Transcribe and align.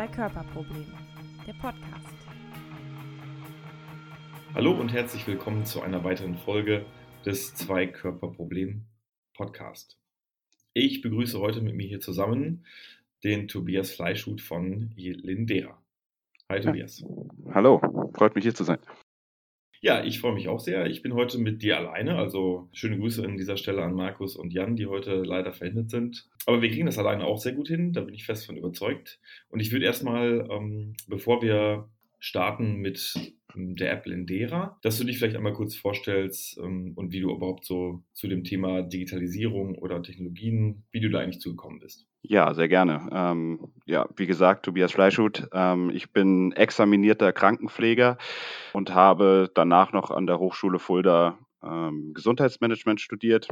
Zwei-Körper-Problem, 0.00 0.86
der 1.46 1.52
Podcast. 1.52 2.14
Hallo 4.54 4.72
und 4.72 4.94
herzlich 4.94 5.26
willkommen 5.26 5.66
zu 5.66 5.82
einer 5.82 6.02
weiteren 6.04 6.38
Folge 6.38 6.86
des 7.26 7.54
Zwei-Körper-Problem 7.54 8.86
Podcast. 9.34 9.98
Ich 10.72 11.02
begrüße 11.02 11.38
heute 11.38 11.60
mit 11.60 11.74
mir 11.74 11.86
hier 11.86 12.00
zusammen 12.00 12.64
den 13.24 13.46
Tobias 13.46 13.90
Fleischhut 13.90 14.40
von 14.40 14.90
Lindera. 14.96 15.76
Hi 16.48 16.62
Tobias. 16.62 17.04
Hallo, 17.52 17.82
freut 18.14 18.34
mich 18.34 18.44
hier 18.44 18.54
zu 18.54 18.64
sein. 18.64 18.78
Ja, 19.82 20.04
ich 20.04 20.20
freue 20.20 20.34
mich 20.34 20.48
auch 20.48 20.60
sehr. 20.60 20.86
Ich 20.86 21.00
bin 21.00 21.14
heute 21.14 21.38
mit 21.38 21.62
dir 21.62 21.78
alleine. 21.78 22.16
Also 22.16 22.68
schöne 22.72 22.98
Grüße 22.98 23.24
an 23.24 23.38
dieser 23.38 23.56
Stelle 23.56 23.82
an 23.82 23.94
Markus 23.94 24.36
und 24.36 24.52
Jan, 24.52 24.76
die 24.76 24.86
heute 24.86 25.22
leider 25.22 25.54
verhindert 25.54 25.88
sind. 25.88 26.28
Aber 26.44 26.60
wir 26.60 26.70
kriegen 26.70 26.84
das 26.84 26.98
alleine 26.98 27.24
auch 27.24 27.38
sehr 27.38 27.52
gut 27.52 27.68
hin. 27.68 27.94
Da 27.94 28.02
bin 28.02 28.14
ich 28.14 28.26
fest 28.26 28.44
von 28.44 28.58
überzeugt. 28.58 29.20
Und 29.48 29.60
ich 29.60 29.72
würde 29.72 29.86
erstmal, 29.86 30.46
ähm, 30.50 30.96
bevor 31.08 31.40
wir 31.40 31.88
starten 32.18 32.76
mit 32.76 33.14
der 33.54 33.92
App 33.92 34.04
Lindera, 34.04 34.78
dass 34.82 34.98
du 34.98 35.04
dich 35.04 35.18
vielleicht 35.18 35.36
einmal 35.36 35.54
kurz 35.54 35.74
vorstellst 35.74 36.58
ähm, 36.58 36.92
und 36.94 37.12
wie 37.12 37.20
du 37.20 37.34
überhaupt 37.34 37.64
so 37.64 38.02
zu 38.12 38.28
dem 38.28 38.44
Thema 38.44 38.82
Digitalisierung 38.82 39.76
oder 39.76 40.02
Technologien, 40.02 40.84
wie 40.92 41.00
du 41.00 41.08
da 41.08 41.20
eigentlich 41.20 41.40
zugekommen 41.40 41.80
bist. 41.80 42.06
Ja, 42.22 42.52
sehr 42.54 42.68
gerne. 42.68 43.08
Ähm, 43.12 43.72
ja, 43.86 44.06
wie 44.16 44.26
gesagt, 44.26 44.64
Tobias 44.64 44.92
Fleischhut. 44.92 45.48
Ähm, 45.52 45.90
ich 45.90 46.12
bin 46.12 46.52
examinierter 46.52 47.32
Krankenpfleger 47.32 48.18
und 48.72 48.94
habe 48.94 49.50
danach 49.54 49.92
noch 49.92 50.10
an 50.10 50.26
der 50.26 50.38
Hochschule 50.38 50.78
Fulda 50.78 51.38
ähm, 51.62 52.12
Gesundheitsmanagement 52.14 53.00
studiert. 53.00 53.48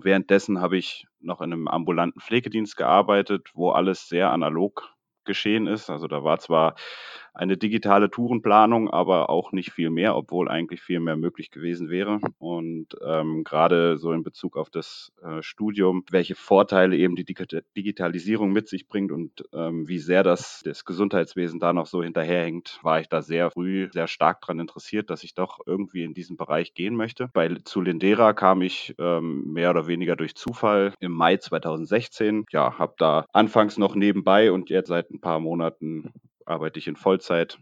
Währenddessen 0.00 0.60
habe 0.60 0.76
ich 0.76 1.06
noch 1.20 1.40
in 1.40 1.52
einem 1.52 1.66
ambulanten 1.68 2.20
Pflegedienst 2.20 2.76
gearbeitet, 2.76 3.50
wo 3.54 3.70
alles 3.70 4.08
sehr 4.08 4.30
analog 4.30 4.94
geschehen 5.24 5.66
ist. 5.66 5.90
Also 5.90 6.08
da 6.08 6.22
war 6.24 6.38
zwar 6.38 6.74
eine 7.38 7.56
digitale 7.56 8.10
Tourenplanung, 8.10 8.90
aber 8.90 9.30
auch 9.30 9.52
nicht 9.52 9.70
viel 9.70 9.90
mehr, 9.90 10.16
obwohl 10.16 10.48
eigentlich 10.48 10.82
viel 10.82 11.00
mehr 11.00 11.16
möglich 11.16 11.50
gewesen 11.50 11.88
wäre. 11.88 12.18
Und 12.38 12.88
ähm, 13.04 13.44
gerade 13.44 13.96
so 13.98 14.12
in 14.12 14.22
Bezug 14.22 14.56
auf 14.56 14.70
das 14.70 15.12
äh, 15.22 15.42
Studium, 15.42 16.04
welche 16.10 16.34
Vorteile 16.34 16.96
eben 16.96 17.16
die 17.16 17.24
Digitalisierung 17.24 18.52
mit 18.52 18.68
sich 18.68 18.88
bringt 18.88 19.12
und 19.12 19.44
ähm, 19.52 19.88
wie 19.88 19.98
sehr 19.98 20.22
das, 20.22 20.62
das 20.64 20.84
Gesundheitswesen 20.84 21.60
da 21.60 21.72
noch 21.72 21.86
so 21.86 22.02
hinterherhängt, 22.02 22.80
war 22.82 23.00
ich 23.00 23.08
da 23.08 23.22
sehr 23.22 23.50
früh 23.50 23.88
sehr 23.92 24.08
stark 24.08 24.40
daran 24.40 24.60
interessiert, 24.60 25.10
dass 25.10 25.22
ich 25.22 25.34
doch 25.34 25.60
irgendwie 25.66 26.02
in 26.02 26.14
diesen 26.14 26.36
Bereich 26.36 26.74
gehen 26.74 26.96
möchte. 26.96 27.28
Bei 27.32 27.48
zu 27.64 27.80
Lindera 27.80 28.32
kam 28.32 28.62
ich 28.62 28.94
ähm, 28.98 29.52
mehr 29.52 29.70
oder 29.70 29.86
weniger 29.86 30.16
durch 30.16 30.34
Zufall 30.34 30.92
im 31.00 31.12
Mai 31.12 31.36
2016. 31.36 32.46
Ja, 32.50 32.78
habe 32.78 32.94
da 32.98 33.26
anfangs 33.32 33.78
noch 33.78 33.94
nebenbei 33.94 34.50
und 34.50 34.70
jetzt 34.70 34.88
seit 34.88 35.10
ein 35.10 35.20
paar 35.20 35.40
Monaten 35.40 36.12
arbeite 36.48 36.78
ich 36.78 36.88
in 36.88 36.96
Vollzeit. 36.96 37.58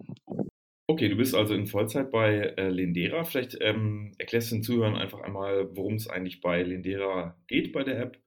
Okay, 0.89 1.09
du 1.09 1.17
bist 1.17 1.35
also 1.35 1.55
in 1.55 1.67
Vollzeit 1.67 2.11
bei 2.11 2.55
äh, 2.57 2.69
Lindera. 2.69 3.25
Vielleicht 3.25 3.57
ähm, 3.61 4.13
erklärst 4.19 4.51
du 4.51 4.57
den 4.57 4.63
Zuhörern 4.63 4.97
einfach 4.97 5.21
einmal, 5.21 5.69
worum 5.77 5.95
es 5.95 6.09
eigentlich 6.09 6.41
bei 6.41 6.63
Lindera 6.63 7.37
geht 7.49 7.73
bei 7.73 7.83
der 7.83 8.01
App 8.01 8.19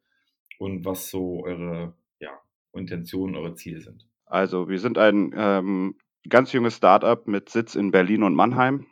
und 0.57 0.83
was 0.83 1.09
so 1.09 1.43
eure 1.45 1.93
ja, 2.19 2.37
Intentionen, 2.73 3.35
eure 3.35 3.55
Ziele 3.55 3.79
sind. 3.79 4.05
Also 4.25 4.67
wir 4.67 4.79
sind 4.79 4.97
ein 4.97 5.33
ähm, 5.35 5.95
ganz 6.27 6.51
junges 6.51 6.75
Startup 6.75 7.25
mit 7.27 7.49
Sitz 7.49 7.75
in 7.75 7.91
Berlin 7.91 8.23
und 8.23 8.35
Mannheim. 8.35 8.85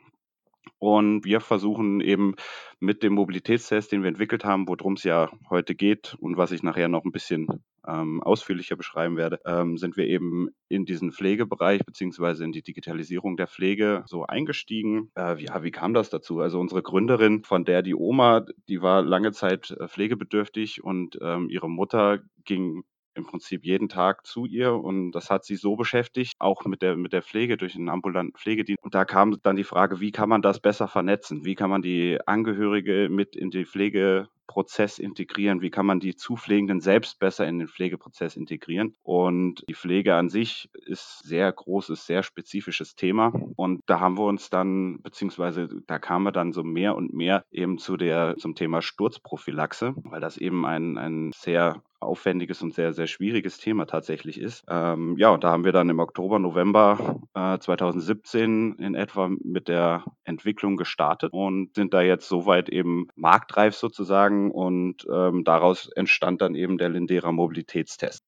Und 0.78 1.24
wir 1.24 1.40
versuchen 1.40 2.00
eben 2.00 2.34
mit 2.78 3.02
dem 3.02 3.14
Mobilitätstest, 3.14 3.90
den 3.90 4.02
wir 4.02 4.08
entwickelt 4.08 4.44
haben, 4.44 4.68
worum 4.68 4.94
es 4.94 5.02
ja 5.02 5.30
heute 5.50 5.74
geht 5.74 6.16
und 6.20 6.36
was 6.36 6.52
ich 6.52 6.62
nachher 6.62 6.88
noch 6.88 7.04
ein 7.04 7.12
bisschen 7.12 7.48
ähm, 7.86 8.22
ausführlicher 8.22 8.76
beschreiben 8.76 9.16
werde, 9.16 9.40
ähm, 9.44 9.76
sind 9.78 9.96
wir 9.96 10.06
eben 10.06 10.48
in 10.68 10.84
diesen 10.84 11.10
Pflegebereich 11.10 11.84
beziehungsweise 11.84 12.44
in 12.44 12.52
die 12.52 12.62
Digitalisierung 12.62 13.36
der 13.36 13.48
Pflege 13.48 14.04
so 14.06 14.24
eingestiegen. 14.24 15.10
Äh, 15.16 15.42
ja, 15.42 15.62
wie 15.62 15.70
kam 15.70 15.94
das 15.94 16.10
dazu? 16.10 16.40
Also 16.40 16.60
unsere 16.60 16.82
Gründerin, 16.82 17.44
von 17.44 17.64
der 17.64 17.82
die 17.82 17.94
Oma, 17.94 18.44
die 18.68 18.82
war 18.82 19.02
lange 19.02 19.32
Zeit 19.32 19.70
äh, 19.70 19.88
pflegebedürftig 19.88 20.84
und 20.84 21.18
ähm, 21.22 21.48
ihre 21.48 21.70
Mutter 21.70 22.20
ging 22.44 22.84
im 23.18 23.26
Prinzip 23.26 23.64
jeden 23.64 23.88
Tag 23.88 24.26
zu 24.26 24.46
ihr 24.46 24.72
und 24.72 25.12
das 25.12 25.30
hat 25.30 25.44
sie 25.44 25.56
so 25.56 25.76
beschäftigt, 25.76 26.34
auch 26.38 26.64
mit 26.64 26.82
der, 26.82 26.96
mit 26.96 27.12
der 27.12 27.22
Pflege 27.22 27.56
durch 27.56 27.74
einen 27.74 27.88
ambulanten 27.88 28.38
Pflegedienst. 28.38 28.82
Und 28.82 28.94
da 28.94 29.04
kam 29.04 29.36
dann 29.42 29.56
die 29.56 29.64
Frage, 29.64 30.00
wie 30.00 30.12
kann 30.12 30.28
man 30.28 30.42
das 30.42 30.60
besser 30.60 30.88
vernetzen? 30.88 31.44
Wie 31.44 31.54
kann 31.54 31.70
man 31.70 31.82
die 31.82 32.18
Angehörige 32.26 33.08
mit 33.10 33.36
in 33.36 33.50
die 33.50 33.66
Pflege 33.66 34.28
Prozess 34.48 34.98
integrieren? 34.98 35.60
Wie 35.60 35.70
kann 35.70 35.86
man 35.86 36.00
die 36.00 36.16
Zupflegenden 36.16 36.80
selbst 36.80 37.20
besser 37.20 37.46
in 37.46 37.60
den 37.60 37.68
Pflegeprozess 37.68 38.34
integrieren? 38.34 38.96
Und 39.04 39.62
die 39.68 39.74
Pflege 39.74 40.16
an 40.16 40.28
sich 40.28 40.68
ist 40.72 41.20
sehr 41.20 41.52
großes, 41.52 42.06
sehr 42.06 42.24
spezifisches 42.24 42.96
Thema. 42.96 43.32
Und 43.54 43.82
da 43.86 44.00
haben 44.00 44.18
wir 44.18 44.24
uns 44.24 44.50
dann, 44.50 45.00
beziehungsweise 45.02 45.68
da 45.86 46.00
kamen 46.00 46.24
wir 46.24 46.32
dann 46.32 46.52
so 46.52 46.64
mehr 46.64 46.96
und 46.96 47.14
mehr 47.14 47.44
eben 47.52 47.78
zu 47.78 47.96
der, 47.96 48.36
zum 48.38 48.56
Thema 48.56 48.82
Sturzprophylaxe, 48.82 49.94
weil 49.96 50.20
das 50.20 50.38
eben 50.38 50.66
ein, 50.66 50.98
ein 50.98 51.30
sehr 51.32 51.82
aufwendiges 52.00 52.62
und 52.62 52.74
sehr, 52.74 52.92
sehr 52.92 53.06
schwieriges 53.06 53.58
Thema 53.58 53.86
tatsächlich 53.86 54.40
ist. 54.40 54.64
Ähm, 54.68 55.16
ja, 55.18 55.30
und 55.30 55.44
da 55.44 55.50
haben 55.50 55.64
wir 55.64 55.72
dann 55.72 55.88
im 55.88 55.98
Oktober, 55.98 56.38
November 56.38 57.20
äh, 57.34 57.58
2017 57.58 58.74
in 58.74 58.94
etwa 58.94 59.28
mit 59.28 59.68
der 59.68 60.04
Entwicklung 60.24 60.76
gestartet 60.76 61.32
und 61.32 61.74
sind 61.74 61.94
da 61.94 62.02
jetzt 62.02 62.28
soweit 62.28 62.68
eben 62.68 63.08
marktreif 63.16 63.74
sozusagen 63.74 64.50
und 64.50 65.06
ähm, 65.12 65.44
daraus 65.44 65.88
entstand 65.94 66.40
dann 66.42 66.54
eben 66.54 66.78
der 66.78 66.90
Lindera 66.90 67.32
Mobilitätstest. 67.32 68.27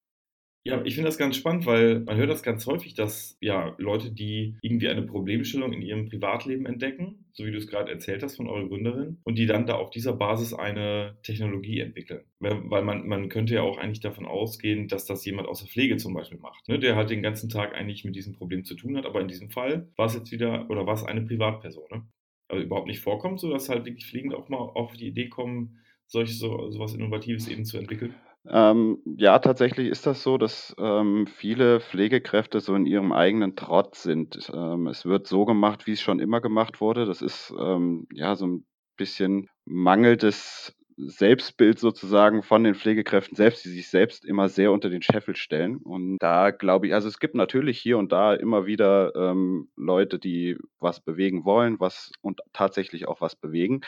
Ja, 0.62 0.82
ich 0.84 0.94
finde 0.94 1.09
das 1.09 1.16
ganz 1.16 1.37
spannend, 1.37 1.65
weil 1.65 2.00
man 2.00 2.16
hört 2.16 2.28
das 2.28 2.43
ganz 2.43 2.66
häufig, 2.66 2.93
dass 2.93 3.38
ja 3.41 3.75
Leute, 3.78 4.12
die 4.12 4.59
irgendwie 4.60 4.88
eine 4.88 5.03
Problemstellung 5.03 5.72
in 5.72 5.81
ihrem 5.81 6.06
Privatleben 6.10 6.66
entdecken, 6.66 7.25
so 7.32 7.47
wie 7.47 7.50
du 7.50 7.56
es 7.56 7.66
gerade 7.66 7.91
erzählt 7.91 8.22
hast 8.22 8.37
von 8.37 8.47
eurer 8.47 8.69
Gründerin, 8.69 9.16
und 9.25 9.38
die 9.38 9.47
dann 9.47 9.65
da 9.65 9.76
auf 9.76 9.88
dieser 9.88 10.12
Basis 10.12 10.53
eine 10.53 11.16
Technologie 11.22 11.81
entwickeln. 11.81 12.25
Weil 12.41 12.82
man, 12.82 13.09
man 13.09 13.31
könnte 13.31 13.54
ja 13.54 13.62
auch 13.62 13.78
eigentlich 13.78 14.00
davon 14.00 14.26
ausgehen, 14.26 14.87
dass 14.87 15.06
das 15.06 15.25
jemand 15.25 15.48
aus 15.48 15.60
der 15.60 15.69
Pflege 15.69 15.97
zum 15.97 16.12
Beispiel 16.12 16.38
macht, 16.38 16.69
ne, 16.69 16.78
der 16.78 16.94
halt 16.94 17.09
den 17.09 17.22
ganzen 17.22 17.48
Tag 17.48 17.75
eigentlich 17.75 18.04
mit 18.04 18.15
diesem 18.15 18.34
Problem 18.34 18.65
zu 18.65 18.75
tun 18.75 18.98
hat. 18.98 19.06
Aber 19.06 19.22
in 19.22 19.28
diesem 19.28 19.48
Fall 19.48 19.88
war 19.97 20.06
es 20.06 20.15
jetzt 20.15 20.31
wieder 20.31 20.69
oder 20.69 20.87
war 20.87 20.94
es 20.94 21.04
eine 21.04 21.22
Privatperson, 21.22 21.84
ne? 21.91 22.06
Also 22.48 22.65
überhaupt 22.65 22.88
nicht 22.88 23.00
vorkommt, 23.00 23.41
so 23.41 23.50
dass 23.50 23.69
halt 23.69 23.87
wirklich 23.87 24.04
Fliegende 24.06 24.37
auch 24.37 24.48
mal 24.48 24.59
auf 24.59 24.92
die 24.94 25.06
Idee 25.06 25.28
kommen, 25.28 25.78
solch 26.06 26.37
so, 26.37 26.71
sowas 26.71 26.92
Innovatives 26.92 27.48
eben 27.48 27.65
zu 27.65 27.78
entwickeln? 27.78 28.15
Ähm, 28.49 28.99
ja, 29.19 29.39
tatsächlich 29.39 29.89
ist 29.89 30.06
das 30.06 30.23
so, 30.23 30.39
dass 30.39 30.75
ähm, 30.78 31.27
viele 31.27 31.81
Pflegekräfte 31.81 32.61
so 32.61 32.75
in 32.75 32.87
ihrem 32.87 33.12
eigenen 33.12 33.55
Trott 33.55 33.95
sind. 33.97 34.51
Ähm, 34.55 34.87
es 34.87 35.05
wird 35.05 35.27
so 35.27 35.45
gemacht, 35.45 35.87
wie 35.87 35.93
es 35.93 36.01
schon 36.01 36.21
immer 36.21 36.41
gemacht 36.41 36.81
wurde. 36.81 37.05
Das 37.05 37.21
ist 37.21 37.53
ähm, 37.59 38.06
ja 38.12 38.34
so 38.37 38.47
ein 38.47 38.65
bisschen 38.97 39.49
mangelndes 39.67 40.75
Selbstbild 40.97 41.78
sozusagen 41.78 42.43
von 42.43 42.65
den 42.65 42.75
Pflegekräften 42.75 43.37
selbst, 43.37 43.65
die 43.65 43.71
sich 43.71 43.89
selbst 43.89 44.25
immer 44.25 44.49
sehr 44.49 44.72
unter 44.72 44.89
den 44.91 45.03
Scheffel 45.03 45.37
stellen. 45.37 45.77
Und 45.77 46.19
da 46.19 46.51
glaube 46.51 46.87
ich, 46.89 46.95
also 46.95 47.09
es 47.09 47.19
gibt 47.19 47.34
natürlich 47.34 47.78
hier 47.78 47.99
und 47.99 48.11
da 48.12 48.34
immer 48.34 48.67
wieder 48.67 49.15
ähm, 49.15 49.69
Leute, 49.77 50.19
die 50.19 50.57
was 50.78 51.01
bewegen 51.01 51.45
wollen, 51.45 51.78
was 51.81 52.11
und 52.22 52.41
tatsächlich 52.53 53.07
auch 53.09 53.21
was 53.21 53.37
bewegen. 53.37 53.81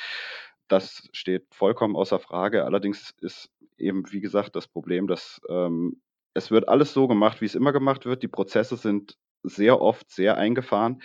Das 0.73 1.07
steht 1.13 1.45
vollkommen 1.55 1.97
außer 1.97 2.19
Frage. 2.19 2.65
Allerdings 2.65 3.15
ist 3.21 3.51
eben, 3.77 4.11
wie 4.11 4.23
gesagt, 4.23 4.57
das 4.57 4.67
Problem, 4.67 5.07
dass 5.07 5.39
ähm, 5.51 6.01
es 6.33 6.51
wird 6.51 6.67
alles 6.67 6.95
so 6.95 7.07
gemacht, 7.09 7.43
wie 7.43 7.45
es 7.45 7.55
immer 7.55 7.75
gemacht 7.75 8.07
wird. 8.07 8.23
Die 8.23 8.29
Prozesse 8.29 8.79
sind 8.79 9.19
sehr 9.43 9.83
oft 9.83 10.11
sehr 10.11 10.39
eingefahren 10.39 11.03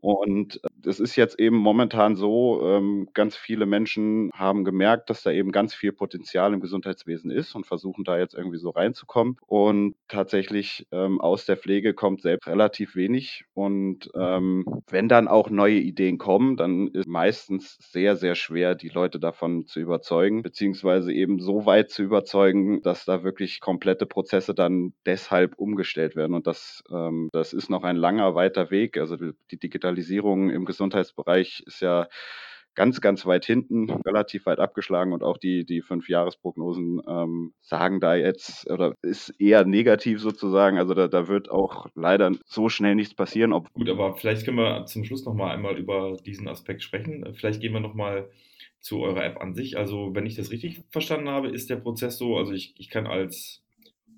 und 0.00 0.60
es 0.84 1.00
ist 1.00 1.16
jetzt 1.16 1.38
eben 1.40 1.56
momentan 1.56 2.14
so, 2.16 2.60
ähm, 2.64 3.08
ganz 3.12 3.36
viele 3.36 3.66
Menschen 3.66 4.30
haben 4.34 4.64
gemerkt, 4.64 5.10
dass 5.10 5.22
da 5.22 5.30
eben 5.32 5.50
ganz 5.50 5.74
viel 5.74 5.92
Potenzial 5.92 6.52
im 6.54 6.60
Gesundheitswesen 6.60 7.30
ist 7.30 7.54
und 7.54 7.66
versuchen 7.66 8.04
da 8.04 8.18
jetzt 8.18 8.34
irgendwie 8.34 8.58
so 8.58 8.70
reinzukommen. 8.70 9.36
Und 9.46 9.96
tatsächlich 10.08 10.86
ähm, 10.92 11.20
aus 11.20 11.44
der 11.46 11.56
Pflege 11.56 11.94
kommt 11.94 12.22
selbst 12.22 12.46
relativ 12.46 12.94
wenig. 12.94 13.44
Und 13.54 14.10
ähm, 14.14 14.64
wenn 14.88 15.08
dann 15.08 15.28
auch 15.28 15.50
neue 15.50 15.78
Ideen 15.78 16.18
kommen, 16.18 16.56
dann 16.56 16.88
ist 16.88 17.08
meistens 17.08 17.76
sehr, 17.80 18.16
sehr 18.16 18.34
schwer, 18.36 18.74
die 18.74 18.88
Leute 18.88 19.18
davon 19.18 19.66
zu 19.66 19.80
überzeugen, 19.80 20.42
beziehungsweise 20.42 21.12
eben 21.12 21.40
so 21.40 21.66
weit 21.66 21.90
zu 21.90 22.02
überzeugen, 22.02 22.80
dass 22.82 23.04
da 23.04 23.24
wirklich 23.24 23.60
komplette 23.60 24.06
Prozesse 24.06 24.54
dann 24.54 24.92
deshalb 25.04 25.56
umgestellt 25.58 26.14
werden. 26.16 26.34
Und 26.34 26.46
das, 26.46 26.84
das 27.32 27.52
ist 27.52 27.70
noch 27.70 27.82
ein 27.82 27.96
langer, 27.96 28.34
weiter 28.34 28.70
Weg. 28.70 28.98
Also 28.98 29.16
die 29.16 29.58
Digitalisierung 29.58 29.85
Digitalisierung 29.86 30.50
im 30.50 30.64
Gesundheitsbereich 30.64 31.62
ist 31.66 31.80
ja 31.80 32.08
ganz, 32.74 33.00
ganz 33.00 33.24
weit 33.24 33.46
hinten, 33.46 33.88
relativ 33.88 34.44
weit 34.44 34.58
abgeschlagen 34.58 35.12
und 35.12 35.22
auch 35.22 35.38
die, 35.38 35.64
die 35.64 35.80
Fünf-Jahres-Prognosen 35.80 37.00
ähm, 37.08 37.54
sagen 37.62 38.00
da 38.00 38.16
jetzt, 38.16 38.68
oder 38.68 38.94
ist 39.00 39.30
eher 39.40 39.64
negativ 39.64 40.20
sozusagen. 40.20 40.76
Also 40.76 40.92
da, 40.92 41.08
da 41.08 41.28
wird 41.28 41.50
auch 41.50 41.86
leider 41.94 42.32
so 42.44 42.68
schnell 42.68 42.94
nichts 42.94 43.14
passieren. 43.14 43.54
Ob 43.54 43.72
Gut, 43.72 43.88
aber 43.88 44.16
vielleicht 44.16 44.44
können 44.44 44.58
wir 44.58 44.84
zum 44.86 45.04
Schluss 45.04 45.24
nochmal 45.24 45.54
einmal 45.54 45.78
über 45.78 46.18
diesen 46.26 46.48
Aspekt 46.48 46.82
sprechen. 46.82 47.32
Vielleicht 47.34 47.60
gehen 47.60 47.72
wir 47.72 47.80
nochmal 47.80 48.28
zu 48.80 49.00
eurer 49.00 49.24
App 49.24 49.40
an 49.40 49.54
sich. 49.54 49.78
Also 49.78 50.14
wenn 50.14 50.26
ich 50.26 50.34
das 50.34 50.50
richtig 50.50 50.82
verstanden 50.90 51.30
habe, 51.30 51.48
ist 51.48 51.70
der 51.70 51.76
Prozess 51.76 52.18
so, 52.18 52.36
also 52.36 52.52
ich, 52.52 52.74
ich 52.76 52.90
kann 52.90 53.06
als 53.06 53.62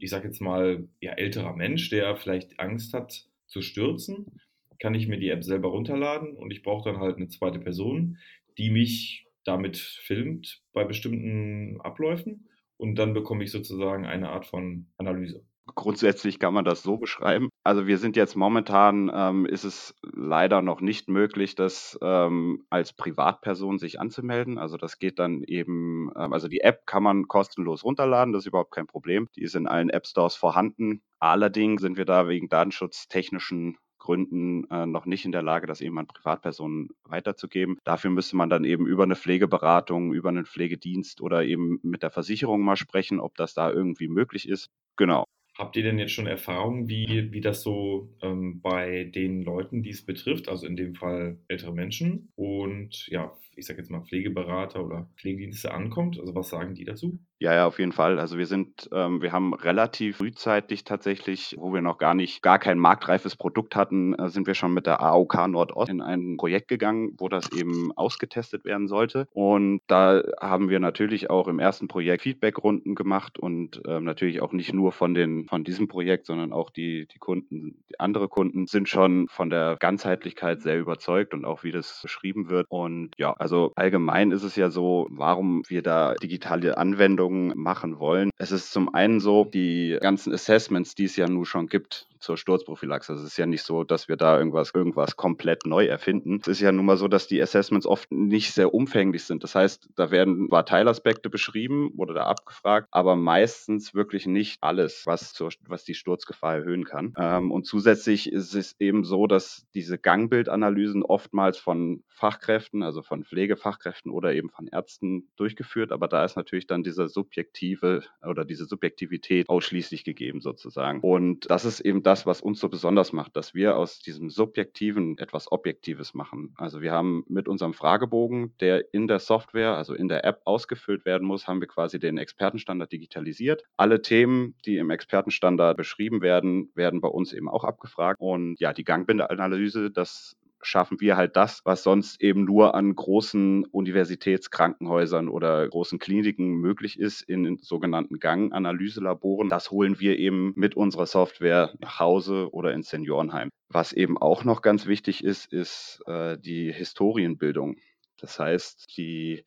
ich 0.01 0.11
sage 0.11 0.29
jetzt 0.29 0.41
mal, 0.41 0.87
ja, 1.01 1.13
älterer 1.13 1.57
Mensch, 1.57 1.91
der 1.91 2.17
vielleicht 2.17 2.61
Angst 2.61 2.95
hat 2.95 3.25
zu 3.47 3.63
stürzen, 3.63 4.41
kann 4.81 4.95
ich 4.95 5.09
mir 5.09 5.19
die 5.19 5.31
App 5.31 5.45
selber 5.45 5.69
runterladen 5.69 6.37
und 6.37 6.51
ich 6.51 6.63
brauche 6.63 6.91
dann 6.91 7.01
halt 7.01 7.17
eine 7.17 7.29
zweite 7.29 7.59
Person, 7.59 8.19
die 8.59 8.71
mich 8.71 9.27
damit 9.45 9.77
filmt 9.77 10.63
bei 10.73 10.85
bestimmten 10.85 11.81
Abläufen 11.81 12.49
und 12.77 12.97
dann 12.97 13.15
bekomme 13.15 13.45
ich 13.45 13.51
sozusagen 13.51 14.07
eine 14.07 14.31
Art 14.31 14.47
von 14.47 14.87
Analyse. 14.97 15.45
Grundsätzlich 15.75 16.39
kann 16.39 16.55
man 16.55 16.65
das 16.65 16.83
so 16.83 16.97
beschreiben. 16.97 17.51
Also 17.63 17.87
wir 17.87 17.99
sind 17.99 18.17
jetzt 18.17 18.37
momentan, 18.37 19.11
ähm, 19.15 19.45
ist 19.45 19.65
es 19.65 19.95
leider 20.03 20.63
noch 20.63 20.81
nicht 20.81 21.09
möglich, 21.09 21.57
das 21.57 21.99
ähm, 22.01 22.65
als 22.71 22.95
Privatperson 22.95 23.79
sich 23.79 24.01
anzumelden. 24.01 24.59
Also 24.59 24.79
das 24.79 24.99
geht 24.99 25.19
dann 25.19 25.43
eben, 25.43 26.11
ähm, 26.17 26.33
also 26.33 26.49
die 26.49 26.61
App 26.61 26.87
kann 26.87 27.03
man 27.03 27.29
kostenlos 27.29 27.85
runterladen, 27.85 28.33
das 28.33 28.45
ist 28.45 28.49
überhaupt 28.49 28.73
kein 28.73 28.87
Problem. 28.87 29.29
Die 29.37 29.43
ist 29.43 29.57
in 29.57 29.67
allen 29.67 29.91
App 29.91 30.07
Stores 30.07 30.37
vorhanden. 30.37 31.03
Allerdings 31.19 31.83
sind 31.83 31.99
wir 31.99 32.07
da 32.07 32.29
wegen 32.29 32.49
datenschutztechnischen 32.49 33.77
Gründen 34.09 34.65
äh, 34.71 34.87
noch 34.87 35.05
nicht 35.05 35.27
in 35.27 35.33
der 35.33 35.43
Lage, 35.43 35.67
das 35.67 35.83
eben 35.83 35.99
an 35.99 36.07
Privatpersonen 36.07 36.89
weiterzugeben. 37.05 37.77
Dafür 37.85 38.11
müsste 38.11 38.37
man 38.37 38.49
dann 38.49 38.65
eben 38.65 38.87
über 38.87 39.03
eine 39.03 39.17
Pflegeberatung, 39.17 40.15
über 40.15 40.31
einen 40.31 40.47
Pflegedienst 40.47 41.21
oder 41.21 41.45
eben 41.45 41.79
mit 41.83 42.03
der 42.03 42.11
Versicherung 42.11 42.63
mal 42.63 42.77
sprechen, 42.77 43.21
ob 43.21 43.37
das 43.37 43.53
da 43.53 43.71
irgendwie 43.71 44.09
möglich 44.09 44.49
ist. 44.49 44.71
Genau. 44.97 45.25
Habt 45.59 45.77
ihr 45.77 45.83
denn 45.83 45.99
jetzt 45.99 46.13
schon 46.13 46.27
Erfahrung, 46.27 46.89
wie, 46.89 47.33
wie 47.33 47.43
das 47.43 47.63
so 47.63 48.09
ähm, 48.23 48.63
bei 48.63 49.05
den 49.05 49.43
Leuten, 49.43 49.83
die 49.83 49.91
es 49.91 50.07
betrifft, 50.07 50.49
also 50.49 50.67
in 50.67 50.77
dem 50.77 50.95
Fall 50.95 51.37
ältere 51.49 51.75
Menschen 51.75 52.33
und 52.35 53.09
ja, 53.09 53.37
ich 53.59 53.67
sage 53.67 53.81
jetzt 53.81 53.91
mal 53.91 54.03
Pflegeberater 54.03 54.85
oder 54.85 55.09
Pflegedienste 55.17 55.73
ankommt? 55.73 56.19
Also 56.21 56.35
was 56.35 56.49
sagen 56.49 56.75
die 56.75 56.85
dazu? 56.85 57.19
Ja, 57.41 57.55
ja, 57.55 57.67
auf 57.67 57.79
jeden 57.79 57.93
Fall. 57.93 58.19
Also 58.19 58.37
wir 58.37 58.47
sind, 58.47 58.89
ähm, 58.93 59.23
wir 59.23 59.33
haben 59.33 59.55
relativ 59.55 60.17
frühzeitig 60.17 60.85
tatsächlich, 60.85 61.55
wo 61.57 61.73
wir 61.73 61.83
noch 61.83 61.99
gar 61.99 62.15
nicht, 62.15 62.43
gar 62.43 62.59
kein 62.59 62.79
marktreifes 62.79 63.37
Produkt 63.37 63.77
hatten, 63.77 64.15
äh, 64.15 64.29
sind 64.29 64.47
wir 64.49 64.55
schon 64.55 64.75
mit 64.75 64.87
der 64.87 65.01
AOK 65.01 65.47
Nordost 65.47 65.89
in 65.89 66.01
ein 66.01 66.37
Projekt 66.37 66.69
gegangen, 66.69 67.15
wo 67.19 67.29
das 67.29 67.53
eben 67.53 67.93
ausgetestet 67.97 68.65
werden 68.65 68.89
sollte. 68.89 69.29
Und 69.33 69.81
da 69.87 70.23
haben 70.41 70.69
wir 70.69 70.81
natürlich 70.81 71.31
auch 71.31 71.47
im 71.47 71.61
ersten 71.61 71.87
Projekt 71.87 72.23
Feedbackrunden 72.23 72.97
gemacht 72.97 73.39
und 73.39 73.83
ähm, 73.87 74.05
natürlich 74.05 74.41
auch 74.41 74.53
nicht 74.53 74.73
nur 74.73 74.91
von 74.93 75.15
den, 75.15 75.47
von 75.47 75.65
diesem 75.65 75.87
Projekt, 75.87 76.27
sondern 76.27 76.53
auch 76.53 76.71
die, 76.71 77.07
die 77.07 77.19
Kunden, 77.19 77.85
die 77.89 78.01
andere 78.01 78.29
Kunden 78.29 78.67
sind 78.67 78.89
schon 78.89 79.29
von 79.29 79.49
der 79.49 79.77
Ganzheitlichkeit 79.79 80.61
sehr 80.61 80.79
überzeugt 80.79 81.35
und 81.35 81.45
auch 81.45 81.63
wie 81.63 81.73
das 81.73 82.01
beschrieben 82.03 82.51
wird. 82.51 82.67
Und 82.69 83.13
ja, 83.17 83.33
also 83.33 83.48
allgemein 83.75 84.31
ist 84.31 84.43
es 84.43 84.57
ja 84.57 84.71
so, 84.71 85.07
warum 85.11 85.63
wir 85.69 85.83
da 85.83 86.15
digitale 86.15 86.79
Anwendungen 86.79 87.53
machen 87.57 87.99
wollen. 87.99 88.31
Es 88.39 88.53
ist 88.53 88.73
zum 88.73 88.95
einen 88.95 89.21
so, 89.21 89.45
die 89.45 89.99
ganzen 90.01 90.33
Assessments, 90.33 90.95
die 90.95 91.05
es 91.05 91.17
ja 91.17 91.29
nun 91.29 91.45
schon 91.45 91.67
gibt, 91.67 92.07
zur 92.21 92.37
Sturzprophylaxe. 92.37 93.13
Es 93.15 93.23
ist 93.23 93.37
ja 93.37 93.47
nicht 93.47 93.63
so, 93.63 93.85
dass 93.85 94.09
wir 94.09 94.17
da 94.17 94.39
irgendwas, 94.39 94.73
irgendwas 94.75 95.17
komplett 95.17 95.67
neu 95.67 95.87
erfinden. 95.87 96.39
Es 96.41 96.49
ist 96.49 96.61
ja 96.61 96.73
nun 96.73 96.87
mal 96.87 96.97
so, 96.97 97.09
dass 97.09 97.27
die 97.27 97.41
Assessments 97.41 97.87
oft 97.87 98.11
nicht 98.11 98.53
sehr 98.53 98.75
umfänglich 98.75 99.25
sind. 99.25 99.45
Das 99.45 99.55
heißt, 99.55 99.89
da 99.97 100.11
werden 100.11 100.49
zwar 100.49 100.65
Teilaspekte 100.65 101.31
beschrieben 101.31 101.93
oder 101.97 102.15
da 102.15 102.25
abgefragt, 102.25 102.89
aber 102.91 103.17
meistens 103.17 103.95
wirklich 103.95 104.27
nicht 104.27 104.63
alles, 104.63 105.03
was, 105.07 105.33
zur, 105.33 105.51
was 105.67 105.85
die 105.85 105.95
Sturzgefahr 105.95 106.57
erhöhen 106.57 106.85
kann. 106.85 107.15
Ähm, 107.17 107.51
und 107.51 107.67
zusätzlich 107.67 108.31
ist 108.33 108.55
es 108.55 108.77
eben 108.79 109.05
so, 109.05 109.27
dass 109.27 109.67
diese 109.75 109.99
Gangbildanalysen 109.99 111.03
oftmals 111.03 111.59
von 111.59 112.03
Fachkräften, 112.09 112.83
also 112.83 113.03
von 113.03 113.25
Pflegefachkräften 113.25 114.11
oder 114.11 114.35
eben 114.35 114.51
von 114.51 114.67
Ärzten 114.67 115.29
durchgeführt, 115.37 115.93
aber 115.93 116.09
da 116.09 116.25
ist 116.25 116.37
natürlich 116.37 116.67
dann 116.67 116.83
diese 116.83 117.09
subjektive 117.09 118.03
oder 118.27 118.45
diese 118.45 118.65
Subjektivität 118.65 119.49
ausschließlich 119.49 120.05
gegeben 120.05 120.41
sozusagen. 120.41 121.01
Und 121.01 121.51
das 121.51 121.65
ist 121.65 121.81
eben 121.81 122.03
das, 122.09 122.25
was 122.25 122.41
uns 122.41 122.59
so 122.59 122.71
besonders 122.71 123.13
macht, 123.13 123.37
dass 123.37 123.53
wir 123.53 123.77
aus 123.77 123.99
diesem 123.99 124.31
Subjektiven 124.31 125.19
etwas 125.19 125.53
Objektives 125.53 126.15
machen. 126.15 126.55
Also 126.57 126.81
wir 126.81 126.91
haben 126.91 127.23
mit 127.29 127.49
unserem 127.49 127.75
Fragebogen, 127.75 128.55
der 128.61 128.95
in 128.95 129.09
der 129.09 129.19
Software, 129.19 129.77
also 129.77 129.93
in 129.93 130.09
der 130.09 130.25
App 130.25 130.41
ausgefüllt 130.47 131.05
werden 131.05 131.29
muss, 131.29 131.47
haben 131.47 131.61
wir 131.61 131.69
quasi 131.69 131.99
den 131.99 132.17
Expertenstandard 132.17 132.91
digitalisiert. 132.91 133.65
Alle 133.77 134.01
Themen, 134.01 134.55
die 134.65 134.79
im 134.79 134.89
Expertenstandard 134.89 135.77
beschrieben 135.77 136.23
werden, 136.23 136.71
werden 136.75 137.03
bei 137.03 137.09
uns 137.09 137.35
eben 137.35 137.47
auch 137.47 137.65
abgefragt. 137.65 138.19
Und 138.19 138.59
ja, 138.59 138.73
die 138.73 138.85
Gangbindeanalyse, 138.85 139.91
das 139.91 140.35
schaffen 140.63 141.01
wir 141.01 141.17
halt 141.17 141.37
das, 141.37 141.61
was 141.65 141.83
sonst 141.83 142.21
eben 142.21 142.45
nur 142.45 142.75
an 142.75 142.95
großen 142.95 143.65
Universitätskrankenhäusern 143.67 145.29
oder 145.29 145.69
großen 145.69 145.99
Kliniken 145.99 146.55
möglich 146.55 146.99
ist, 146.99 147.23
in 147.23 147.59
sogenannten 147.59 148.19
Ganganalyselaboren. 148.19 149.49
Das 149.49 149.71
holen 149.71 150.01
wir 150.01 150.19
eben 150.19 150.53
mit 150.57 150.77
unserer 150.77 151.07
Software 151.07 151.75
nach 151.81 152.01
Hause 152.01 152.49
oder 152.53 152.73
ins 152.73 152.91
Seniorenheim. 152.91 153.51
Was 153.69 153.93
eben 153.93 154.19
auch 154.19 154.45
noch 154.45 154.63
ganz 154.63 154.87
wichtig 154.87 155.23
ist, 155.25 155.53
ist 155.53 156.01
äh, 156.07 156.39
die 156.39 156.73
Historienbildung. 156.73 157.77
Das 158.21 158.39
heißt, 158.39 158.97
die 158.97 159.45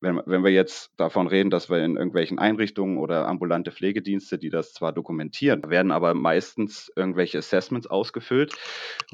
wenn, 0.00 0.20
wenn 0.24 0.42
wir 0.42 0.50
jetzt 0.50 0.92
davon 0.96 1.26
reden, 1.26 1.50
dass 1.50 1.68
wir 1.70 1.84
in 1.84 1.96
irgendwelchen 1.96 2.38
Einrichtungen 2.38 2.98
oder 2.98 3.28
ambulante 3.28 3.70
Pflegedienste, 3.70 4.38
die 4.38 4.50
das 4.50 4.72
zwar 4.72 4.92
dokumentieren, 4.92 5.62
werden 5.68 5.92
aber 5.92 6.14
meistens 6.14 6.90
irgendwelche 6.96 7.38
Assessments 7.38 7.86
ausgefüllt 7.86 8.54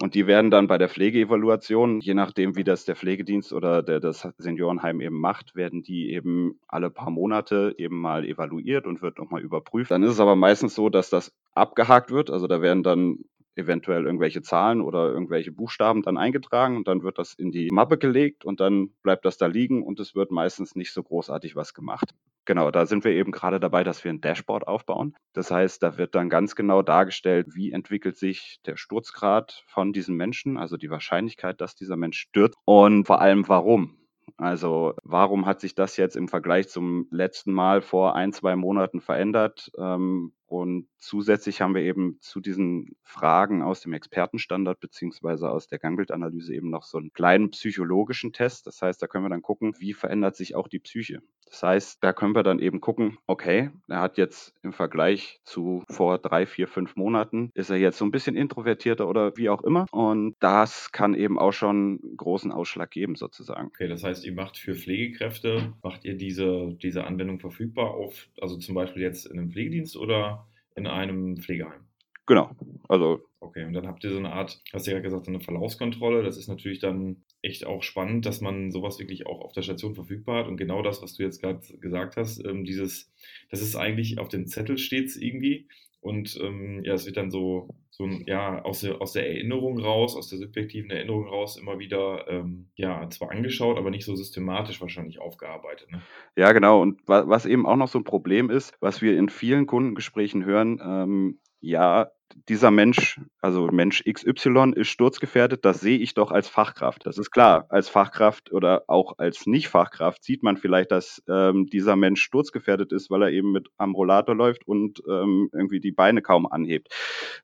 und 0.00 0.14
die 0.14 0.26
werden 0.26 0.50
dann 0.50 0.68
bei 0.68 0.78
der 0.78 0.88
Pflegeevaluation, 0.88 2.00
je 2.00 2.14
nachdem 2.14 2.56
wie 2.56 2.64
das 2.64 2.84
der 2.84 2.96
Pflegedienst 2.96 3.52
oder 3.52 3.82
der, 3.82 4.00
das 4.00 4.28
Seniorenheim 4.38 5.00
eben 5.00 5.18
macht, 5.18 5.56
werden 5.56 5.82
die 5.82 6.12
eben 6.12 6.58
alle 6.68 6.90
paar 6.90 7.10
Monate 7.10 7.74
eben 7.78 8.00
mal 8.00 8.24
evaluiert 8.24 8.86
und 8.86 9.02
wird 9.02 9.18
nochmal 9.18 9.42
überprüft. 9.42 9.90
Dann 9.90 10.02
ist 10.02 10.10
es 10.10 10.20
aber 10.20 10.36
meistens 10.36 10.74
so, 10.74 10.88
dass 10.88 11.10
das 11.10 11.32
abgehakt 11.54 12.10
wird. 12.10 12.30
Also 12.30 12.46
da 12.46 12.60
werden 12.60 12.82
dann 12.82 13.18
eventuell 13.56 14.04
irgendwelche 14.04 14.42
Zahlen 14.42 14.80
oder 14.80 15.10
irgendwelche 15.10 15.50
Buchstaben 15.50 16.02
dann 16.02 16.16
eingetragen 16.18 16.76
und 16.76 16.86
dann 16.86 17.02
wird 17.02 17.18
das 17.18 17.34
in 17.34 17.50
die 17.50 17.68
Mappe 17.72 17.98
gelegt 17.98 18.44
und 18.44 18.60
dann 18.60 18.90
bleibt 19.02 19.24
das 19.24 19.38
da 19.38 19.46
liegen 19.46 19.82
und 19.82 19.98
es 19.98 20.14
wird 20.14 20.30
meistens 20.30 20.76
nicht 20.76 20.92
so 20.92 21.02
großartig 21.02 21.56
was 21.56 21.74
gemacht. 21.74 22.14
Genau, 22.44 22.70
da 22.70 22.86
sind 22.86 23.04
wir 23.04 23.10
eben 23.12 23.32
gerade 23.32 23.58
dabei, 23.58 23.82
dass 23.82 24.04
wir 24.04 24.12
ein 24.12 24.20
Dashboard 24.20 24.68
aufbauen. 24.68 25.16
Das 25.32 25.50
heißt, 25.50 25.82
da 25.82 25.98
wird 25.98 26.14
dann 26.14 26.28
ganz 26.28 26.54
genau 26.54 26.82
dargestellt, 26.82 27.48
wie 27.54 27.72
entwickelt 27.72 28.16
sich 28.16 28.60
der 28.66 28.76
Sturzgrad 28.76 29.64
von 29.66 29.92
diesem 29.92 30.16
Menschen, 30.16 30.56
also 30.56 30.76
die 30.76 30.90
Wahrscheinlichkeit, 30.90 31.60
dass 31.60 31.74
dieser 31.74 31.96
Mensch 31.96 32.18
stürzt 32.18 32.56
und 32.64 33.06
vor 33.06 33.20
allem 33.20 33.48
warum. 33.48 33.96
Also 34.36 34.94
warum 35.02 35.46
hat 35.46 35.60
sich 35.60 35.74
das 35.74 35.96
jetzt 35.96 36.16
im 36.16 36.28
Vergleich 36.28 36.68
zum 36.68 37.06
letzten 37.10 37.52
Mal 37.52 37.80
vor 37.80 38.14
ein, 38.14 38.32
zwei 38.32 38.54
Monaten 38.54 39.00
verändert? 39.00 39.70
Ähm, 39.78 40.32
und 40.46 40.88
zusätzlich 40.98 41.60
haben 41.60 41.74
wir 41.74 41.82
eben 41.82 42.18
zu 42.20 42.40
diesen 42.40 42.96
Fragen 43.02 43.62
aus 43.62 43.80
dem 43.80 43.92
Expertenstandard 43.92 44.78
beziehungsweise 44.78 45.50
aus 45.50 45.66
der 45.66 45.78
Gangbildanalyse 45.78 46.54
eben 46.54 46.70
noch 46.70 46.84
so 46.84 46.98
einen 46.98 47.12
kleinen 47.12 47.50
psychologischen 47.50 48.32
Test. 48.32 48.66
Das 48.66 48.80
heißt, 48.80 49.02
da 49.02 49.06
können 49.08 49.24
wir 49.24 49.30
dann 49.30 49.42
gucken, 49.42 49.74
wie 49.78 49.92
verändert 49.92 50.36
sich 50.36 50.54
auch 50.54 50.68
die 50.68 50.78
Psyche. 50.78 51.20
Das 51.46 51.62
heißt, 51.62 52.02
da 52.02 52.12
können 52.12 52.34
wir 52.34 52.42
dann 52.42 52.58
eben 52.58 52.80
gucken, 52.80 53.18
okay, 53.26 53.70
er 53.88 54.00
hat 54.00 54.18
jetzt 54.18 54.52
im 54.62 54.72
Vergleich 54.72 55.40
zu 55.44 55.84
vor 55.88 56.18
drei, 56.18 56.44
vier, 56.44 56.66
fünf 56.68 56.96
Monaten, 56.96 57.50
ist 57.54 57.70
er 57.70 57.76
jetzt 57.76 57.98
so 57.98 58.04
ein 58.04 58.10
bisschen 58.10 58.36
introvertierter 58.36 59.08
oder 59.08 59.36
wie 59.36 59.48
auch 59.48 59.62
immer. 59.62 59.86
Und 59.92 60.34
das 60.40 60.90
kann 60.92 61.14
eben 61.14 61.38
auch 61.38 61.52
schon 61.52 62.00
großen 62.16 62.50
Ausschlag 62.52 62.90
geben 62.90 63.14
sozusagen. 63.14 63.68
Okay, 63.68 63.88
das 63.88 64.02
heißt, 64.02 64.24
ihr 64.24 64.34
macht 64.34 64.58
für 64.58 64.74
Pflegekräfte, 64.74 65.72
macht 65.82 66.04
ihr 66.04 66.16
diese, 66.16 66.76
diese 66.82 67.04
Anwendung 67.04 67.38
verfügbar 67.38 67.92
auf, 67.92 68.28
also 68.40 68.56
zum 68.58 68.74
Beispiel 68.74 69.02
jetzt 69.02 69.26
in 69.26 69.38
einem 69.38 69.50
Pflegedienst 69.50 69.96
oder 69.96 70.45
in 70.76 70.86
einem 70.86 71.36
Pflegeheim. 71.38 71.86
Genau. 72.26 72.50
Also. 72.88 73.20
Okay, 73.38 73.64
und 73.64 73.72
dann 73.72 73.86
habt 73.86 74.02
ihr 74.02 74.10
so 74.10 74.18
eine 74.18 74.32
Art, 74.32 74.60
hast 74.72 74.86
du 74.86 74.90
ja 74.90 74.98
gesagt, 74.98 75.26
so 75.26 75.30
eine 75.30 75.40
Verlaufskontrolle. 75.40 76.24
Das 76.24 76.36
ist 76.36 76.48
natürlich 76.48 76.80
dann 76.80 77.24
echt 77.40 77.64
auch 77.64 77.82
spannend, 77.82 78.26
dass 78.26 78.40
man 78.40 78.72
sowas 78.72 78.98
wirklich 78.98 79.26
auch 79.26 79.40
auf 79.40 79.52
der 79.52 79.62
Station 79.62 79.94
verfügbar 79.94 80.40
hat. 80.40 80.48
Und 80.48 80.56
genau 80.56 80.82
das, 80.82 81.02
was 81.02 81.14
du 81.14 81.22
jetzt 81.22 81.40
gerade 81.40 81.60
gesagt 81.78 82.16
hast, 82.16 82.44
ähm, 82.44 82.64
dieses, 82.64 83.12
das 83.50 83.62
ist 83.62 83.76
eigentlich 83.76 84.18
auf 84.18 84.28
dem 84.28 84.46
Zettel 84.46 84.78
steht 84.78 85.14
irgendwie. 85.16 85.68
Und 86.00 86.38
ähm, 86.42 86.82
ja, 86.84 86.94
es 86.94 87.06
wird 87.06 87.16
dann 87.16 87.30
so, 87.30 87.68
so 87.96 88.06
ja, 88.26 88.62
aus 88.62 88.80
der, 88.80 89.00
aus 89.00 89.12
der 89.12 89.26
Erinnerung 89.26 89.78
raus, 89.78 90.16
aus 90.16 90.28
der 90.28 90.38
subjektiven 90.38 90.90
Erinnerung 90.90 91.26
raus 91.28 91.56
immer 91.56 91.78
wieder, 91.78 92.26
ähm, 92.28 92.68
ja, 92.74 93.08
zwar 93.08 93.30
angeschaut, 93.30 93.78
aber 93.78 93.90
nicht 93.90 94.04
so 94.04 94.14
systematisch 94.14 94.82
wahrscheinlich 94.82 95.18
aufgearbeitet. 95.18 95.90
Ne? 95.90 96.02
Ja, 96.36 96.52
genau. 96.52 96.82
Und 96.82 97.00
wa 97.08 97.26
was 97.26 97.46
eben 97.46 97.64
auch 97.64 97.76
noch 97.76 97.88
so 97.88 97.98
ein 97.98 98.04
Problem 98.04 98.50
ist, 98.50 98.74
was 98.80 99.00
wir 99.00 99.16
in 99.16 99.30
vielen 99.30 99.66
Kundengesprächen 99.66 100.44
hören, 100.44 100.78
ähm, 100.84 101.38
ja, 101.60 102.10
dieser 102.48 102.70
Mensch, 102.70 103.20
also 103.40 103.68
Mensch 103.68 104.02
XY 104.04 104.72
ist 104.76 104.88
sturzgefährdet, 104.88 105.64
das 105.64 105.80
sehe 105.80 105.98
ich 105.98 106.14
doch 106.14 106.30
als 106.30 106.48
Fachkraft. 106.48 107.06
Das 107.06 107.18
ist 107.18 107.30
klar, 107.30 107.66
als 107.68 107.88
Fachkraft 107.88 108.52
oder 108.52 108.84
auch 108.88 109.18
als 109.18 109.46
Nicht-Fachkraft 109.46 110.22
sieht 110.22 110.42
man 110.42 110.56
vielleicht, 110.56 110.92
dass 110.92 111.22
ähm, 111.28 111.66
dieser 111.66 111.96
Mensch 111.96 112.22
sturzgefährdet 112.22 112.92
ist, 112.92 113.10
weil 113.10 113.22
er 113.22 113.30
eben 113.30 113.52
mit 113.52 113.68
am 113.78 113.94
Rollator 113.94 114.34
läuft 114.34 114.66
und 114.66 115.02
ähm, 115.08 115.48
irgendwie 115.52 115.80
die 115.80 115.92
Beine 115.92 116.22
kaum 116.22 116.46
anhebt. 116.46 116.88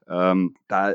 Ähm, 0.08 0.54
da 0.68 0.94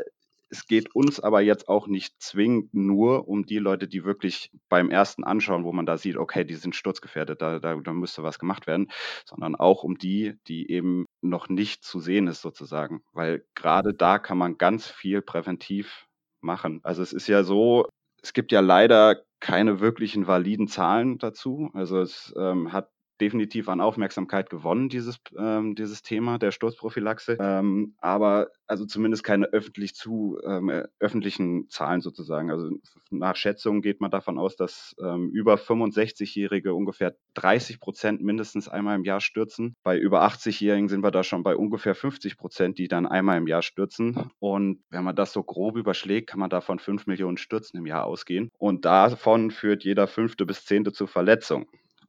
es 0.49 0.65
geht 0.65 0.95
uns 0.95 1.19
aber 1.19 1.41
jetzt 1.41 1.67
auch 1.67 1.87
nicht 1.87 2.21
zwingend 2.21 2.73
nur 2.73 3.27
um 3.27 3.45
die 3.45 3.57
Leute, 3.57 3.87
die 3.87 4.05
wirklich 4.05 4.51
beim 4.69 4.89
ersten 4.89 5.23
Anschauen, 5.23 5.65
wo 5.65 5.73
man 5.73 5.85
da 5.85 5.97
sieht, 5.97 6.17
okay, 6.17 6.45
die 6.45 6.55
sind 6.55 6.75
sturzgefährdet, 6.75 7.41
da, 7.41 7.59
da, 7.59 7.75
da 7.75 7.93
müsste 7.93 8.23
was 8.23 8.39
gemacht 8.39 8.67
werden, 8.67 8.89
sondern 9.25 9.55
auch 9.55 9.83
um 9.83 9.97
die, 9.97 10.35
die 10.47 10.71
eben 10.71 11.05
noch 11.29 11.49
nicht 11.49 11.83
zu 11.83 11.99
sehen 11.99 12.27
ist 12.27 12.41
sozusagen, 12.41 13.03
weil 13.13 13.45
gerade 13.55 13.93
da 13.93 14.19
kann 14.19 14.37
man 14.37 14.57
ganz 14.57 14.87
viel 14.87 15.21
präventiv 15.21 16.07
machen. 16.41 16.81
Also 16.83 17.01
es 17.01 17.13
ist 17.13 17.27
ja 17.27 17.43
so, 17.43 17.87
es 18.21 18.33
gibt 18.33 18.51
ja 18.51 18.59
leider 18.61 19.23
keine 19.39 19.79
wirklichen 19.79 20.27
validen 20.27 20.67
Zahlen 20.67 21.17
dazu. 21.19 21.69
Also 21.73 21.99
es 22.01 22.33
ähm, 22.37 22.73
hat 22.73 22.89
definitiv 23.21 23.69
an 23.69 23.81
Aufmerksamkeit 23.81 24.49
gewonnen, 24.49 24.89
dieses, 24.89 25.19
ähm, 25.37 25.75
dieses 25.75 26.01
Thema 26.01 26.37
der 26.37 26.51
Sturzprophylaxe. 26.51 27.37
Ähm, 27.39 27.95
aber 27.99 28.49
also 28.67 28.85
zumindest 28.85 29.23
keine 29.23 29.45
öffentlich 29.47 29.95
zu 29.95 30.39
ähm, 30.45 30.69
äh, 30.69 30.83
öffentlichen 30.99 31.69
Zahlen 31.69 32.01
sozusagen. 32.01 32.51
Also 32.51 32.69
nach 33.09 33.35
Schätzungen 33.35 33.81
geht 33.81 34.01
man 34.01 34.11
davon 34.11 34.37
aus, 34.37 34.55
dass 34.55 34.95
ähm, 35.01 35.29
über 35.31 35.55
65-Jährige 35.55 36.73
ungefähr 36.73 37.15
30 37.35 37.79
Prozent 37.79 38.21
mindestens 38.21 38.67
einmal 38.67 38.95
im 38.95 39.03
Jahr 39.03 39.21
stürzen. 39.21 39.75
Bei 39.83 39.97
über 39.97 40.23
80-Jährigen 40.25 40.89
sind 40.89 41.03
wir 41.03 41.11
da 41.11 41.23
schon 41.23 41.43
bei 41.43 41.55
ungefähr 41.55 41.95
50 41.95 42.37
Prozent, 42.37 42.77
die 42.77 42.87
dann 42.87 43.07
einmal 43.07 43.37
im 43.37 43.47
Jahr 43.47 43.61
stürzen. 43.61 44.31
Und 44.39 44.83
wenn 44.89 45.03
man 45.03 45.15
das 45.15 45.33
so 45.33 45.43
grob 45.43 45.77
überschlägt, 45.77 46.29
kann 46.29 46.39
man 46.39 46.49
davon 46.49 46.79
5 46.79 47.07
Millionen 47.07 47.37
Stürzen 47.37 47.77
im 47.77 47.85
Jahr 47.85 48.05
ausgehen. 48.05 48.49
Und 48.57 48.85
davon 48.85 49.51
führt 49.51 49.83
jeder 49.83 50.07
fünfte 50.07 50.45
bis 50.45 50.65
zehnte 50.65 50.91
zu 50.91 51.07
Verletzungen. 51.07 51.67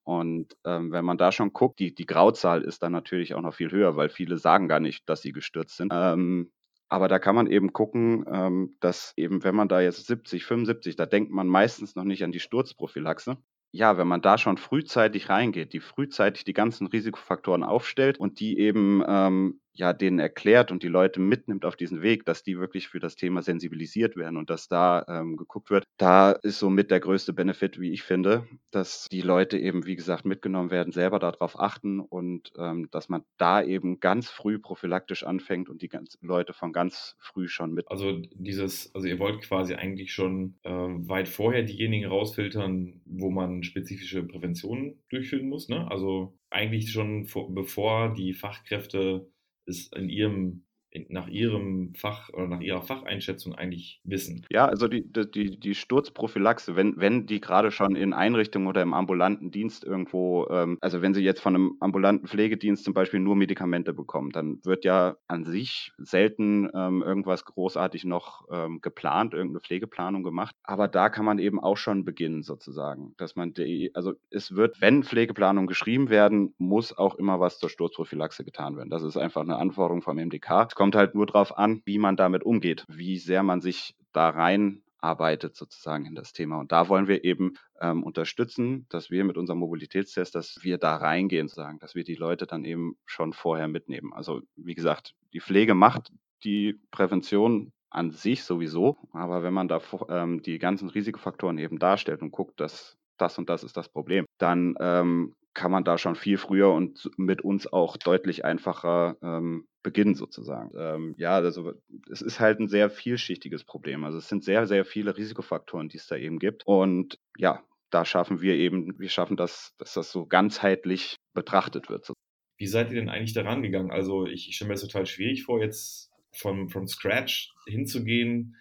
Und 0.09 0.57
ähm, 0.65 0.91
wenn 0.91 1.05
man 1.05 1.19
da 1.19 1.33
schon 1.33 1.53
guckt, 1.53 1.81
die, 1.81 1.95
die 1.95 2.07
Grauzahl 2.07 2.63
ist 2.63 2.83
dann 2.83 2.93
natürlich 2.93 3.35
auch 3.35 3.43
noch 3.43 3.53
viel 3.53 3.71
höher, 3.71 3.95
weil 3.95 4.09
viele 4.09 4.39
sagen 4.39 4.67
gar 4.67 4.81
nicht, 4.81 5.07
dass 5.07 5.21
sie 5.21 5.33
gestürzt 5.33 5.77
sind. 5.77 5.93
Ähm, 5.95 6.51
aber 6.89 7.09
da 7.09 7.19
kann 7.19 7.35
man 7.35 7.47
eben 7.47 7.75
gucken, 7.75 8.25
ähm, 8.27 8.75
dass 8.81 9.13
eben, 9.19 9.45
wenn 9.45 9.55
man 9.55 9.69
da 9.69 9.83
jetzt 9.83 10.07
70, 10.07 10.47
75, 10.47 10.97
da 10.97 11.05
denkt 11.05 11.31
man 11.31 11.47
meistens 11.47 11.95
noch 11.95 12.05
nicht 12.05 12.25
an 12.25 12.33
die 12.33 12.41
Sturzprophylaxe. 12.41 13.37
Ja, 13.71 13.99
wenn 13.99 14.09
man 14.09 14.23
da 14.23 14.39
schon 14.39 14.57
frühzeitig 14.57 15.29
reingeht, 15.29 15.75
die 15.75 15.81
frühzeitig 15.81 16.45
die 16.45 16.55
ganzen 16.55 16.87
Risikofaktoren 16.87 17.63
aufstellt 17.63 18.19
und 18.19 18.41
die 18.41 18.59
eben 18.59 19.05
ähm, 19.07 19.61
ja, 19.79 19.93
denen 19.93 20.19
erklärt 20.19 20.73
und 20.73 20.83
die 20.83 20.89
Leute 20.89 21.21
mitnimmt 21.21 21.65
auf 21.65 21.77
diesen 21.77 22.03
Weg, 22.03 22.25
dass 22.25 22.43
die 22.43 22.59
wirklich 22.59 22.89
für 22.89 22.99
das 22.99 23.15
Thema 23.15 23.43
sensibilisiert 23.43 24.17
werden 24.17 24.37
und 24.37 24.51
dass 24.51 24.67
da 24.67 25.05
ähm, 25.09 25.37
geguckt 25.37 25.71
wird. 25.71 25.85
Da 25.99 26.33
ist 26.33 26.59
somit 26.59 26.91
der 26.91 26.99
größte 26.99 27.33
Benefit, 27.33 27.81
wie 27.81 27.93
ich 27.93 28.03
finde, 28.03 28.49
dass 28.73 29.07
die 29.11 29.21
Leute 29.21 29.57
eben, 29.57 29.87
wie 29.87 29.95
gesagt, 29.95 30.25
mitgenommen 30.25 30.73
werden, 30.73 30.93
selber 30.93 31.21
darauf 31.21 31.59
achten 31.61 32.01
und 32.01 32.51
ähm, 32.59 32.89
dass 32.91 33.09
man 33.09 33.23
da 33.37 33.63
eben 33.63 34.01
ganz 34.01 34.29
früh 34.29 34.59
prophylaktisch 34.59 35.23
anfängt 35.23 35.69
und 35.69 35.81
die 35.81 35.89
ganz, 35.89 36.19
Leute 36.21 36.55
von 36.55 36.73
ganz 36.73 37.15
früh 37.21 37.47
schon 37.47 37.73
mit. 37.73 37.89
Also 37.89 38.21
dieses, 38.35 38.93
also 38.97 39.07
ihr 39.07 39.21
wollt 39.21 39.43
quasi 39.43 39.75
eigentlich 39.75 40.13
schon 40.13 40.57
äh, 40.65 40.71
weit 40.71 41.29
vorher 41.29 41.63
diejenigen 41.63 42.09
rausfiltern, 42.09 43.01
wo 43.05 43.31
man 43.31 43.63
spezifische 43.63 44.25
Präventionen 44.25 44.99
durchführen 45.09 45.49
muss, 45.49 45.69
ne? 45.69 45.89
Also 45.89 46.35
eigentlich 46.51 46.91
schon 46.91 47.27
vor, 47.27 47.55
bevor 47.55 48.15
die 48.15 48.33
Fachkräfte 48.33 49.29
es 49.69 49.91
in 49.93 50.09
ihrem 50.09 50.65
nach 51.09 51.29
ihrem 51.29 51.95
Fach 51.95 52.31
oder 52.31 52.49
nach 52.49 52.61
ihrer 52.61 52.83
Facheinschätzung 52.83 53.55
eigentlich 53.55 54.01
wissen. 54.05 54.47
Ja, 54.51 54.67
also 54.67 54.89
die, 54.89 55.05
die, 55.11 55.59
die 55.59 55.75
Sturzprophylaxe, 55.75 56.77
wenn, 56.77 56.95
wenn 56.97 57.27
die 57.27 57.41
gerade 57.41 57.71
schon 57.71 57.95
in 57.95 58.13
Einrichtungen 58.13 58.69
oder 58.69 58.83
im 58.83 58.95
ambulanten 58.95 59.51
Dienst 59.51 59.85
irgendwo, 59.85 60.47
ähm, 60.51 60.79
also 60.81 61.03
wenn 61.03 61.15
sie 61.15 61.23
jetzt 61.23 61.41
von 61.41 61.55
einem 61.55 61.77
ambulanten 61.81 62.27
Pflegedienst 62.27 62.85
zum 62.85 62.95
Beispiel 62.95 63.21
nur 63.21 63.37
Medikamente 63.37 63.93
bekommen, 63.93 64.31
dann 64.31 64.61
wird 64.65 64.85
ja 64.85 65.17
an 65.27 65.45
sich 65.45 65.93
selten 65.99 66.71
ähm, 66.75 67.03
irgendwas 67.03 67.45
großartig 67.45 68.05
noch 68.05 68.47
ähm, 68.51 68.81
geplant, 68.81 69.35
irgendeine 69.35 69.61
Pflegeplanung 69.61 70.23
gemacht. 70.23 70.55
Aber 70.63 70.89
da 70.89 71.09
kann 71.11 71.25
man 71.25 71.39
eben 71.39 71.61
auch 71.61 71.77
schon 71.77 72.05
beginnen 72.05 72.43
sozusagen, 72.43 73.15
dass 73.19 73.37
man 73.37 73.53
die, 73.53 73.91
also 73.95 74.15
es 74.31 74.55
wird, 74.55 74.81
wenn 74.81 75.03
Pflegeplanungen 75.03 75.67
geschrieben 75.67 76.09
werden, 76.09 76.55
muss 76.59 76.97
auch 76.97 77.17
immer 77.17 77.41
was 77.41 77.59
zur 77.59 77.69
Sturzprophylaxe 77.69 78.45
getan 78.45 78.77
werden. 78.77 78.91
Das 78.91 79.03
ist 79.03 79.17
einfach 79.17 79.43
eine 79.43 79.57
Anforderung 79.57 80.03
vom 80.03 80.17
MDK 80.17 80.69
kommt 80.79 80.95
halt 80.95 81.17
nur 81.17 81.27
darauf 81.27 81.59
an, 81.59 81.83
wie 81.87 81.99
man 81.99 82.15
damit 82.15 82.45
umgeht, 82.45 82.85
wie 82.87 83.19
sehr 83.19 83.43
man 83.43 83.61
sich 83.61 83.97
da 84.13 84.29
rein 84.29 84.81
arbeitet 84.99 85.57
sozusagen 85.57 86.07
in 86.07 86.15
das 86.15 86.33
Thema. 86.33 86.61
Und 86.61 86.71
da 86.71 86.89
wollen 86.89 87.09
wir 87.09 87.25
eben 87.25 87.55
ähm, 87.81 88.05
unterstützen, 88.05 88.87
dass 88.89 89.11
wir 89.11 89.25
mit 89.25 89.37
unserem 89.37 89.59
Mobilitätstest, 89.59 90.37
dass 90.37 90.61
wir 90.63 90.79
da 90.79 90.95
reingehen, 90.95 91.49
sagen, 91.49 91.81
dass 91.81 91.97
wir 91.97 92.05
die 92.05 92.15
Leute 92.15 92.47
dann 92.47 92.65
eben 92.65 92.97
schon 93.07 93.33
vorher 93.33 93.67
mitnehmen. 93.67 94.13
Also 94.13 94.43
wie 94.55 94.77
gesagt, 94.77 95.17
die 95.33 95.41
Pflege 95.41 95.75
macht 95.75 96.13
die 96.45 96.79
Prävention 96.93 97.73
an 97.91 98.13
sich 98.13 98.45
sowieso, 98.45 98.99
aber 99.13 99.43
wenn 99.43 99.55
man 99.55 99.67
da 99.67 99.81
ähm, 100.09 100.43
die 100.43 100.61
ganzen 100.61 100.91
Risikofaktoren 100.91 101.59
eben 101.59 101.81
darstellt 101.81 102.23
und 102.23 102.31
guckt, 102.31 102.61
dass 102.61 102.97
das 103.17 103.37
und 103.37 103.51
das 103.51 103.65
ist 103.65 103.77
das 103.77 103.89
Problem, 103.89 104.27
dann 104.39 104.77
ähm, 104.79 105.35
kann 105.59 105.73
man 105.73 105.83
da 105.83 105.99
schon 105.99 106.15
viel 106.15 106.39
früher 106.39 106.73
und 106.73 107.11
mit 107.17 107.43
uns 107.43 107.67
auch 107.67 107.97
deutlich 107.97 108.45
einfacher 108.45 109.17
ähm, 109.23 109.67
beginnen 109.83 110.15
sozusagen. 110.15 110.71
Ähm, 110.79 111.15
ja, 111.19 111.35
also 111.35 111.73
es 112.09 112.23
ist 112.23 112.39
halt 112.39 112.61
ein 112.61 112.69
sehr 112.69 112.91
vielschichtiges 112.91 113.65
Problem. 113.65 114.05
Also 114.05 114.19
es 114.19 114.29
sind 114.29 114.45
sehr, 114.45 114.69
sehr 114.69 114.85
viele 114.85 115.17
Risikofaktoren, 115.17 115.89
die 115.89 115.97
es 115.97 116.07
da 116.07 116.15
eben 116.15 116.39
gibt. 116.39 116.65
Und 116.65 117.19
ja, 117.37 117.65
da 117.91 118.05
schaffen 118.05 118.41
wir 118.41 118.55
eben, 118.55 119.01
wir 119.01 119.09
schaffen 119.09 119.37
das, 119.37 119.75
dass 119.79 119.95
das 119.95 120.13
so 120.13 120.27
ganzheitlich 120.27 121.17
betrachtet 121.35 121.91
wird. 121.91 122.13
Wie 122.57 122.69
seid 122.69 122.91
ihr 122.93 123.01
denn 123.01 123.09
eigentlich 123.09 123.35
daran 123.35 123.61
gegangen? 123.61 123.91
Also 123.91 124.27
ich, 124.27 124.49
ich 124.49 124.55
stelle 124.55 124.69
mir 124.69 124.75
das 124.75 124.83
total 124.83 125.07
schwierig 125.07 125.43
vor, 125.43 125.61
jetzt 125.61 126.13
von, 126.37 126.69
from 126.69 126.87
scratch 126.87 127.53
hinzugehen 127.67 128.55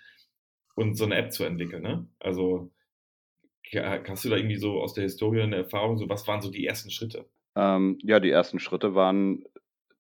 und 0.74 0.96
so 0.96 1.06
eine 1.06 1.16
App 1.16 1.32
zu 1.32 1.44
entwickeln. 1.44 1.84
Ne? 1.84 2.08
Also 2.20 2.72
Hast 3.74 4.26
du 4.26 4.30
da 4.30 4.36
irgendwie 4.36 4.58
so 4.58 4.82
aus 4.82 4.94
der 4.94 5.04
Historie 5.04 5.42
eine 5.42 5.58
Erfahrung, 5.58 5.98
so 5.98 6.10
was 6.10 6.28
waren 6.28 6.42
so 6.42 6.50
die 6.50 6.66
ersten 6.66 6.90
Schritte? 6.90 7.26
Ähm, 7.56 7.98
ja, 8.04 8.20
die 8.20 8.30
ersten 8.30 8.60
Schritte 8.60 8.96
waren 8.96 9.44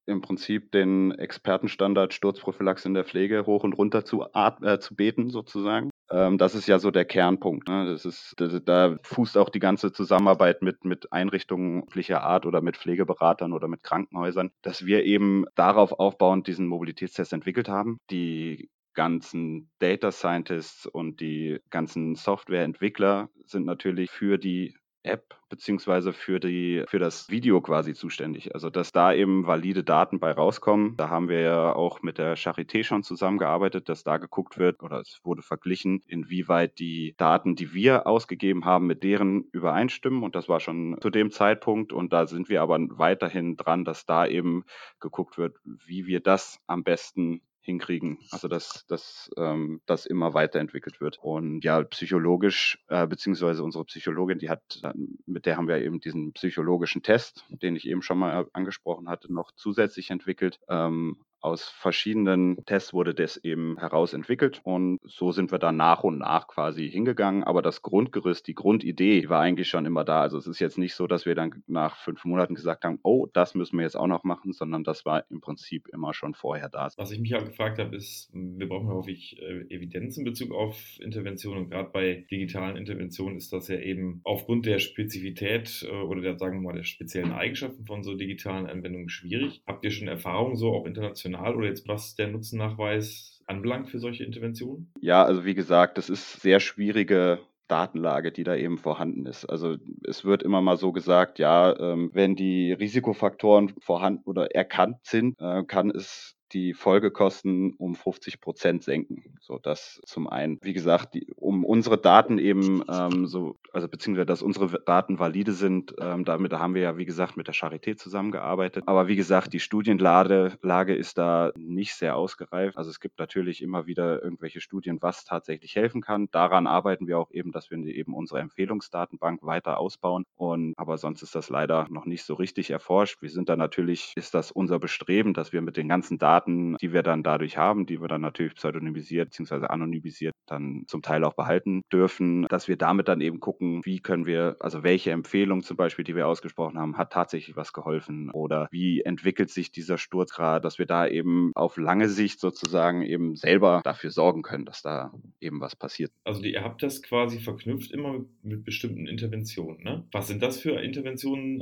im 0.06 0.22
Prinzip 0.22 0.72
den 0.72 1.12
Expertenstandard 1.12 2.14
Sturzprophylaxe 2.14 2.88
in 2.88 2.94
der 2.94 3.04
Pflege 3.04 3.46
hoch 3.46 3.64
und 3.64 3.74
runter 3.74 4.06
zu, 4.06 4.24
äh, 4.34 4.80
zu 4.80 4.96
beten, 4.96 5.30
sozusagen. 5.30 5.90
Ähm, 6.10 6.38
das 6.38 6.56
ist 6.56 6.68
ja 6.68 6.80
so 6.80 6.92
der 6.92 7.04
Kernpunkt. 7.04 7.68
Ne? 7.68 7.86
Das 7.92 8.06
ist, 8.06 8.34
das, 8.38 8.62
da 8.64 8.98
fußt 9.04 9.38
auch 9.38 9.50
die 9.50 9.60
ganze 9.60 9.92
Zusammenarbeit 9.92 10.62
mit, 10.62 10.86
mit 10.86 11.12
Einrichtungen 11.12 11.84
üblicher 11.84 12.24
Art 12.24 12.46
oder 12.46 12.62
mit 12.62 12.78
Pflegeberatern 12.78 13.52
oder 13.52 13.68
mit 13.68 13.84
Krankenhäusern, 13.84 14.52
dass 14.62 14.86
wir 14.86 15.04
eben 15.04 15.46
darauf 15.56 15.92
aufbauend 15.92 16.48
diesen 16.48 16.68
Mobilitätstest 16.68 17.34
entwickelt 17.34 17.68
haben. 17.68 18.00
Die 18.10 18.70
ganzen 18.98 19.70
Data 19.78 20.12
Scientists 20.12 20.88
und 20.88 21.22
die 21.22 21.60
ganzen 21.70 22.16
Softwareentwickler 22.16 23.30
sind 23.46 23.64
natürlich 23.64 24.10
für 24.10 24.40
die 24.40 24.76
App 25.04 25.36
beziehungsweise 25.50 26.14
für 26.14 26.40
die 26.40 26.84
für 26.88 26.98
das 26.98 27.30
Video 27.30 27.62
quasi 27.62 27.94
zuständig. 27.94 28.56
Also 28.56 28.72
dass 28.72 28.92
da 28.92 29.14
eben 29.14 29.46
valide 29.46 29.84
Daten 29.84 30.20
bei 30.20 30.32
rauskommen. 30.32 30.98
Da 30.98 31.10
haben 31.10 31.30
wir 31.30 31.40
ja 31.40 31.76
auch 31.76 32.02
mit 32.02 32.18
der 32.18 32.36
Charité 32.36 32.84
schon 32.84 33.04
zusammengearbeitet, 33.04 33.88
dass 33.88 34.04
da 34.04 34.18
geguckt 34.18 34.58
wird 34.58 34.82
oder 34.82 35.00
es 35.00 35.22
wurde 35.24 35.44
verglichen, 35.44 36.02
inwieweit 36.08 36.80
die 36.80 37.14
Daten, 37.18 37.56
die 37.56 37.74
wir 37.74 38.08
ausgegeben 38.08 38.66
haben, 38.66 38.88
mit 38.88 39.04
deren 39.04 39.44
übereinstimmen. 39.52 40.24
Und 40.24 40.36
das 40.36 40.50
war 40.50 40.60
schon 40.60 40.98
zu 41.02 41.12
dem 41.12 41.30
Zeitpunkt. 41.30 41.94
Und 41.94 42.12
da 42.12 42.26
sind 42.26 42.50
wir 42.50 42.64
aber 42.64 42.80
weiterhin 42.90 43.56
dran, 43.58 43.86
dass 43.86 44.08
da 44.08 44.26
eben 44.26 44.66
geguckt 45.00 45.38
wird, 45.38 45.56
wie 45.64 46.08
wir 46.08 46.20
das 46.20 46.60
am 46.66 46.84
besten 46.84 47.42
hinkriegen. 47.68 48.18
Also 48.32 48.48
dass, 48.48 48.86
dass 48.88 49.30
ähm, 49.38 49.82
das 49.86 50.06
immer 50.06 50.34
weiterentwickelt 50.34 51.02
wird. 51.02 51.20
Und 51.22 51.64
ja, 51.64 51.84
psychologisch, 51.84 52.84
äh, 52.88 53.06
beziehungsweise 53.06 53.64
unsere 53.64 53.84
Psychologin, 53.86 54.40
die 54.40 54.50
hat, 54.50 54.82
mit 55.26 55.46
der 55.46 55.58
haben 55.58 55.68
wir 55.68 55.78
eben 55.78 56.00
diesen 56.00 56.32
psychologischen 56.34 57.04
Test, 57.04 57.46
den 57.50 57.76
ich 57.76 57.88
eben 57.88 58.02
schon 58.02 58.20
mal 58.20 58.48
angesprochen 58.54 59.10
hatte, 59.10 59.32
noch 59.32 59.52
zusätzlich 59.52 60.10
entwickelt. 60.10 60.60
Ähm, 60.70 61.18
aus 61.48 61.64
verschiedenen 61.70 62.64
Tests 62.66 62.94
wurde 62.94 63.14
das 63.14 63.38
eben 63.38 63.78
herausentwickelt 63.80 64.62
und 64.64 65.00
so 65.04 65.32
sind 65.32 65.52
wir 65.52 65.60
dann 65.60 65.78
nach 65.78 66.04
und 66.04 66.20
nach 66.20 66.48
quasi 66.48 66.90
hingegangen. 66.90 67.44
Aber 67.44 67.62
das 67.62 67.82
Grundgerüst, 67.82 68.48
die 68.48 68.56
Grundidee 68.56 69.30
war 69.30 69.42
eigentlich 69.42 69.70
schon 69.70 69.86
immer 69.86 70.04
da. 70.04 70.22
Also 70.22 70.38
es 70.38 70.48
ist 70.48 70.60
jetzt 70.60 70.78
nicht 70.78 70.94
so, 70.94 71.08
dass 71.08 71.26
wir 71.26 71.36
dann 71.36 71.64
nach 71.68 71.98
fünf 71.98 72.26
Monaten 72.26 72.56
gesagt 72.56 72.84
haben, 72.84 73.00
oh, 73.04 73.28
das 73.34 73.56
müssen 73.56 73.78
wir 73.78 73.84
jetzt 73.84 73.96
auch 73.96 74.08
noch 74.08 74.24
machen, 74.24 74.54
sondern 74.54 74.84
das 74.84 75.06
war 75.06 75.26
im 75.30 75.42
Prinzip 75.42 75.88
immer 75.90 76.14
schon 76.14 76.34
vorher 76.34 76.70
da. 76.70 76.90
Was 76.98 77.12
ich 77.12 77.20
mich 77.20 77.36
auch 77.36 77.46
gefragt 77.46 77.80
habe, 77.80 77.96
ist, 77.96 78.30
wir 78.34 78.68
brauchen 78.68 78.88
häufig 78.88 79.38
äh, 79.42 79.74
Evidenz 79.74 80.18
in 80.18 80.24
Bezug 80.24 80.52
auf 80.52 80.78
Interventionen 81.00 81.64
und 81.64 81.70
gerade 81.70 81.90
bei 81.92 82.26
digitalen 82.30 82.78
Interventionen 82.78 83.38
ist 83.38 83.52
das 83.54 83.68
ja 83.68 83.80
eben 83.80 84.22
aufgrund 84.24 84.66
der 84.66 84.80
Spezifität 84.80 85.88
äh, 85.90 85.94
oder 85.94 86.22
der, 86.22 86.38
sagen 86.38 86.62
wir 86.62 86.70
mal, 86.70 86.76
der 86.76 86.84
speziellen 86.84 87.32
Eigenschaften 87.32 87.86
von 87.86 88.04
so 88.04 88.16
digitalen 88.16 88.68
Anwendungen 88.68 89.10
schwierig. 89.10 89.62
Habt 89.66 89.84
ihr 89.84 89.92
schon 89.92 90.08
Erfahrungen 90.08 90.56
so 90.56 90.74
auch 90.74 90.86
international 90.86 91.37
international 91.38 91.56
oder 91.56 91.68
jetzt 91.68 91.88
was 91.88 92.16
der 92.16 92.28
Nutzennachweis 92.28 93.42
anbelangt 93.46 93.90
für 93.90 94.00
solche 94.00 94.24
Interventionen? 94.24 94.92
Ja, 95.00 95.24
also 95.24 95.46
wie 95.46 95.56
gesagt, 95.56 95.98
das 95.98 96.10
ist 96.10 96.42
sehr 96.42 96.60
schwierige 96.60 97.40
Datenlage, 97.68 98.32
die 98.32 98.44
da 98.44 98.56
eben 98.56 98.78
vorhanden 98.78 99.26
ist. 99.26 99.46
Also 99.46 99.76
es 100.06 100.24
wird 100.24 100.44
immer 100.44 100.62
mal 100.62 100.78
so 100.78 100.92
gesagt, 100.92 101.38
ja, 101.40 101.78
ähm, 101.78 102.12
wenn 102.14 102.36
die 102.36 102.72
Risikofaktoren 102.72 103.74
vorhanden 103.80 104.24
oder 104.26 104.56
erkannt 104.56 104.98
sind, 105.04 105.36
äh, 105.40 105.64
kann 105.64 105.92
es 105.92 106.37
die 106.54 106.74
Folgekosten 106.74 107.74
um 107.78 107.96
50 107.96 108.42
Prozent 108.42 108.84
senken. 108.84 109.38
So, 109.42 109.60
das 109.60 110.02
zum 110.06 110.28
einen. 110.28 110.60
Wie 110.62 110.74
gesagt, 110.74 111.14
die, 111.14 111.34
um 111.36 111.64
unsere 111.66 111.98
Daten 111.98 112.38
eben 112.38 112.84
ähm, 112.92 113.28
so, 113.28 113.58
also 113.74 113.88
beziehungsweise, 113.88 114.26
dass 114.26 114.42
unsere 114.42 114.82
Daten 114.86 115.20
valide 115.20 115.52
sind, 115.52 115.96
ähm, 116.00 116.26
damit 116.26 116.54
haben 116.54 116.76
wir 116.76 116.82
ja, 116.82 116.98
wie 116.98 117.06
gesagt, 117.06 117.38
mit 117.38 117.48
der 117.48 117.56
Charité 117.56 117.96
zusammengearbeitet. 117.96 118.84
Aber 118.88 119.08
wie 119.08 119.16
gesagt, 119.16 119.54
die 119.54 119.60
Studienlage 119.60 120.58
Lage 120.62 120.96
ist 120.96 121.18
da 121.18 121.52
nicht 121.56 121.96
sehr 121.96 122.16
ausgereift. 122.16 122.78
Also 122.78 122.90
es 122.90 123.00
gibt 123.00 123.20
natürlich 123.20 123.62
immer 123.62 123.88
wieder 123.88 124.24
irgendwelche 124.24 124.62
Studien, 124.62 124.98
was 125.02 125.26
tatsächlich 125.26 125.76
helfen 125.76 126.02
kann. 126.02 126.30
Daran 126.32 126.68
arbeiten 126.68 127.08
wir 127.08 127.20
auch 127.20 127.32
eben, 127.32 127.52
dass 127.52 127.70
wir 127.72 127.78
eben 127.78 128.14
unsere 128.14 128.40
Empfehlungsdatenbank 128.40 129.44
weiter 129.44 129.80
ausbauen. 129.80 130.26
Und 130.36 130.74
aber 130.78 130.98
sonst 130.98 131.22
ist 131.22 131.36
das 131.36 131.50
leider 131.50 131.88
noch 131.90 132.06
nicht 132.06 132.24
so 132.24 132.34
richtig 132.36 132.70
erforscht. 132.70 133.22
Wir 133.22 133.30
sind 133.30 133.50
da 133.50 133.56
natürlich, 133.56 134.14
ist 134.16 134.34
das 134.34 134.52
unser 134.52 134.80
Bestreben, 134.80 135.34
dass 135.34 135.54
wir 135.54 135.62
mit 135.62 135.78
den 135.78 135.88
ganzen 135.90 136.18
Daten, 136.18 136.37
die 136.46 136.94
wir 136.94 137.04
dann 137.04 137.24
dadurch 137.24 137.58
haben, 137.58 137.86
die 137.86 138.02
wir 138.02 138.08
dann 138.08 138.22
natürlich 138.22 138.56
pseudonymisiert 138.56 139.32
bzw. 139.32 139.68
anonymisiert 139.68 140.34
dann 140.46 140.84
zum 140.88 141.02
Teil 141.02 141.24
auch 141.24 141.34
behalten 141.34 141.82
dürfen, 141.92 142.46
dass 142.50 142.68
wir 142.68 142.78
damit 142.78 143.08
dann 143.08 143.22
eben 143.22 143.40
gucken, 143.40 143.82
wie 143.84 144.00
können 144.00 144.26
wir, 144.26 144.56
also 144.60 144.84
welche 144.84 145.12
Empfehlung 145.12 145.62
zum 145.64 145.78
Beispiel, 145.78 146.06
die 146.06 146.16
wir 146.16 146.28
ausgesprochen 146.28 146.80
haben, 146.80 146.98
hat 146.98 147.12
tatsächlich 147.12 147.56
was 147.56 147.74
geholfen 147.74 148.32
oder 148.32 148.68
wie 148.72 149.02
entwickelt 149.02 149.50
sich 149.50 149.72
dieser 149.72 149.98
Sturzgrad, 149.98 150.64
dass 150.66 150.80
wir 150.80 150.86
da 150.86 151.08
eben 151.08 151.52
auf 151.56 151.78
lange 151.78 152.10
Sicht 152.10 152.40
sozusagen 152.40 153.02
eben 153.02 153.36
selber 153.36 153.82
dafür 153.84 154.12
sorgen 154.12 154.42
können, 154.42 154.66
dass 154.66 154.82
da 154.82 155.12
eben 155.40 155.60
was 155.62 155.76
passiert. 155.76 156.12
Also 156.24 156.44
ihr 156.44 156.64
habt 156.64 156.84
das 156.84 157.02
quasi 157.04 157.40
verknüpft 157.40 157.92
immer 157.92 158.26
mit 158.42 158.64
bestimmten 158.64 159.08
Interventionen. 159.08 159.84
Ne? 159.84 160.08
Was 160.12 160.28
sind 160.28 160.42
das 160.42 160.60
für 160.60 160.80
Interventionen? 160.82 161.62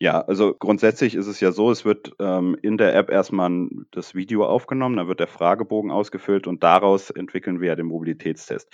Ja, 0.00 0.20
also 0.20 0.54
grundsätzlich 0.54 1.16
ist 1.16 1.26
es 1.26 1.40
ja 1.40 1.50
so, 1.50 1.72
es 1.72 1.84
wird 1.84 2.12
ähm, 2.20 2.56
in 2.62 2.78
der 2.78 2.94
App 2.94 3.10
erstmal 3.10 3.68
das 3.90 4.14
Video 4.14 4.46
aufgenommen, 4.46 4.96
dann 4.96 5.08
wird 5.08 5.18
der 5.18 5.26
Fragebogen 5.26 5.90
ausgefüllt 5.90 6.46
und 6.46 6.62
daraus 6.62 7.10
entwickeln 7.10 7.60
wir 7.60 7.68
ja 7.68 7.74
den 7.74 7.86
Mobilitätstest. 7.86 8.68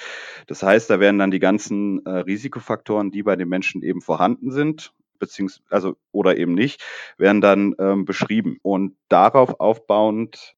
Das 0.49 0.63
heißt, 0.63 0.91
da 0.91 1.01
werden 1.01 1.19
dann 1.19 1.31
die 1.31 1.39
ganzen 1.39 2.05
äh, 2.05 2.11
Risikofaktoren, 2.11 3.11
die 3.11 3.23
bei 3.23 3.37
den 3.37 3.49
Menschen 3.49 3.83
eben 3.83 4.03
vorhanden 4.03 4.51
sind, 4.51 4.93
beziehungsweise 5.19 5.65
also 5.71 5.97
oder 6.13 6.37
eben 6.37 6.53
nicht, 6.53 6.85
werden 7.17 7.41
dann 7.41 7.75
ähm, 7.79 8.05
beschrieben. 8.05 8.59
Und 8.61 8.95
darauf 9.09 9.61
aufbauend 9.61 10.57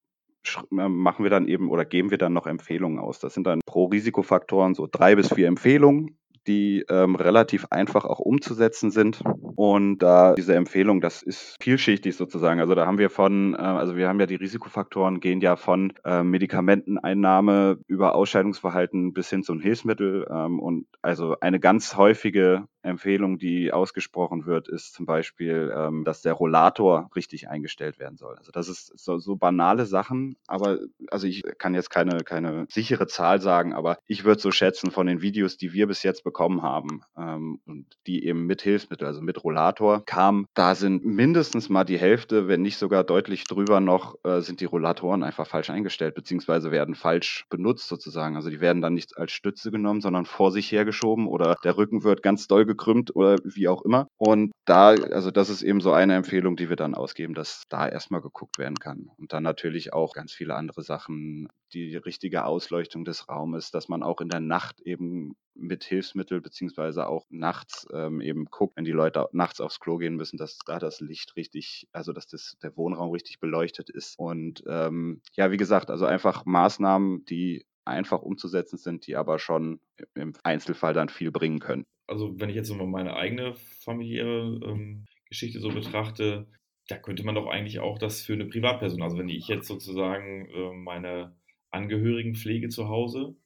äh, 0.73 0.89
machen 0.89 1.23
wir 1.23 1.31
dann 1.31 1.47
eben 1.47 1.71
oder 1.71 1.85
geben 1.85 2.11
wir 2.11 2.19
dann 2.19 2.33
noch 2.33 2.49
Empfehlungen 2.49 2.99
aus. 2.99 3.21
Das 3.21 3.35
sind 3.35 3.47
dann 3.47 3.61
pro 3.67 3.85
Risikofaktoren 3.85 4.75
so 4.75 4.89
drei 4.91 5.15
bis 5.15 5.33
vier 5.33 5.47
Empfehlungen 5.47 6.19
die 6.47 6.85
ähm, 6.89 7.17
relativ 7.17 7.67
einfach 7.71 8.05
auch 8.05 8.21
umzusetzen 8.21 8.91
sind. 8.91 9.21
Und 9.57 9.99
da 9.99 10.35
diese 10.35 10.55
Empfehlung, 10.55 11.01
das 11.01 11.23
ist 11.23 11.57
vielschichtig 11.61 12.17
sozusagen. 12.17 12.61
Also 12.61 12.75
da 12.75 12.87
haben 12.87 12.99
wir 12.99 13.11
von, 13.11 13.55
äh, 13.55 13.59
also 13.59 13.97
wir 13.97 14.09
haben 14.09 14.21
ja 14.21 14.27
die 14.27 14.37
Risikofaktoren 14.37 15.21
gehen 15.21 15.41
ja 15.41 15.57
von 15.57 15.93
äh, 16.05 16.23
Medikamenteneinnahme 16.23 17.79
über 17.87 18.15
Ausscheidungsverhalten 18.15 19.13
bis 19.13 19.31
hin 19.31 19.43
zum 19.43 19.61
Hilfsmittel. 19.61 20.27
Ähm, 20.31 20.61
und 20.61 20.87
also 21.03 21.37
eine 21.41 21.59
ganz 21.59 21.97
häufige 21.97 22.69
Empfehlung, 22.87 23.39
die 23.39 23.73
ausgesprochen 23.73 24.47
wird, 24.47 24.69
ist 24.69 24.95
zum 24.95 25.07
Beispiel, 25.07 25.73
ähm, 25.77 26.05
dass 26.05 26.23
der 26.23 26.33
Rollator 26.33 27.11
richtig 27.15 27.49
eingestellt 27.49 27.99
werden 27.99 28.17
soll. 28.17 28.37
Also 28.37 28.53
das 28.53 28.69
ist 28.69 28.93
so, 28.97 29.19
so 29.19 29.37
banale 29.37 29.87
Sachen, 29.87 30.37
aber 30.47 30.79
also 31.09 31.27
ich 31.27 31.43
kann 31.59 31.75
jetzt 31.75 31.91
keine, 31.91 32.19
keine 32.19 32.67
sichere 32.71 33.07
Zahl 33.07 33.41
sagen, 33.41 33.75
aber 33.75 33.99
ich 34.07 34.25
würde 34.25 34.41
so 34.41 34.51
schätzen 34.53 34.91
von 34.91 35.07
den 35.07 35.21
Videos, 35.21 35.57
die 35.57 35.73
wir 35.73 35.87
bis 35.87 36.03
jetzt 36.03 36.23
bekommen 36.25 36.63
haben 36.63 37.03
ähm, 37.19 37.61
und 37.67 37.87
die 38.07 38.25
eben 38.25 38.47
mit 38.47 38.63
Hilfsmittel, 38.63 39.07
also 39.07 39.21
mit 39.21 39.43
Rollator 39.47 40.05
kamen, 40.05 40.47
da 40.55 40.75
sind 40.75 41.05
mindestens 41.05 41.69
mal 41.69 41.85
die 41.85 41.99
Hälfte, 41.99 42.49
wenn 42.49 42.63
nicht 42.63 42.79
sogar 42.79 43.05
deutlich 43.05 43.45
drüber 43.45 43.79
noch, 43.79 44.17
äh, 44.25 44.41
sind 44.41 44.61
die 44.61 44.65
Rollatoren 44.65 45.23
einfach 45.23 45.47
falsch 45.47 45.71
eingestellt, 45.71 46.17
beziehungsweise 46.17 46.73
werden 46.73 46.97
falsch 46.97 47.47
benutzt 47.49 47.87
sozusagen. 47.87 48.35
Also 48.35 48.51
die 48.51 48.61
werden 48.61 48.83
dann 48.83 48.95
nicht 48.95 49.17
als 49.17 49.31
Stütze 49.31 49.71
genommen, 49.71 50.01
sondern 50.01 50.27
vor 50.27 50.51
sich 50.51 50.73
hergeschoben 50.73 51.29
oder 51.29 51.55
der 51.63 51.77
Rücken 51.77 52.03
wird 52.03 52.25
ganz 52.25 52.49
doll 52.49 52.67
gekrümmt 52.67 53.15
oder 53.15 53.37
wie 53.45 53.69
auch 53.69 53.83
immer. 53.83 54.09
Und 54.17 54.51
da, 54.65 54.89
also 54.89 55.31
das 55.31 55.49
ist 55.49 55.63
eben 55.63 55.81
so 55.81 55.93
eine 55.93 56.17
Empfehlung, 56.17 56.57
die 56.57 56.69
wir 56.69 56.77
dann 56.77 56.97
ausgeben, 56.97 57.35
dass 57.35 57.63
da 57.69 57.89
erstmal 57.89 58.21
geguckt 58.21 58.59
werden 58.59 58.77
kann. 58.77 59.11
Und 59.17 59.33
dann 59.33 59.45
natürlich 59.45 59.93
auch 59.93 60.13
ganz 60.13 60.33
viele 60.33 60.57
andere 60.57 60.83
Sachen, 60.83 61.49
die 61.73 61.97
richtige 61.97 62.45
Ausleuchtung 62.45 63.05
des 63.05 63.29
Raumes, 63.29 63.71
dass 63.71 63.89
man 63.89 64.03
auch 64.03 64.21
in 64.21 64.29
der 64.29 64.41
Nacht 64.41 64.81
eben 64.81 65.37
mit 65.55 65.85
Hilfsmittel 65.85 66.41
beziehungsweise 66.41 67.07
auch 67.09 67.27
nachts 67.31 67.87
ähm, 67.93 68.21
eben 68.21 68.47
guckt, 68.47 68.77
wenn 68.77 68.85
die 68.85 68.93
Leute 68.93 69.27
nachts 69.33 69.61
aufs 69.61 69.81
Klo 69.81 69.97
gehen 69.97 70.17
müssen, 70.17 70.37
dass 70.37 70.59
da 70.67 70.79
das 70.79 71.01
Licht 71.01 71.37
richtig, 71.37 71.89
also 71.93 72.13
dass 72.13 72.27
das, 72.27 72.57
der 72.63 72.77
Wohnraum 72.77 73.11
richtig 73.11 73.41
beleuchtet 73.41 73.91
ist. 73.91 74.19
Und 74.19 74.63
ähm, 74.69 75.23
ja, 75.35 75.51
wie 75.51 75.57
gesagt, 75.57 75.91
also 75.91 76.05
einfach 76.05 76.45
Maßnahmen, 76.45 77.25
die 77.25 77.65
einfach 77.85 78.23
umzusetzen 78.23 78.77
sind, 78.77 79.07
die 79.07 79.17
aber 79.17 79.39
schon 79.39 79.81
im 80.15 80.35
Einzelfall 80.43 80.93
dann 80.93 81.09
viel 81.09 81.31
bringen 81.31 81.61
können 81.61 81.87
also 82.07 82.39
wenn 82.39 82.49
ich 82.49 82.57
jetzt 82.57 82.75
mal 82.75 82.87
meine 82.87 83.17
eigene 83.17 83.55
familiäre 83.55 84.61
ähm, 84.65 85.07
Geschichte 85.29 85.61
so 85.61 85.69
betrachte, 85.69 86.47
da 86.89 86.97
könnte 86.97 87.25
man 87.25 87.35
doch 87.35 87.49
eigentlich 87.49 87.81
auch 87.81 87.99
das 87.99 88.23
für 88.23 88.35
eine 88.35 88.47
Privatperson, 88.47 89.03
also 89.03 89.19
wenn 89.19 89.29
ich 89.29 89.49
jetzt 89.49 89.67
sozusagen 89.67 90.49
äh, 90.51 90.73
meine 90.73 91.35
Angehörigen 91.77 92.35
pflege 92.35 92.69
zu 92.69 92.89
Hause, 92.89 93.37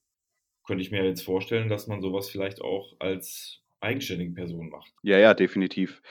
könnte 0.64 0.82
ich 0.82 0.90
mir 0.90 1.04
jetzt 1.04 1.22
vorstellen, 1.22 1.68
dass 1.68 1.86
man 1.86 2.00
sowas 2.00 2.30
vielleicht 2.30 2.62
auch 2.62 2.94
als 2.98 3.60
eigenständige 3.80 4.32
Person 4.32 4.68
macht. 4.68 4.92
Ja, 5.02 5.18
ja, 5.18 5.34
definitiv. 5.34 6.02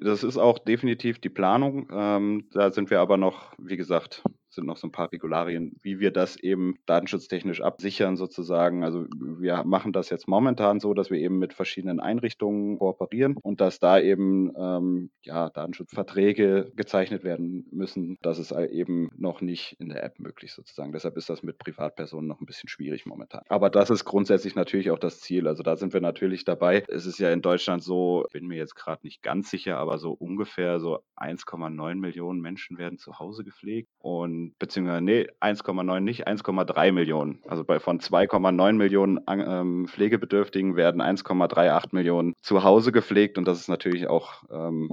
Das 0.00 0.24
ist 0.24 0.38
auch 0.38 0.58
definitiv 0.58 1.18
die 1.18 1.28
Planung. 1.28 1.88
Ähm, 1.92 2.48
da 2.52 2.70
sind 2.70 2.90
wir 2.90 3.00
aber 3.00 3.16
noch, 3.16 3.54
wie 3.58 3.76
gesagt, 3.76 4.22
sind 4.54 4.66
noch 4.66 4.76
so 4.76 4.86
ein 4.86 4.92
paar 4.92 5.12
Regularien, 5.12 5.76
wie 5.82 6.00
wir 6.00 6.10
das 6.10 6.36
eben 6.36 6.76
datenschutztechnisch 6.86 7.60
absichern 7.60 8.16
sozusagen. 8.16 8.84
Also 8.84 9.06
wir 9.10 9.64
machen 9.64 9.92
das 9.92 10.10
jetzt 10.10 10.28
momentan 10.28 10.80
so, 10.80 10.94
dass 10.94 11.10
wir 11.10 11.18
eben 11.18 11.38
mit 11.38 11.52
verschiedenen 11.52 12.00
Einrichtungen 12.00 12.78
kooperieren 12.78 13.36
und 13.42 13.60
dass 13.60 13.78
da 13.78 13.98
eben 13.98 14.52
ähm, 14.56 15.10
ja, 15.22 15.50
Datenschutzverträge 15.50 16.72
gezeichnet 16.74 17.24
werden 17.24 17.66
müssen. 17.70 18.18
Das 18.22 18.38
ist 18.38 18.52
eben 18.52 19.10
noch 19.16 19.40
nicht 19.40 19.76
in 19.80 19.88
der 19.88 20.02
App 20.02 20.18
möglich 20.18 20.52
sozusagen. 20.52 20.92
Deshalb 20.92 21.16
ist 21.16 21.28
das 21.28 21.42
mit 21.42 21.58
Privatpersonen 21.58 22.26
noch 22.26 22.40
ein 22.40 22.46
bisschen 22.46 22.68
schwierig 22.68 23.06
momentan. 23.06 23.42
Aber 23.48 23.70
das 23.70 23.90
ist 23.90 24.04
grundsätzlich 24.04 24.54
natürlich 24.54 24.90
auch 24.90 24.98
das 24.98 25.20
Ziel. 25.20 25.48
Also 25.48 25.62
da 25.62 25.76
sind 25.76 25.92
wir 25.92 26.00
natürlich 26.00 26.44
dabei. 26.44 26.84
Es 26.88 27.06
ist 27.06 27.18
ja 27.18 27.30
in 27.30 27.42
Deutschland 27.42 27.82
so, 27.82 28.26
bin 28.32 28.46
mir 28.46 28.56
jetzt 28.56 28.76
gerade 28.76 29.00
nicht 29.04 29.22
ganz 29.22 29.50
sicher, 29.50 29.78
aber 29.78 29.98
so 29.98 30.12
ungefähr 30.12 30.80
so 30.80 31.00
1,9 31.16 31.94
Millionen 31.96 32.40
Menschen 32.40 32.78
werden 32.78 32.98
zu 32.98 33.18
Hause 33.18 33.44
gepflegt 33.44 33.88
und 33.98 34.43
beziehungsweise 34.58 35.02
nee, 35.02 35.26
1,9 35.40 36.00
nicht, 36.00 36.28
1,3 36.28 36.92
Millionen. 36.92 37.40
Also 37.46 37.64
bei 37.64 37.80
von 37.80 38.00
2,9 38.00 38.72
Millionen 38.72 39.20
ähm, 39.28 39.86
Pflegebedürftigen 39.88 40.76
werden 40.76 41.00
1,38 41.00 41.88
Millionen 41.92 42.34
zu 42.40 42.62
Hause 42.64 42.92
gepflegt 42.92 43.38
und 43.38 43.46
das 43.46 43.60
ist 43.60 43.68
natürlich 43.68 44.08
auch 44.08 44.44
ähm, 44.50 44.88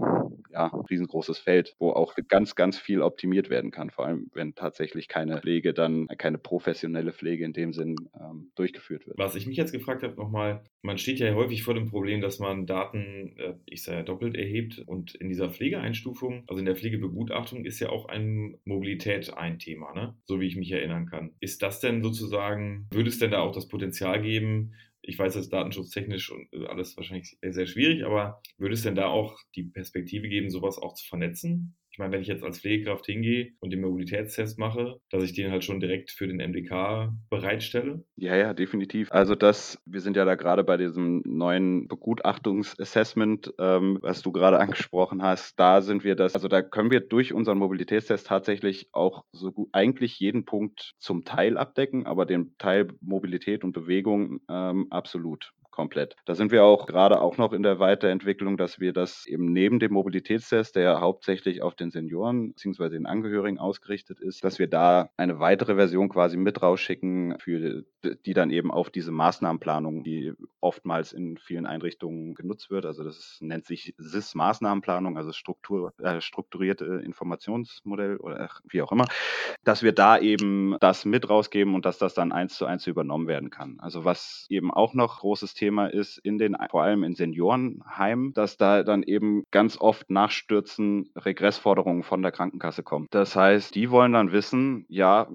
ja, 0.51 0.71
ein 0.73 0.85
riesengroßes 0.89 1.39
Feld, 1.39 1.75
wo 1.79 1.91
auch 1.91 2.15
ganz, 2.27 2.55
ganz 2.55 2.77
viel 2.77 3.01
optimiert 3.01 3.49
werden 3.49 3.71
kann, 3.71 3.89
vor 3.89 4.05
allem 4.05 4.29
wenn 4.33 4.55
tatsächlich 4.55 5.07
keine 5.07 5.39
Pflege 5.39 5.73
dann, 5.73 6.07
keine 6.17 6.37
professionelle 6.37 7.13
Pflege 7.13 7.45
in 7.45 7.53
dem 7.53 7.73
Sinn 7.73 7.95
ähm, 8.19 8.51
durchgeführt 8.55 9.07
wird. 9.07 9.17
Was 9.17 9.35
ich 9.35 9.47
mich 9.47 9.57
jetzt 9.57 9.71
gefragt 9.71 10.03
habe 10.03 10.15
nochmal, 10.15 10.63
man 10.81 10.97
steht 10.97 11.19
ja 11.19 11.33
häufig 11.33 11.63
vor 11.63 11.73
dem 11.73 11.89
Problem, 11.89 12.21
dass 12.21 12.39
man 12.39 12.65
Daten, 12.65 13.35
äh, 13.37 13.53
ich 13.65 13.83
sage 13.83 13.99
ja 13.99 14.03
doppelt 14.03 14.35
erhebt 14.35 14.79
und 14.85 15.15
in 15.15 15.29
dieser 15.29 15.49
Pflegeeinstufung, 15.49 16.43
also 16.47 16.59
in 16.59 16.65
der 16.65 16.75
Pflegebegutachtung 16.75 17.65
ist 17.65 17.79
ja 17.79 17.89
auch 17.89 18.07
eine 18.07 18.57
Mobilität 18.65 19.33
ein 19.41 19.59
Thema, 19.59 19.93
ne? 19.93 20.15
so 20.25 20.39
wie 20.39 20.47
ich 20.47 20.55
mich 20.55 20.71
erinnern 20.71 21.07
kann. 21.07 21.33
Ist 21.39 21.61
das 21.61 21.79
denn 21.79 22.03
sozusagen, 22.03 22.87
würde 22.91 23.09
es 23.09 23.19
denn 23.19 23.31
da 23.31 23.39
auch 23.39 23.53
das 23.53 23.67
Potenzial 23.67 24.21
geben, 24.21 24.73
ich 25.03 25.17
weiß, 25.17 25.33
das 25.33 25.45
ist 25.45 25.53
datenschutztechnisch 25.53 26.31
und 26.31 26.53
äh, 26.53 26.67
alles 26.67 26.95
wahrscheinlich 26.95 27.37
sehr 27.41 27.65
schwierig, 27.65 28.05
aber 28.05 28.41
würde 28.57 28.75
es 28.75 28.83
denn 28.83 28.95
da 28.95 29.07
auch 29.07 29.39
die 29.55 29.63
Perspektive 29.63 30.29
geben, 30.29 30.49
sowas 30.49 30.77
auch 30.77 30.93
zu 30.93 31.07
vernetzen? 31.07 31.75
Ich 31.91 31.99
meine, 31.99 32.13
wenn 32.13 32.21
ich 32.21 32.27
jetzt 32.27 32.43
als 32.43 32.59
Pflegekraft 32.59 33.05
hingehe 33.05 33.51
und 33.59 33.71
den 33.71 33.81
Mobilitätstest 33.81 34.57
mache, 34.57 35.01
dass 35.09 35.23
ich 35.23 35.33
den 35.33 35.51
halt 35.51 35.65
schon 35.65 35.81
direkt 35.81 36.11
für 36.11 36.25
den 36.25 36.37
MDK 36.37 37.11
bereitstelle? 37.29 38.05
Ja, 38.15 38.35
ja, 38.37 38.53
definitiv. 38.53 39.11
Also 39.11 39.35
das, 39.35 39.77
wir 39.85 39.99
sind 39.99 40.15
ja 40.15 40.23
da 40.23 40.35
gerade 40.35 40.63
bei 40.63 40.77
diesem 40.77 41.21
neuen 41.25 41.89
Begutachtungsassessment, 41.89 43.53
ähm, 43.59 43.99
was 44.01 44.21
du 44.21 44.31
gerade 44.31 44.59
angesprochen 44.61 45.21
hast. 45.21 45.59
Da 45.59 45.81
sind 45.81 46.05
wir 46.05 46.15
das, 46.15 46.33
also 46.33 46.47
da 46.47 46.61
können 46.61 46.91
wir 46.91 47.01
durch 47.01 47.33
unseren 47.33 47.57
Mobilitätstest 47.57 48.25
tatsächlich 48.25 48.87
auch 48.93 49.25
so 49.33 49.51
gut 49.51 49.67
eigentlich 49.73 50.17
jeden 50.17 50.45
Punkt 50.45 50.93
zum 50.97 51.25
Teil 51.25 51.57
abdecken, 51.57 52.05
aber 52.05 52.25
den 52.25 52.55
Teil 52.57 52.87
Mobilität 53.01 53.65
und 53.65 53.73
Bewegung 53.73 54.39
ähm, 54.49 54.87
absolut 54.91 55.51
komplett. 55.71 56.15
Da 56.25 56.35
sind 56.35 56.51
wir 56.51 56.63
auch 56.63 56.85
gerade 56.85 57.21
auch 57.21 57.37
noch 57.37 57.53
in 57.53 57.63
der 57.63 57.79
Weiterentwicklung, 57.79 58.57
dass 58.57 58.79
wir 58.79 58.93
das 58.93 59.25
eben 59.25 59.51
neben 59.51 59.79
dem 59.79 59.93
Mobilitätstest, 59.93 60.75
der 60.75 60.83
ja 60.83 61.01
hauptsächlich 61.01 61.61
auf 61.61 61.75
den 61.75 61.91
Senioren 61.91 62.53
bzw. 62.53 62.89
den 62.89 63.05
Angehörigen 63.05 63.57
ausgerichtet 63.57 64.19
ist, 64.19 64.43
dass 64.43 64.59
wir 64.59 64.67
da 64.67 65.09
eine 65.17 65.39
weitere 65.39 65.75
Version 65.75 66.09
quasi 66.09 66.37
mit 66.37 66.61
rausschicken, 66.61 67.37
für 67.39 67.83
die 68.25 68.33
dann 68.33 68.49
eben 68.49 68.71
auf 68.71 68.89
diese 68.89 69.11
Maßnahmenplanung, 69.11 70.03
die 70.03 70.33
oftmals 70.59 71.13
in 71.13 71.37
vielen 71.37 71.65
Einrichtungen 71.65 72.35
genutzt 72.35 72.69
wird. 72.69 72.85
Also 72.85 73.03
das 73.03 73.37
nennt 73.41 73.65
sich 73.65 73.93
SIS-Maßnahmenplanung, 73.97 75.17
also 75.17 75.31
Struktur, 75.31 75.93
äh, 75.99 76.21
strukturierte 76.21 77.01
Informationsmodell 77.03 78.17
oder 78.17 78.49
wie 78.69 78.81
auch 78.81 78.91
immer, 78.91 79.05
dass 79.63 79.83
wir 79.83 79.93
da 79.93 80.17
eben 80.17 80.75
das 80.79 81.05
mit 81.05 81.29
rausgeben 81.29 81.75
und 81.75 81.85
dass 81.85 81.97
das 81.97 82.13
dann 82.13 82.31
eins 82.31 82.55
zu 82.55 82.65
eins 82.65 82.87
übernommen 82.87 83.27
werden 83.27 83.49
kann. 83.49 83.79
Also 83.79 84.05
was 84.05 84.45
eben 84.49 84.71
auch 84.71 84.93
noch 84.93 85.19
großes 85.19 85.53
Thema 85.53 85.60
ist 85.69 86.17
in 86.17 86.37
den, 86.37 86.57
vor 86.69 86.83
allem 86.83 87.03
in 87.03 87.15
Seniorenheimen, 87.15 88.33
dass 88.33 88.57
da 88.57 88.83
dann 88.83 89.03
eben 89.03 89.43
ganz 89.51 89.79
oft 89.79 90.09
Nachstürzen, 90.09 91.11
Regressforderungen 91.15 92.03
von 92.03 92.21
der 92.21 92.31
Krankenkasse 92.31 92.83
kommen. 92.83 93.07
Das 93.11 93.35
heißt, 93.35 93.75
die 93.75 93.91
wollen 93.91 94.13
dann 94.13 94.31
wissen, 94.31 94.85
ja, 94.89 95.27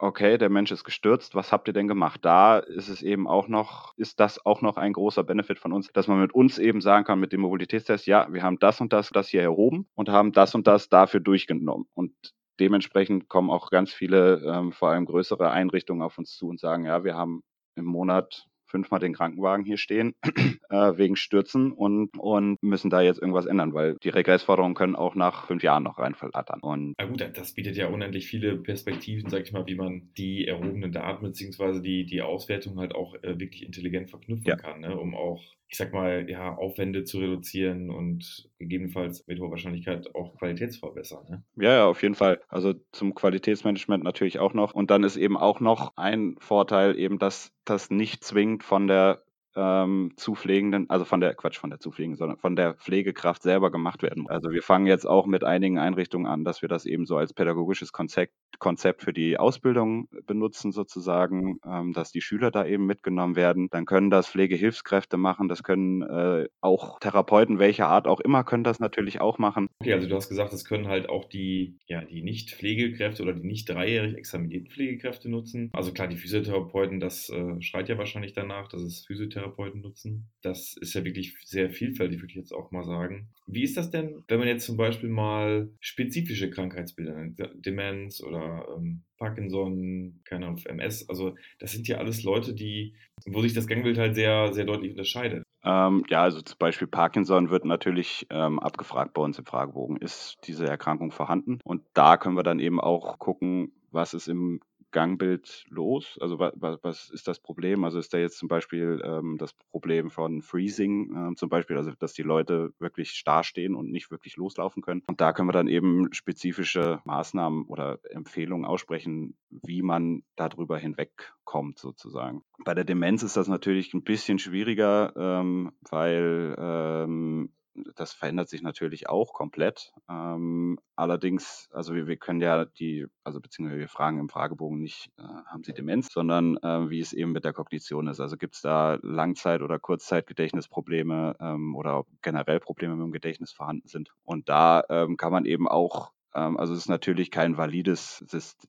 okay, 0.00 0.38
der 0.38 0.48
Mensch 0.48 0.72
ist 0.72 0.84
gestürzt, 0.84 1.34
was 1.34 1.52
habt 1.52 1.68
ihr 1.68 1.74
denn 1.74 1.88
gemacht? 1.88 2.24
Da 2.24 2.58
ist 2.58 2.88
es 2.88 3.02
eben 3.02 3.28
auch 3.28 3.48
noch, 3.48 3.96
ist 3.96 4.18
das 4.18 4.44
auch 4.44 4.62
noch 4.62 4.76
ein 4.76 4.92
großer 4.92 5.24
Benefit 5.24 5.58
von 5.58 5.72
uns, 5.72 5.88
dass 5.92 6.08
man 6.08 6.20
mit 6.20 6.32
uns 6.32 6.58
eben 6.58 6.80
sagen 6.80 7.04
kann, 7.04 7.20
mit 7.20 7.32
dem 7.32 7.42
Mobilitätstest, 7.42 8.06
ja, 8.06 8.26
wir 8.32 8.42
haben 8.42 8.58
das 8.58 8.80
und 8.80 8.92
das, 8.92 9.10
das 9.10 9.28
hier 9.28 9.42
erhoben 9.42 9.86
und 9.94 10.08
haben 10.08 10.32
das 10.32 10.54
und 10.54 10.66
das 10.66 10.88
dafür 10.88 11.20
durchgenommen. 11.20 11.86
Und 11.94 12.14
dementsprechend 12.58 13.28
kommen 13.28 13.50
auch 13.50 13.70
ganz 13.70 13.92
viele, 13.92 14.42
ähm, 14.46 14.72
vor 14.72 14.90
allem 14.90 15.04
größere 15.06 15.50
Einrichtungen 15.50 16.02
auf 16.02 16.18
uns 16.18 16.34
zu 16.34 16.48
und 16.48 16.60
sagen, 16.60 16.86
ja, 16.86 17.04
wir 17.04 17.14
haben 17.14 17.42
im 17.76 17.84
Monat 17.84 18.46
fünfmal 18.70 19.00
den 19.00 19.14
Krankenwagen 19.14 19.64
hier 19.64 19.76
stehen 19.76 20.14
äh, 20.70 20.96
wegen 20.96 21.16
Stürzen 21.16 21.72
und, 21.72 22.16
und 22.18 22.62
müssen 22.62 22.90
da 22.90 23.00
jetzt 23.00 23.20
irgendwas 23.20 23.46
ändern, 23.46 23.74
weil 23.74 23.96
die 24.02 24.08
Regressforderungen 24.08 24.74
können 24.74 24.96
auch 24.96 25.14
nach 25.14 25.46
fünf 25.46 25.62
Jahren 25.62 25.82
noch 25.82 25.98
reinflattern. 25.98 26.60
Und 26.60 26.94
Na 26.98 27.06
gut, 27.06 27.20
das 27.34 27.52
bietet 27.52 27.76
ja 27.76 27.88
unendlich 27.88 28.26
viele 28.26 28.56
Perspektiven, 28.56 29.28
sag 29.28 29.42
ich 29.42 29.52
mal, 29.52 29.66
wie 29.66 29.74
man 29.74 30.10
die 30.16 30.46
erhobenen 30.46 30.92
Daten 30.92 31.24
bzw. 31.24 31.80
Die, 31.80 32.04
die 32.04 32.22
Auswertung 32.22 32.78
halt 32.78 32.94
auch 32.94 33.14
äh, 33.22 33.38
wirklich 33.38 33.64
intelligent 33.64 34.10
verknüpfen 34.10 34.46
ja. 34.46 34.56
kann, 34.56 34.80
ne? 34.80 34.96
um 34.96 35.14
auch 35.14 35.42
ich 35.70 35.76
sag 35.76 35.92
mal, 35.92 36.28
ja, 36.28 36.56
Aufwände 36.56 37.04
zu 37.04 37.20
reduzieren 37.20 37.90
und 37.90 38.50
gegebenenfalls 38.58 39.24
mit 39.28 39.38
hoher 39.38 39.52
Wahrscheinlichkeit 39.52 40.12
auch 40.16 40.36
Qualität 40.36 40.72
zu 40.72 40.80
verbessern. 40.80 41.24
Ne? 41.28 41.44
Ja, 41.56 41.72
ja, 41.72 41.86
auf 41.86 42.02
jeden 42.02 42.16
Fall. 42.16 42.40
Also 42.48 42.74
zum 42.90 43.14
Qualitätsmanagement 43.14 44.02
natürlich 44.02 44.40
auch 44.40 44.52
noch. 44.52 44.74
Und 44.74 44.90
dann 44.90 45.04
ist 45.04 45.16
eben 45.16 45.36
auch 45.36 45.60
noch 45.60 45.96
ein 45.96 46.34
Vorteil 46.40 46.98
eben, 46.98 47.20
dass 47.20 47.52
das 47.64 47.88
nicht 47.88 48.24
zwingend 48.24 48.64
von 48.64 48.88
der 48.88 49.22
ähm, 49.56 50.12
Zupflegenden, 50.16 50.88
also 50.90 51.04
von 51.04 51.20
der, 51.20 51.34
Quatsch, 51.34 51.58
von 51.58 51.70
der 51.70 51.80
Zupflegenden, 51.80 52.18
sondern 52.18 52.38
von 52.38 52.56
der 52.56 52.74
Pflegekraft 52.74 53.42
selber 53.42 53.70
gemacht 53.70 54.02
werden. 54.02 54.26
Also 54.28 54.50
wir 54.50 54.62
fangen 54.62 54.86
jetzt 54.86 55.06
auch 55.06 55.26
mit 55.26 55.44
einigen 55.44 55.78
Einrichtungen 55.78 56.26
an, 56.26 56.44
dass 56.44 56.62
wir 56.62 56.68
das 56.68 56.86
eben 56.86 57.06
so 57.06 57.16
als 57.16 57.32
pädagogisches 57.32 57.92
Konzept, 57.92 58.32
Konzept 58.58 59.02
für 59.02 59.12
die 59.12 59.38
Ausbildung 59.38 60.08
benutzen 60.26 60.72
sozusagen, 60.72 61.58
ähm, 61.66 61.92
dass 61.92 62.12
die 62.12 62.20
Schüler 62.20 62.50
da 62.50 62.64
eben 62.64 62.86
mitgenommen 62.86 63.36
werden. 63.36 63.68
Dann 63.70 63.86
können 63.86 64.10
das 64.10 64.28
Pflegehilfskräfte 64.28 65.16
machen, 65.16 65.48
das 65.48 65.62
können 65.62 66.02
äh, 66.02 66.48
auch 66.60 66.98
Therapeuten 67.00 67.58
welcher 67.58 67.88
Art 67.88 68.06
auch 68.06 68.20
immer 68.20 68.44
können 68.44 68.64
das 68.64 68.80
natürlich 68.80 69.20
auch 69.20 69.38
machen. 69.38 69.68
Okay, 69.80 69.92
also 69.92 70.08
du 70.08 70.14
hast 70.14 70.28
gesagt, 70.28 70.52
das 70.52 70.64
können 70.64 70.88
halt 70.88 71.08
auch 71.08 71.24
die, 71.24 71.78
ja, 71.86 72.02
die 72.02 72.22
Nicht-Pflegekräfte 72.22 73.22
oder 73.22 73.32
die 73.32 73.46
nicht 73.46 73.68
dreijährig 73.68 74.16
examinierten 74.16 74.70
Pflegekräfte 74.70 75.28
nutzen. 75.28 75.70
Also 75.72 75.92
klar, 75.92 76.08
die 76.08 76.16
Physiotherapeuten, 76.16 77.00
das 77.00 77.30
äh, 77.30 77.60
schreit 77.60 77.88
ja 77.88 77.98
wahrscheinlich 77.98 78.32
danach, 78.32 78.68
dass 78.68 78.82
es 78.82 79.04
Physiotherapeuten 79.06 79.39
Therapeuten 79.40 79.80
nutzen. 79.80 80.30
Das 80.42 80.76
ist 80.80 80.94
ja 80.94 81.04
wirklich 81.04 81.34
sehr 81.44 81.70
vielfältig, 81.70 82.20
würde 82.20 82.30
ich 82.30 82.36
jetzt 82.36 82.52
auch 82.52 82.70
mal 82.70 82.84
sagen. 82.84 83.30
Wie 83.46 83.62
ist 83.62 83.76
das 83.76 83.90
denn, 83.90 84.22
wenn 84.28 84.38
man 84.38 84.48
jetzt 84.48 84.66
zum 84.66 84.76
Beispiel 84.76 85.08
mal 85.08 85.70
spezifische 85.80 86.50
Krankheitsbilder 86.50 87.28
Demenz 87.54 88.22
oder 88.22 88.66
ähm, 88.76 89.02
Parkinson, 89.16 90.20
keine 90.24 90.46
Ahnung, 90.46 90.60
MS, 90.64 91.08
also 91.08 91.34
das 91.58 91.72
sind 91.72 91.88
ja 91.88 91.98
alles 91.98 92.22
Leute, 92.22 92.54
die, 92.54 92.94
wo 93.26 93.42
sich 93.42 93.54
das 93.54 93.66
Gangbild 93.66 93.98
halt 93.98 94.14
sehr, 94.14 94.52
sehr 94.52 94.64
deutlich 94.64 94.92
unterscheidet. 94.92 95.44
Ähm, 95.62 96.04
ja, 96.08 96.22
also 96.22 96.40
zum 96.40 96.56
Beispiel 96.58 96.86
Parkinson 96.86 97.50
wird 97.50 97.64
natürlich 97.66 98.26
ähm, 98.30 98.58
abgefragt 98.58 99.12
bei 99.12 99.22
uns 99.22 99.38
im 99.38 99.44
Fragebogen. 99.44 99.98
Ist 99.98 100.38
diese 100.46 100.66
Erkrankung 100.66 101.10
vorhanden? 101.12 101.58
Und 101.64 101.82
da 101.92 102.16
können 102.16 102.36
wir 102.36 102.42
dann 102.42 102.60
eben 102.60 102.80
auch 102.80 103.18
gucken, 103.18 103.72
was 103.90 104.14
ist 104.14 104.28
im 104.28 104.60
Gangbild 104.90 105.64
los? 105.68 106.18
Also 106.20 106.38
wa, 106.38 106.52
wa, 106.56 106.78
was 106.82 107.10
ist 107.10 107.28
das 107.28 107.38
Problem? 107.38 107.84
Also 107.84 107.98
ist 107.98 108.12
da 108.12 108.18
jetzt 108.18 108.38
zum 108.38 108.48
Beispiel 108.48 109.00
ähm, 109.04 109.36
das 109.38 109.52
Problem 109.70 110.10
von 110.10 110.42
Freezing, 110.42 111.32
äh, 111.32 111.34
zum 111.34 111.48
Beispiel, 111.48 111.76
also 111.76 111.92
dass 111.98 112.12
die 112.12 112.22
Leute 112.22 112.72
wirklich 112.78 113.10
starr 113.10 113.44
stehen 113.44 113.74
und 113.74 113.90
nicht 113.90 114.10
wirklich 114.10 114.36
loslaufen 114.36 114.82
können. 114.82 115.02
Und 115.06 115.20
da 115.20 115.32
können 115.32 115.48
wir 115.48 115.52
dann 115.52 115.68
eben 115.68 116.12
spezifische 116.12 117.00
Maßnahmen 117.04 117.64
oder 117.64 117.98
Empfehlungen 118.10 118.64
aussprechen, 118.64 119.36
wie 119.50 119.82
man 119.82 120.22
darüber 120.36 120.78
hinwegkommt 120.78 121.78
sozusagen. 121.78 122.42
Bei 122.64 122.74
der 122.74 122.84
Demenz 122.84 123.22
ist 123.22 123.36
das 123.36 123.48
natürlich 123.48 123.94
ein 123.94 124.02
bisschen 124.02 124.38
schwieriger, 124.38 125.12
ähm, 125.16 125.72
weil 125.90 126.56
ähm, 126.58 127.52
das 127.96 128.12
verändert 128.12 128.48
sich 128.48 128.62
natürlich 128.62 129.08
auch 129.08 129.32
komplett. 129.32 129.92
Ähm, 130.08 130.78
allerdings, 130.96 131.68
also 131.72 131.94
wir, 131.94 132.06
wir, 132.06 132.16
können 132.16 132.40
ja 132.40 132.64
die, 132.64 133.06
also 133.24 133.40
beziehungsweise 133.40 133.80
wir 133.80 133.88
fragen 133.88 134.18
im 134.18 134.28
Fragebogen 134.28 134.80
nicht, 134.80 135.10
äh, 135.18 135.22
haben 135.22 135.64
Sie 135.64 135.72
Demenz, 135.72 136.12
sondern 136.12 136.56
äh, 136.58 136.90
wie 136.90 137.00
es 137.00 137.12
eben 137.12 137.32
mit 137.32 137.44
der 137.44 137.52
Kognition 137.52 138.08
ist. 138.08 138.20
Also 138.20 138.36
gibt 138.36 138.54
es 138.54 138.62
da 138.62 138.98
Langzeit- 139.02 139.62
oder 139.62 139.78
Kurzzeitgedächtnisprobleme 139.78 141.36
ähm, 141.40 141.74
oder 141.74 142.04
generell 142.22 142.60
Probleme 142.60 142.94
mit 142.96 143.04
dem 143.04 143.12
Gedächtnis 143.12 143.52
vorhanden 143.52 143.88
sind. 143.88 144.10
Und 144.24 144.48
da 144.48 144.84
ähm, 144.88 145.16
kann 145.16 145.32
man 145.32 145.44
eben 145.44 145.68
auch 145.68 146.12
ähm, 146.34 146.56
also 146.56 146.72
es 146.72 146.80
ist 146.80 146.88
natürlich 146.88 147.30
kein 147.30 147.56
valides 147.56 148.24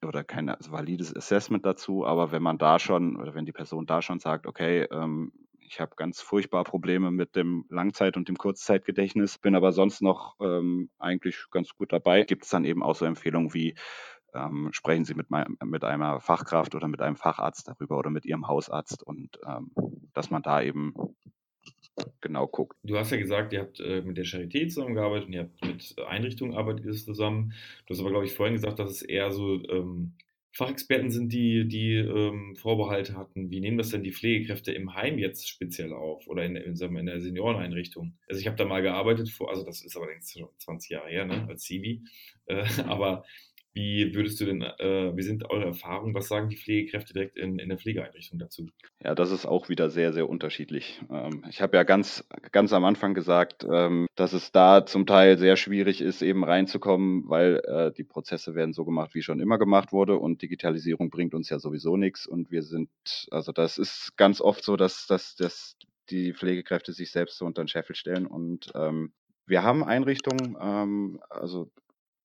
oder 0.05 0.23
kein 0.23 0.55
valides 0.69 1.15
Assessment 1.15 1.65
dazu, 1.65 2.05
aber 2.05 2.31
wenn 2.31 2.41
man 2.41 2.57
da 2.57 2.79
schon 2.79 3.15
oder 3.17 3.35
wenn 3.35 3.45
die 3.45 3.51
Person 3.51 3.85
da 3.85 4.01
schon 4.01 4.19
sagt, 4.19 4.47
okay, 4.47 4.87
ähm, 4.91 5.31
ich 5.71 5.79
habe 5.79 5.95
ganz 5.95 6.19
furchtbar 6.19 6.65
Probleme 6.65 7.11
mit 7.11 7.37
dem 7.37 7.63
Langzeit- 7.69 8.17
und 8.17 8.27
dem 8.27 8.37
Kurzzeitgedächtnis, 8.37 9.37
bin 9.37 9.55
aber 9.55 9.71
sonst 9.71 10.01
noch 10.01 10.35
ähm, 10.41 10.89
eigentlich 10.99 11.45
ganz 11.49 11.69
gut 11.77 11.93
dabei. 11.93 12.23
Gibt 12.23 12.43
es 12.43 12.49
dann 12.49 12.65
eben 12.65 12.83
auch 12.83 12.95
so 12.95 13.05
Empfehlungen 13.05 13.53
wie, 13.53 13.75
ähm, 14.33 14.69
sprechen 14.73 15.05
Sie 15.05 15.13
mit, 15.13 15.27
mit 15.63 15.83
einer 15.85 16.19
Fachkraft 16.19 16.75
oder 16.75 16.89
mit 16.89 17.01
einem 17.01 17.15
Facharzt 17.15 17.69
darüber 17.69 17.97
oder 17.97 18.09
mit 18.09 18.25
Ihrem 18.25 18.49
Hausarzt 18.49 19.01
und 19.01 19.39
ähm, 19.47 19.71
dass 20.13 20.29
man 20.29 20.41
da 20.41 20.61
eben 20.61 20.93
genau 22.19 22.47
guckt. 22.47 22.75
Du 22.83 22.97
hast 22.97 23.11
ja 23.11 23.17
gesagt, 23.17 23.53
ihr 23.53 23.61
habt 23.61 23.79
äh, 23.79 24.01
mit 24.01 24.17
der 24.17 24.25
Charité 24.25 24.67
zusammengearbeitet 24.67 25.27
und 25.27 25.33
ihr 25.33 25.41
habt 25.43 25.65
mit 25.65 25.95
Einrichtungen 26.05 26.53
arbeitet 26.53 26.93
zusammen. 26.99 27.53
Du 27.85 27.93
hast 27.93 28.01
aber, 28.01 28.09
glaube 28.09 28.25
ich, 28.25 28.33
vorhin 28.33 28.55
gesagt, 28.55 28.79
dass 28.79 28.91
es 28.91 29.01
eher 29.03 29.31
so 29.31 29.63
ähm, 29.69 30.15
Fachexperten 30.53 31.11
sind, 31.11 31.31
die, 31.31 31.67
die 31.67 31.95
ähm, 31.95 32.55
Vorbehalte 32.57 33.15
hatten. 33.15 33.49
Wie 33.49 33.61
nehmen 33.61 33.77
das 33.77 33.89
denn 33.89 34.03
die 34.03 34.11
Pflegekräfte 34.11 34.73
im 34.73 34.95
Heim 34.95 35.17
jetzt 35.17 35.47
speziell 35.47 35.93
auf 35.93 36.27
oder 36.27 36.43
in, 36.43 36.57
in, 36.57 36.75
in 36.75 37.05
der 37.05 37.21
Senioreneinrichtung? 37.21 38.17
Also 38.27 38.41
ich 38.41 38.47
habe 38.47 38.57
da 38.57 38.65
mal 38.65 38.81
gearbeitet, 38.81 39.29
vor, 39.29 39.49
also 39.49 39.63
das 39.63 39.81
ist 39.81 39.95
aber 39.95 40.07
längst 40.07 40.37
schon 40.37 40.49
20 40.57 40.89
Jahre 40.89 41.09
her, 41.09 41.25
ne, 41.25 41.47
als 41.47 41.63
Civi. 41.63 42.03
Äh, 42.47 42.65
aber 42.87 43.23
wie 43.73 44.13
würdest 44.13 44.39
du 44.41 44.45
denn, 44.45 44.61
äh, 44.61 45.15
wie 45.15 45.21
sind 45.21 45.49
eure 45.49 45.65
Erfahrungen? 45.65 46.13
Was 46.13 46.27
sagen 46.27 46.49
die 46.49 46.57
Pflegekräfte 46.57 47.13
direkt 47.13 47.37
in, 47.37 47.57
in 47.57 47.69
der 47.69 47.77
Pflegeeinrichtung 47.77 48.37
dazu? 48.37 48.67
Ja, 49.03 49.15
das 49.15 49.31
ist 49.31 49.45
auch 49.45 49.69
wieder 49.69 49.89
sehr, 49.89 50.11
sehr 50.11 50.27
unterschiedlich. 50.27 51.01
Ähm, 51.09 51.45
ich 51.49 51.61
habe 51.61 51.77
ja 51.77 51.83
ganz, 51.83 52.27
ganz 52.51 52.73
am 52.73 52.83
Anfang 52.83 53.13
gesagt, 53.13 53.65
ähm, 53.71 54.07
dass 54.15 54.33
es 54.33 54.51
da 54.51 54.85
zum 54.85 55.05
Teil 55.05 55.37
sehr 55.37 55.55
schwierig 55.55 56.01
ist, 56.01 56.21
eben 56.21 56.43
reinzukommen, 56.43 57.29
weil 57.29 57.61
äh, 57.65 57.91
die 57.93 58.03
Prozesse 58.03 58.55
werden 58.55 58.73
so 58.73 58.83
gemacht, 58.83 59.15
wie 59.15 59.21
schon 59.21 59.39
immer 59.39 59.57
gemacht 59.57 59.93
wurde 59.93 60.17
und 60.17 60.41
Digitalisierung 60.41 61.09
bringt 61.09 61.33
uns 61.33 61.49
ja 61.49 61.59
sowieso 61.59 61.95
nichts 61.95 62.27
und 62.27 62.51
wir 62.51 62.63
sind, 62.63 62.89
also 63.31 63.53
das 63.53 63.77
ist 63.77 64.17
ganz 64.17 64.41
oft 64.41 64.63
so, 64.63 64.75
dass, 64.75 65.07
dass, 65.07 65.35
dass 65.35 65.77
die 66.09 66.33
Pflegekräfte 66.33 66.91
sich 66.91 67.11
selbst 67.11 67.37
so 67.37 67.45
unter 67.45 67.63
den 67.63 67.69
Scheffel 67.69 67.95
stellen 67.95 68.27
und 68.27 68.69
ähm, 68.75 69.13
wir 69.47 69.63
haben 69.63 69.83
Einrichtungen, 69.83 70.57
ähm, 70.61 71.19
also 71.29 71.71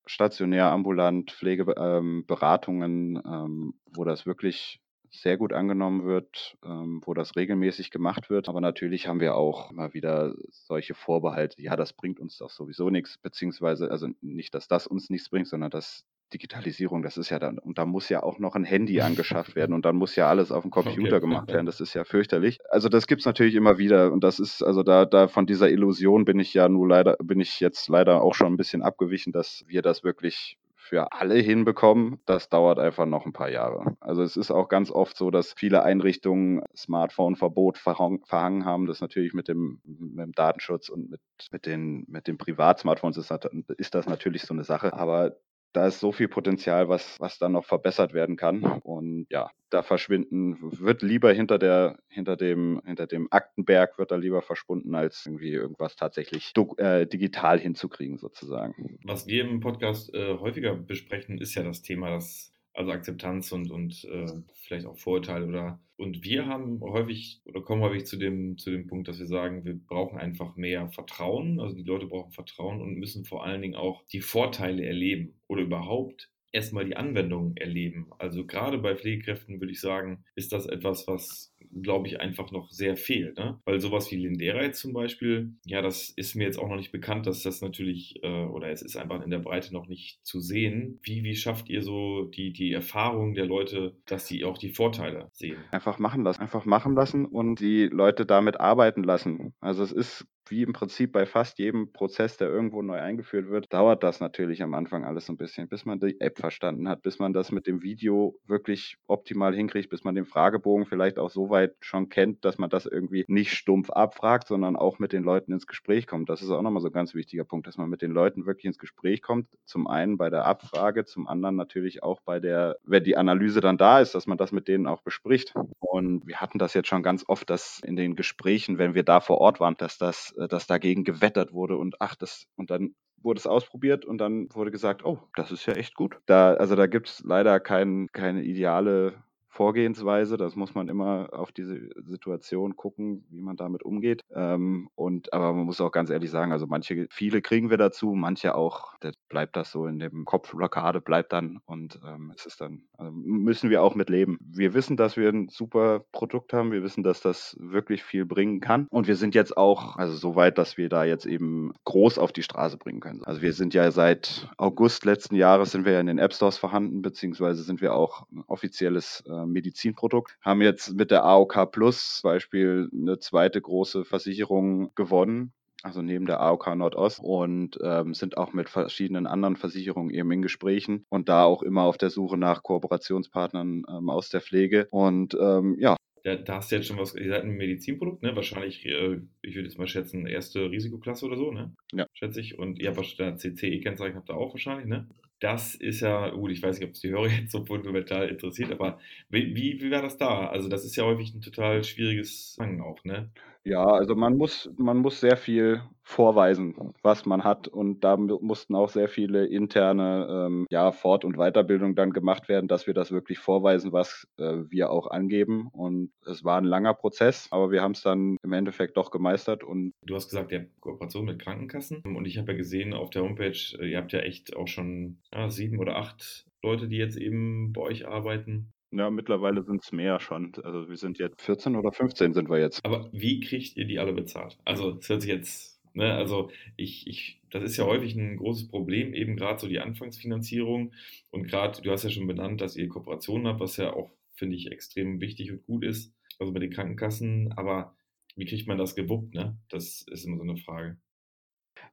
stationär, 0.07 0.67
ambulant, 0.67 1.33
Pflegeberatungen, 1.33 3.17
ähm, 3.17 3.23
ähm, 3.27 3.75
wo 3.93 4.05
das 4.05 4.27
wirklich 4.27 4.81
sehr 5.11 5.37
gut 5.37 5.53
angenommen 5.53 6.05
wird, 6.05 6.57
ähm, 6.65 7.01
wo 7.05 7.15
das 7.15 7.37
regelmäßig 7.37 7.91
gemacht 7.91 8.31
wird. 8.31 8.49
Aber 8.49 8.61
natürlich 8.61 9.09
haben 9.09 9.21
wir 9.21 9.35
auch 9.35 9.71
immer 9.71 9.95
wieder 9.95 10.35
solche 10.51 10.95
Vorbehalte, 10.95 11.61
ja, 11.63 11.77
das 11.77 11.93
bringt 11.93 12.21
uns 12.21 12.39
doch 12.39 12.51
sowieso 12.51 12.91
nichts, 12.91 13.19
beziehungsweise, 13.19 13.91
also 13.91 14.09
nicht, 14.21 14.55
dass 14.55 14.69
das 14.69 14.87
uns 14.87 15.11
nichts 15.11 15.29
bringt, 15.29 15.49
sondern 15.49 15.71
dass 15.71 16.05
Digitalisierung, 16.33 17.03
das 17.03 17.17
ist 17.17 17.31
ja 17.31 17.39
dann, 17.39 17.59
und 17.59 17.79
da 17.79 17.87
muss 17.87 18.09
ja 18.09 18.23
auch 18.23 18.39
noch 18.39 18.55
ein 18.55 18.65
Handy 18.65 19.01
angeschafft 19.01 19.55
werden 19.55 19.73
und 19.75 19.85
dann 19.85 19.97
muss 19.97 20.17
ja 20.17 20.29
alles 20.29 20.53
auf 20.53 20.63
dem 20.63 20.71
Computer 20.71 21.17
okay. 21.17 21.21
gemacht 21.21 21.49
werden. 21.49 21.67
Das 21.67 21.81
ist 21.81 21.95
ja 21.95 22.05
fürchterlich. 22.05 22.59
Also 22.69 22.89
das 22.89 23.07
gibt 23.07 23.21
es 23.21 23.27
natürlich 23.27 23.55
immer 23.55 23.79
wieder 23.79 24.13
und 24.13 24.25
das 24.25 24.39
ist, 24.39 24.63
also 24.63 24.83
da, 24.83 25.05
da 25.05 25.29
von 25.29 25.47
dieser 25.47 25.71
Illusion 25.71 26.25
bin 26.25 26.39
ich 26.39 26.53
ja 26.55 26.69
nur 26.69 26.89
leider, 26.89 27.17
bin 27.23 27.41
ich 27.41 27.61
jetzt 27.61 27.89
leider 27.89 28.23
auch 28.23 28.35
schon 28.35 28.53
ein 28.53 28.57
bisschen 28.57 28.83
abgewichen, 28.83 29.33
dass 29.33 29.65
wir 29.67 29.83
das 29.83 30.05
wirklich 30.05 30.59
für 30.87 31.11
alle 31.13 31.35
hinbekommen, 31.35 32.21
das 32.27 32.49
dauert 32.49 32.79
einfach 32.79 33.07
noch 33.07 33.27
ein 33.27 33.33
paar 33.33 33.51
Jahre. 33.51 33.97
Also 33.99 34.23
es 34.23 34.37
ist 34.37 34.53
auch 34.53 34.69
ganz 34.69 34.91
oft 34.93 35.17
so, 35.17 35.33
dass 35.33 35.53
viele 35.53 35.83
Einrichtungen 35.83 36.63
Smartphone-Verbot 36.77 37.77
verhangen 37.77 38.65
haben. 38.65 38.87
Das 38.87 39.01
natürlich 39.01 39.35
mit 39.35 39.49
dem, 39.49 39.81
mit 39.85 40.25
dem 40.25 40.33
Datenschutz 40.33 40.89
und 40.89 41.11
mit, 41.11 41.21
mit 41.51 41.67
den, 41.67 42.05
mit 42.07 42.29
den 42.29 42.39
Privatsmartphones 42.39 43.17
ist, 43.17 43.33
ist 43.79 43.95
das 43.97 44.07
natürlich 44.07 44.43
so 44.43 44.55
eine 44.55 44.63
Sache. 44.63 44.93
Aber 44.93 45.37
da 45.77 45.87
ist 45.87 46.01
so 46.01 46.11
viel 46.11 46.29
Potenzial, 46.29 46.89
was, 46.89 47.21
was 47.21 47.39
dann 47.39 47.53
noch 47.53 47.67
verbessert 47.67 48.15
werden 48.15 48.37
kann. 48.37 48.63
Und 48.83 49.27
ja, 49.29 49.51
da 49.69 49.83
verschwinden, 49.83 50.57
wird 50.61 51.03
lieber 51.03 51.31
hinter 51.35 51.59
der, 51.59 51.99
hinter 52.09 52.37
dem, 52.37 52.81
hinter 52.87 53.07
dem 53.07 53.29
Aktenberg 53.31 53.99
wird 53.99 54.11
da 54.11 54.17
lieber 54.17 54.41
verschwunden, 54.41 54.95
als 54.95 55.27
irgendwie 55.27 55.51
irgendwas 55.51 55.95
tatsächlich 55.95 56.55
äh, 56.79 57.07
digital 57.07 57.59
hinzukriegen, 57.59 58.17
sozusagen. 58.17 58.99
Was 59.05 59.27
wir 59.27 59.45
im 59.45 59.61
Podcast 59.61 60.15
äh, 60.15 60.39
häufiger 60.39 60.75
besprechen, 60.75 61.37
ist 61.39 61.55
ja 61.55 61.63
das 61.63 61.83
Thema, 61.83 62.09
dass 62.09 62.56
also 62.77 62.93
Akzeptanz 62.93 63.53
und, 63.53 63.71
und 63.71 64.05
äh, 64.05 64.27
vielleicht 64.55 64.87
auch 64.87 64.99
Vorurteile 64.99 65.47
oder 65.47 65.81
und 65.99 66.23
wir 66.25 66.47
haben 66.47 66.81
häufig 66.83 67.41
oder 67.47 67.63
kommen 67.63 67.81
häufig 67.81 68.05
zu 68.05 68.19
dem, 68.19 68.59
zu 68.59 68.71
dem 68.71 68.87
Punkt, 68.87 69.09
dass 69.09 69.19
wir 69.19 69.27
sagen, 69.27 69.65
wir 69.65 69.75
brauchen 69.75 70.19
einfach 70.19 70.55
mehr 70.57 70.91
Vertrauen. 70.91 71.59
Also 71.59 71.75
die 71.75 71.85
Leute 71.85 72.07
brauchen 72.07 72.33
Vertrauen 72.33 72.83
und 72.83 72.97
müssen 72.97 73.25
vor 73.25 73.47
allen 73.47 73.63
Dingen 73.63 73.77
auch 73.77 74.05
die 74.13 74.21
Vorteile 74.21 74.85
erleben 74.85 75.41
oder 75.47 75.63
überhaupt 75.63 76.31
erstmal 76.53 76.85
die 76.85 76.97
Anwendung 76.97 77.57
erleben. 77.57 78.11
Also 78.19 78.45
gerade 78.47 78.79
bei 78.79 78.95
Pflegekräften 78.95 79.61
würde 79.61 79.73
ich 79.73 79.81
sagen, 79.81 80.25
ist 80.35 80.53
das 80.53 80.67
etwas, 80.67 81.07
was 81.09 81.55
glaube 81.83 82.09
ich, 82.09 82.21
einfach 82.21 82.51
noch 82.51 82.71
sehr 82.71 82.97
fehlt. 82.97 83.39
Ne? 83.39 83.61
Weil 83.65 83.81
sowas 83.81 84.11
wie 84.11 84.17
Linderite 84.17 84.73
zum 84.73 84.93
Beispiel, 84.93 85.55
ja, 85.65 85.83
das 85.83 86.11
ist 86.11 86.35
mir 86.35 86.45
jetzt 86.45 86.59
auch 86.59 86.69
noch 86.69 86.77
nicht 86.77 86.93
bekannt, 86.93 87.27
dass 87.27 87.43
das 87.43 87.61
natürlich, 87.61 88.23
äh, 88.23 88.45
oder 88.45 88.71
es 88.71 88.83
ist 88.83 88.97
einfach 88.97 89.23
in 89.23 89.31
der 89.31 89.39
Breite 89.39 89.73
noch 89.73 89.87
nicht 89.87 90.25
zu 90.25 90.41
sehen. 90.41 91.01
Wie, 91.03 91.25
wie 91.25 91.37
schafft 91.37 91.69
ihr 91.69 91.83
so 91.83 92.25
die, 92.25 92.53
die 92.53 92.73
Erfahrung 92.73 93.35
der 93.35 93.47
Leute, 93.47 93.97
dass 94.07 94.27
sie 94.27 94.45
auch 94.45 94.59
die 94.59 94.71
Vorteile 94.71 95.29
sehen? 95.33 95.59
Einfach 95.71 95.99
machen 95.99 96.23
lassen, 96.23 96.41
einfach 96.41 96.65
machen 96.65 96.95
lassen 96.95 97.27
und 97.27 97.61
die 97.61 97.87
Leute 97.87 98.27
damit 98.27 98.61
arbeiten 98.61 99.03
lassen. 99.03 99.55
Also 99.61 99.83
es 99.83 99.93
ist 99.93 100.27
wie 100.51 100.63
im 100.63 100.73
Prinzip 100.73 101.13
bei 101.13 101.27
fast 101.27 101.59
jedem 101.59 101.93
Prozess, 101.93 102.37
der 102.37 102.49
irgendwo 102.49 102.83
neu 102.83 102.99
eingeführt 103.01 103.49
wird, 103.49 103.73
dauert 103.73 104.03
das 104.03 104.21
natürlich 104.21 104.63
am 104.63 104.75
Anfang 104.75 105.05
alles 105.05 105.29
ein 105.29 105.37
bisschen, 105.37 105.69
bis 105.69 105.85
man 105.85 106.01
die 106.01 106.21
App 106.21 106.39
verstanden 106.39 106.89
hat, 106.89 107.03
bis 107.03 107.19
man 107.19 107.33
das 107.33 107.53
mit 107.53 107.67
dem 107.67 107.83
Video 107.83 108.39
wirklich 108.47 108.97
optimal 109.07 109.55
hinkriegt, 109.55 109.91
bis 109.91 110.05
man 110.05 110.15
den 110.15 110.25
Fragebogen 110.25 110.87
vielleicht 110.87 111.19
auch 111.19 111.31
so 111.31 111.51
weit 111.51 111.75
schon 111.81 112.09
kennt, 112.09 112.45
dass 112.45 112.59
man 112.59 112.71
das 112.71 112.87
irgendwie 112.87 113.25
nicht 113.29 113.53
stumpf 113.53 113.91
abfragt, 113.91 114.49
sondern 114.49 114.77
auch 114.77 114.99
mit 114.99 115.13
den 115.13 115.23
Leuten 115.23 115.53
ins 115.53 115.67
Gespräch 115.67 116.07
kommt. 116.07 116.29
Das 116.29 116.43
ist 116.43 116.51
auch 116.51 116.63
nochmal 116.63 116.83
so 116.83 116.89
ein 116.89 116.93
ganz 116.93 117.15
wichtiger 117.15 117.45
Punkt, 117.45 117.67
dass 117.67 117.77
man 117.77 117.89
mit 117.89 118.03
den 118.03 118.13
Leuten 118.13 118.47
wirklich 118.47 118.67
ins 118.67 118.79
Gespräch 118.79 119.23
kommt. 119.23 119.49
Zum 119.65 119.87
einen 119.87 120.17
bei 120.17 120.31
der 120.31 120.47
Abfrage, 120.47 121.05
zum 121.05 121.27
anderen 121.27 121.57
natürlich 121.57 122.03
auch 122.03 122.21
bei 122.21 122.41
der, 122.41 122.77
wenn 122.85 123.05
die 123.05 123.17
Analyse 123.17 123.61
dann 123.61 123.79
da 123.79 124.01
ist, 124.01 124.15
dass 124.15 124.27
man 124.27 124.39
das 124.39 124.53
mit 124.53 124.69
denen 124.69 124.87
auch 124.87 125.03
bespricht. 125.03 125.55
Und 125.79 126.27
wir 126.27 126.41
hatten 126.41 126.59
das 126.59 126.75
jetzt 126.75 126.89
schon 126.89 127.03
ganz 127.03 127.25
oft, 127.27 127.49
dass 127.51 127.81
in 127.85 127.97
den 127.97 128.17
Gesprächen, 128.17 128.79
wenn 128.79 128.95
wir 128.95 129.03
da 129.03 129.21
vor 129.21 129.39
Ort 129.39 129.61
waren, 129.61 129.77
dass 129.77 129.99
das 129.99 130.36
dass 130.37 130.67
dagegen 130.67 131.05
gewettert 131.05 131.53
wurde 131.53 131.77
und 131.77 132.01
ach, 132.01 132.15
das, 132.15 132.47
und 132.57 132.71
dann 132.71 132.95
wurde 133.23 133.39
es 133.39 133.47
ausprobiert 133.47 134.05
und 134.05 134.19
dann 134.19 134.49
wurde 134.55 134.71
gesagt, 134.71 135.05
oh, 135.05 135.19
das 135.35 135.51
ist 135.51 135.67
ja 135.67 135.75
echt 135.75 135.95
gut. 135.95 136.19
Da, 136.27 136.55
also 136.55 136.77
da 136.77 136.87
gibt 136.87 137.09
es 137.09 137.23
leider 137.25 137.61
kein, 137.61 138.09
keine 138.13 138.43
ideale 138.45 139.23
Vorgehensweise. 139.49 140.37
Das 140.37 140.55
muss 140.55 140.75
man 140.75 140.89
immer 140.89 141.31
auf 141.33 141.51
diese 141.51 141.89
Situation 142.05 142.77
gucken, 142.77 143.25
wie 143.31 143.41
man 143.41 143.57
damit 143.57 143.83
umgeht. 143.83 144.21
Ähm, 144.35 144.89
und 144.95 145.33
aber 145.33 145.53
man 145.55 145.65
muss 145.65 145.81
auch 145.81 145.93
ganz 145.93 146.11
ehrlich 146.11 146.31
sagen, 146.31 146.53
also 146.53 146.67
manche, 146.67 147.07
viele 147.11 147.41
kriegen 147.43 147.71
wir 147.71 147.79
dazu, 147.79 148.13
manche 148.15 148.55
auch, 148.55 148.95
da 149.01 149.11
bleibt 149.29 149.57
das 149.57 149.71
so 149.71 149.87
in 149.87 149.99
dem 149.99 150.25
Kopfblockade, 150.25 151.01
bleibt 151.01 151.33
dann 151.33 151.61
und 151.67 151.99
ähm, 152.07 152.33
es 152.37 152.47
ist 152.47 152.61
dann, 152.61 152.83
also 152.97 153.13
müssen 153.13 153.71
wir 153.71 153.83
auch 153.83 153.95
mit 153.95 154.11
leben. 154.11 154.39
Wir 154.41 154.75
wissen, 154.75 154.97
dass 154.97 155.17
wir 155.17 155.29
ein 155.29 155.49
super 155.49 156.05
Produkt 156.13 156.53
haben, 156.53 156.73
wir 156.73 156.83
wissen, 156.83 157.03
dass 157.03 157.21
das 157.21 157.57
wirklich 157.61 158.03
viel 158.03 158.25
bringen 158.25 158.61
kann 158.61 158.87
und 158.91 159.07
wir 159.07 159.17
sind 159.17 159.35
jetzt 159.35 159.57
auch, 159.57 159.97
also 159.97 160.15
so 160.15 160.37
weit, 160.37 160.59
dass 160.59 160.77
wir 160.77 160.89
da 160.89 161.05
jetzt 161.05 161.27
eben 161.27 161.73
groß 161.85 162.19
auf 162.19 162.33
die 162.33 162.43
Straße 162.43 162.77
bringen 162.77 163.01
können. 163.01 163.25
Also 163.25 163.43
wir 163.43 163.53
sind 163.53 163.75
ja 163.75 163.91
seit 163.91 164.49
August 164.57 165.05
letzten 165.05 165.35
Jahres 165.35 165.73
sind 165.73 165.85
wir 165.85 165.93
ja 165.93 166.01
in 166.01 166.07
den 166.07 166.19
App 166.19 166.35
Stores 166.35 166.59
vorhanden, 166.59 167.03
beziehungsweise 167.03 167.63
sind 167.63 167.81
wir 167.81 167.95
auch 167.95 168.27
ein 168.31 168.45
offizielles 168.47 169.25
äh, 169.29 169.47
Medizinprodukt, 169.47 170.37
haben 170.41 170.63
jetzt 170.63 170.95
mit 170.95 171.11
der 171.11 171.25
AOK 171.25 171.71
Plus 171.73 172.21
Beispiel 172.23 172.89
eine 172.93 173.19
zweite 173.19 173.61
große 173.61 174.05
Versicherung 174.05 174.95
gewonnen 174.95 175.53
also 175.83 176.03
neben 176.03 176.27
der 176.27 176.41
AOK 176.41 176.75
Nordost 176.75 177.21
und 177.23 177.79
ähm, 177.83 178.15
sind 178.15 178.37
auch 178.37 178.53
mit 178.53 178.69
verschiedenen 178.69 179.27
anderen 179.27 179.57
Versicherungen 179.57 180.11
eben 180.11 180.31
in 180.33 180.43
Gesprächen 180.43 181.05
und 181.09 181.29
da 181.29 181.45
auch 181.45 181.63
immer 181.63 181.83
auf 181.83 181.99
der 181.99 182.11
Suche 182.11 182.37
nach 182.37 182.63
Kooperationspartnern 182.63 183.85
ähm, 183.89 184.11
aus 184.11 184.31
der 184.31 184.41
Pflege. 184.41 184.89
Und 184.91 185.37
ähm, 185.41 185.77
ja, 185.79 185.97
da, 186.27 186.35
da, 186.35 186.57
hast 186.57 186.73
du 186.73 186.77
jetzt 186.77 186.89
schon 186.89 186.99
was, 186.99 187.15
ihr 187.15 187.29
seid 187.29 187.45
ein 187.45 187.57
Medizinprodukt, 187.57 188.25
ne? 188.25 188.35
Wahrscheinlich, 188.35 188.85
äh, 188.85 189.21
ich 189.43 189.55
würde 189.55 189.69
jetzt 189.69 189.79
mal 189.79 189.87
schätzen, 189.87 190.27
erste 190.27 190.69
Risikoklasse 190.73 191.25
oder 191.25 191.37
so, 191.37 191.53
ne? 191.53 191.73
Ja. 191.93 192.07
Schätze 192.15 192.41
ich. 192.41 192.59
Und 192.59 192.81
ihr 192.81 192.89
habt 192.89 192.97
wahrscheinlich 192.97 193.41
CCE-Kennzeichen 193.43 194.17
habt 194.17 194.29
ihr 194.29 194.37
auch 194.37 194.53
wahrscheinlich, 194.53 194.87
ne? 194.87 195.07
Das 195.39 195.77
ist 195.77 196.01
ja, 196.01 196.31
gut, 196.31 196.51
ich 196.51 196.61
weiß 196.61 196.81
nicht, 196.81 196.89
ob 196.89 196.95
es 196.95 197.01
die 197.01 197.11
Hörer 197.11 197.29
jetzt 197.41 197.53
so 197.53 197.65
fundamental 197.65 198.29
interessiert, 198.29 198.73
aber 198.73 198.99
wie, 199.29 199.55
wie, 199.55 199.81
wie 199.81 199.91
war 199.93 200.03
das 200.03 200.17
da? 200.17 200.49
Also, 200.49 200.69
das 200.69 200.85
ist 200.85 200.97
ja 200.97 201.05
häufig 201.05 201.33
ein 201.33 201.43
total 201.43 201.85
schwieriges 201.85 202.55
Fangen 202.57 202.81
auch, 202.81 203.05
ne? 203.05 203.31
Ja, 203.67 203.85
also 203.85 204.15
man 204.15 204.37
muss, 204.37 204.71
man 204.77 204.99
muss 204.99 205.19
sehr 205.19 205.37
viel 205.37 205.83
vorweisen, 206.05 206.95
was 207.03 207.27
man 207.27 207.43
hat. 207.43 207.67
Und 207.67 208.05
da 208.05 208.17
mussten 208.17 208.77
auch 208.77 208.89
sehr 208.89 209.09
viele 209.09 209.45
interne 209.45 210.29
ähm, 210.31 210.67
ja, 210.71 210.93
Fort- 210.93 211.25
und 211.25 211.37
Weiterbildung 211.37 211.97
dann 211.97 212.13
gemacht 212.13 212.49
werden, 212.49 212.69
dass 212.69 212.87
wir 212.87 212.95
das 212.95 213.11
wirklich 213.11 213.41
vorweisen, 213.41 213.93
was 213.93 214.29
äh, 214.39 214.59
wir 214.71 214.91
auch 214.91 215.11
angeben. 215.11 215.67
Und 215.73 216.13
es 216.25 216.45
war 216.45 216.59
ein 216.59 216.65
langer 216.65 216.95
Prozess, 216.95 217.49
aber 217.51 217.73
wir 217.73 217.83
haben 217.83 217.91
es 217.91 218.03
dann 218.03 218.37
im 218.45 218.53
Endeffekt 218.53 218.97
doch 218.97 219.11
gemeistert. 219.11 219.65
Und 219.65 219.95
du 220.03 220.15
hast 220.15 220.29
gesagt, 220.29 220.53
ihr 220.53 220.61
habt 220.61 220.81
Kooperation 220.81 221.25
mit 221.25 221.41
Krankenkassen. 221.41 222.03
Und 222.05 222.25
ich 222.25 222.39
habe 222.39 222.53
ja 222.53 222.59
gesehen 222.59 222.95
auf 222.95 223.11
der 223.11 223.23
Homepage, 223.23 223.59
äh, 223.81 223.91
ihr 223.91 223.99
habt 223.99 224.13
ja 224.13 224.21
echt 224.21 224.55
auch 224.55 224.69
schon 224.69 225.19
ja, 225.35 225.51
sieben 225.51 225.81
oder 225.81 225.97
acht 225.97 226.47
Leute, 226.63 226.87
die 226.87 226.99
jetzt 226.99 227.17
eben 227.17 227.73
bei 227.73 227.81
euch 227.81 228.07
arbeiten. 228.07 228.73
Ja, 228.93 229.11
mittlerweile 229.11 229.63
sind 229.63 229.83
es 229.83 229.93
mehr 229.93 230.21
schon. 230.21 230.53
Also 230.63 230.89
wir 230.89 230.97
sind 230.97 231.19
jetzt 231.19 231.43
14 231.43 231.77
oder 231.77 231.93
15 231.93 232.33
sind 232.33 232.49
wir 232.49 232.59
jetzt. 232.59 232.85
Aber 232.85 233.11
wie 233.13 233.41
kriegt 233.41 233.77
ihr 233.77 233.85
die 233.85 233.99
alle 233.99 234.13
bezahlt? 234.13 234.59
Also 234.65 234.99
es 234.99 235.09
hört 235.09 235.23
sich 235.23 235.31
jetzt, 235.31 235.81
ne, 235.95 236.15
also 236.15 236.51
ich, 236.77 237.07
ich, 237.07 237.43
das 237.51 237.65
ist 237.65 237.77
ja 237.77 237.85
häufig 237.85 238.15
ein 238.15 238.37
großes 238.37 238.69
Problem, 238.69 239.13
eben 239.13 239.37
gerade 239.37 239.59
so 239.59 239.69
die 239.69 239.81
Anfangsfinanzierung. 239.81 240.93
Und 241.31 241.49
gerade, 241.49 241.83
du 241.83 241.91
hast 241.91 242.05
ja 242.05 242.11
schon 242.11 242.27
benannt, 242.27 242.61
dass 242.61 242.77
ihr 242.77 242.89
Kooperationen 242.89 243.49
habt, 243.49 243.61
was 243.61 243.77
ja 243.77 243.93
auch, 243.93 244.13
finde 244.35 244.57
ich, 244.57 244.71
extrem 244.71 245.21
wichtig 245.21 245.51
und 245.51 245.65
gut 245.67 245.85
ist. 245.85 246.15
Also 246.39 246.53
bei 246.53 246.61
den 246.61 246.71
Krankenkassen, 246.71 247.53
aber 247.57 247.97
wie 248.37 248.45
kriegt 248.45 248.69
man 248.69 248.79
das 248.79 248.95
gewuppt, 248.95 249.35
ne? 249.35 249.59
Das 249.71 250.05
ist 250.11 250.25
immer 250.25 250.37
so 250.37 250.43
eine 250.43 250.59
Frage. 250.59 250.99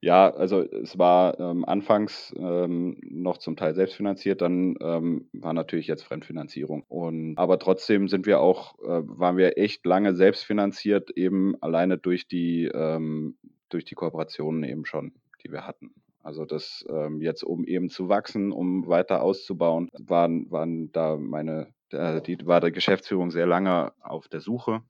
Ja, 0.02 0.30
also 0.30 0.62
es 0.62 0.98
war 0.98 1.40
ähm, 1.40 1.64
anfangs 1.66 2.34
ähm, 2.38 2.98
noch 3.04 3.38
zum 3.38 3.56
Teil 3.56 3.74
selbstfinanziert, 3.74 4.42
dann 4.42 4.76
ähm, 4.82 5.30
war 5.32 5.54
natürlich 5.54 5.88
jetzt 5.88 6.04
Fremdfinanzierung. 6.04 6.84
Und 6.90 7.38
aber 7.38 7.58
trotzdem 7.58 8.08
sind 8.10 8.26
wir 8.26 8.42
auch, 8.42 8.78
äh, 8.80 9.02
waren 9.06 9.38
wir 9.38 9.58
echt 9.58 9.86
lange 9.86 10.14
selbstfinanziert, 10.16 11.12
eben 11.12 11.56
alleine 11.62 11.98
durch 11.98 12.28
die 12.28 12.66
ähm, 12.66 13.38
durch 13.70 13.86
die 13.86 13.96
Kooperationen 13.96 14.64
eben 14.64 14.86
schon, 14.86 15.14
die 15.44 15.52
wir 15.52 15.66
hatten. 15.66 15.94
Also 16.22 16.46
das 16.46 16.86
ähm, 16.90 17.22
jetzt, 17.22 17.44
um 17.44 17.66
eben 17.66 17.90
zu 17.90 18.08
wachsen, 18.08 18.52
um 18.54 18.88
weiter 18.88 19.22
auszubauen, 19.22 19.90
waren, 20.00 20.50
waren 20.52 20.92
da 20.94 21.18
meine, 21.18 21.74
äh, 21.92 22.22
die 22.22 22.46
war 22.46 22.62
der 22.62 22.72
Geschäftsführung 22.72 23.30
sehr 23.32 23.46
lange 23.46 23.92
auf 24.02 24.30
der 24.30 24.40
Suche 24.40 24.82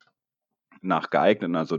nach 0.81 1.09
geeigneten, 1.09 1.55
also 1.55 1.77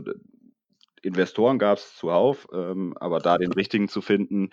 Investoren 1.05 1.59
gab 1.59 1.77
es 1.77 1.95
zuhauf, 1.95 2.47
ähm, 2.53 2.95
aber 2.99 3.19
da 3.19 3.37
den 3.37 3.51
richtigen 3.53 3.87
zu 3.87 4.01
finden, 4.01 4.49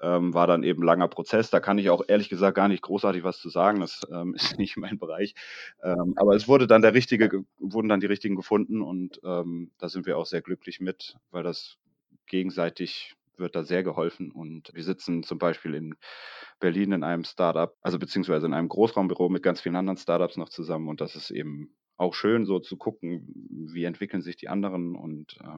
ähm, 0.00 0.32
war 0.32 0.46
dann 0.46 0.62
eben 0.62 0.82
langer 0.82 1.08
Prozess. 1.08 1.50
Da 1.50 1.60
kann 1.60 1.78
ich 1.78 1.90
auch 1.90 2.02
ehrlich 2.08 2.28
gesagt 2.28 2.56
gar 2.56 2.68
nicht 2.68 2.82
großartig 2.82 3.22
was 3.22 3.38
zu 3.38 3.48
sagen. 3.48 3.80
Das 3.80 4.02
ähm, 4.10 4.34
ist 4.34 4.58
nicht 4.58 4.76
mein 4.76 4.98
Bereich. 4.98 5.34
Ähm, 5.82 6.14
aber 6.16 6.34
es 6.34 6.48
wurde 6.48 6.66
dann 6.66 6.82
der 6.82 6.94
richtige, 6.94 7.44
wurden 7.58 7.88
dann 7.88 8.00
die 8.00 8.06
richtigen 8.06 8.36
gefunden 8.36 8.82
und 8.82 9.20
ähm, 9.24 9.70
da 9.78 9.88
sind 9.88 10.06
wir 10.06 10.16
auch 10.16 10.26
sehr 10.26 10.42
glücklich 10.42 10.80
mit, 10.80 11.16
weil 11.30 11.42
das 11.42 11.76
gegenseitig 12.26 13.14
wird 13.36 13.56
da 13.56 13.64
sehr 13.64 13.82
geholfen. 13.82 14.30
Und 14.30 14.70
wir 14.74 14.84
sitzen 14.84 15.22
zum 15.22 15.38
Beispiel 15.38 15.74
in 15.74 15.94
Berlin 16.60 16.92
in 16.92 17.04
einem 17.04 17.24
Startup, 17.24 17.74
also 17.80 17.98
beziehungsweise 17.98 18.46
in 18.46 18.54
einem 18.54 18.68
Großraumbüro 18.68 19.28
mit 19.28 19.42
ganz 19.42 19.60
vielen 19.60 19.76
anderen 19.76 19.96
Startups 19.96 20.36
noch 20.36 20.50
zusammen. 20.50 20.88
Und 20.88 21.00
das 21.00 21.16
ist 21.16 21.30
eben 21.30 21.74
auch 21.96 22.14
schön, 22.14 22.44
so 22.44 22.58
zu 22.58 22.76
gucken, 22.76 23.26
wie 23.72 23.84
entwickeln 23.84 24.22
sich 24.22 24.36
die 24.36 24.48
anderen 24.48 24.94
und 24.94 25.38
äh, 25.42 25.56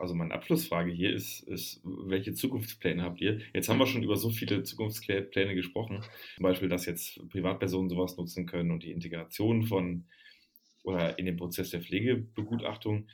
also 0.00 0.14
meine 0.14 0.32
Abschlussfrage 0.32 0.90
hier 0.90 1.12
ist, 1.12 1.40
ist, 1.42 1.82
welche 1.84 2.32
Zukunftspläne 2.32 3.02
habt 3.02 3.20
ihr? 3.20 3.40
Jetzt 3.52 3.68
haben 3.68 3.78
wir 3.78 3.86
schon 3.86 4.02
über 4.02 4.16
so 4.16 4.30
viele 4.30 4.62
Zukunftspläne 4.62 5.54
gesprochen. 5.54 6.02
Zum 6.36 6.42
Beispiel, 6.42 6.68
dass 6.68 6.86
jetzt 6.86 7.20
Privatpersonen 7.28 7.90
sowas 7.90 8.16
nutzen 8.16 8.46
können 8.46 8.70
und 8.70 8.82
die 8.82 8.92
Integration 8.92 9.64
von 9.64 10.06
oder 10.82 11.18
in 11.18 11.26
den 11.26 11.36
Prozess 11.36 11.70
der 11.70 11.82
Pflegebegutachtung. 11.82 13.08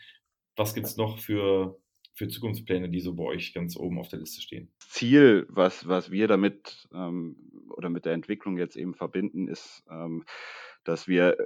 Was 0.54 0.74
gibt 0.74 0.86
es 0.86 0.96
noch 0.96 1.18
für, 1.18 1.78
für 2.14 2.28
Zukunftspläne, 2.28 2.88
die 2.88 3.00
so 3.00 3.14
bei 3.14 3.24
euch 3.24 3.52
ganz 3.52 3.76
oben 3.76 3.98
auf 3.98 4.08
der 4.08 4.20
Liste 4.20 4.40
stehen? 4.40 4.70
Ziel, 4.78 5.46
was, 5.48 5.88
was 5.88 6.12
wir 6.12 6.28
damit 6.28 6.88
ähm, 6.94 7.36
oder 7.70 7.90
mit 7.90 8.04
der 8.04 8.12
Entwicklung 8.12 8.58
jetzt 8.58 8.76
eben 8.76 8.94
verbinden, 8.94 9.48
ist, 9.48 9.82
ähm, 9.90 10.24
dass 10.84 11.08
wir 11.08 11.36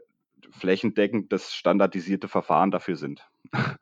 flächendeckend 0.51 1.33
das 1.33 1.55
standardisierte 1.55 2.29
Verfahren 2.29 2.71
dafür 2.71 2.97
sind. 2.97 3.29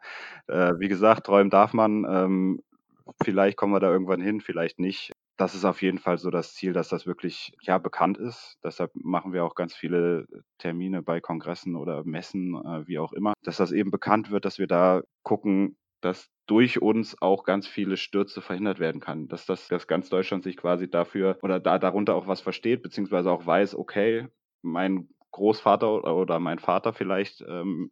äh, 0.49 0.75
wie 0.79 0.89
gesagt, 0.89 1.27
träumen 1.27 1.51
darf 1.51 1.73
man. 1.73 2.05
Ähm, 2.09 2.61
vielleicht 3.23 3.57
kommen 3.57 3.73
wir 3.73 3.81
da 3.81 3.91
irgendwann 3.91 4.21
hin, 4.21 4.41
vielleicht 4.41 4.79
nicht. 4.79 5.13
Das 5.37 5.55
ist 5.55 5.65
auf 5.65 5.83
jeden 5.83 5.99
Fall 5.99 6.19
so 6.19 6.31
das 6.31 6.55
Ziel, 6.55 6.73
dass 6.73 6.89
das 6.89 7.07
wirklich 7.07 7.53
ja 7.63 7.79
bekannt 7.79 8.19
ist. 8.19 8.59
Deshalb 8.65 8.91
machen 8.95 9.33
wir 9.33 9.45
auch 9.45 9.55
ganz 9.55 9.75
viele 9.75 10.27
Termine 10.59 11.01
bei 11.03 11.21
Kongressen 11.21 11.77
oder 11.77 12.05
Messen, 12.05 12.55
äh, 12.55 12.87
wie 12.87 12.99
auch 12.99 13.13
immer, 13.13 13.35
dass 13.45 13.57
das 13.57 13.71
eben 13.71 13.91
bekannt 13.91 14.31
wird, 14.31 14.45
dass 14.45 14.59
wir 14.59 14.67
da 14.67 15.03
gucken, 15.23 15.77
dass 16.01 16.29
durch 16.47 16.81
uns 16.81 17.21
auch 17.21 17.45
ganz 17.45 17.67
viele 17.67 17.97
Stürze 17.97 18.41
verhindert 18.41 18.81
werden 18.81 19.01
kann. 19.01 19.29
Dass 19.29 19.47
das, 19.47 19.69
dass 19.69 19.87
ganz 19.87 20.09
Deutschland 20.09 20.43
sich 20.43 20.57
quasi 20.57 20.91
dafür 20.91 21.39
oder 21.43 21.61
da 21.61 21.79
darunter 21.79 22.15
auch 22.15 22.27
was 22.27 22.41
versteht, 22.41 22.83
beziehungsweise 22.83 23.31
auch 23.31 23.47
weiß, 23.47 23.77
okay, 23.77 24.29
mein 24.63 25.09
Großvater 25.33 26.05
oder 26.17 26.39
mein 26.41 26.59
Vater 26.59 26.93
vielleicht 26.93 27.43
ähm, 27.43 27.91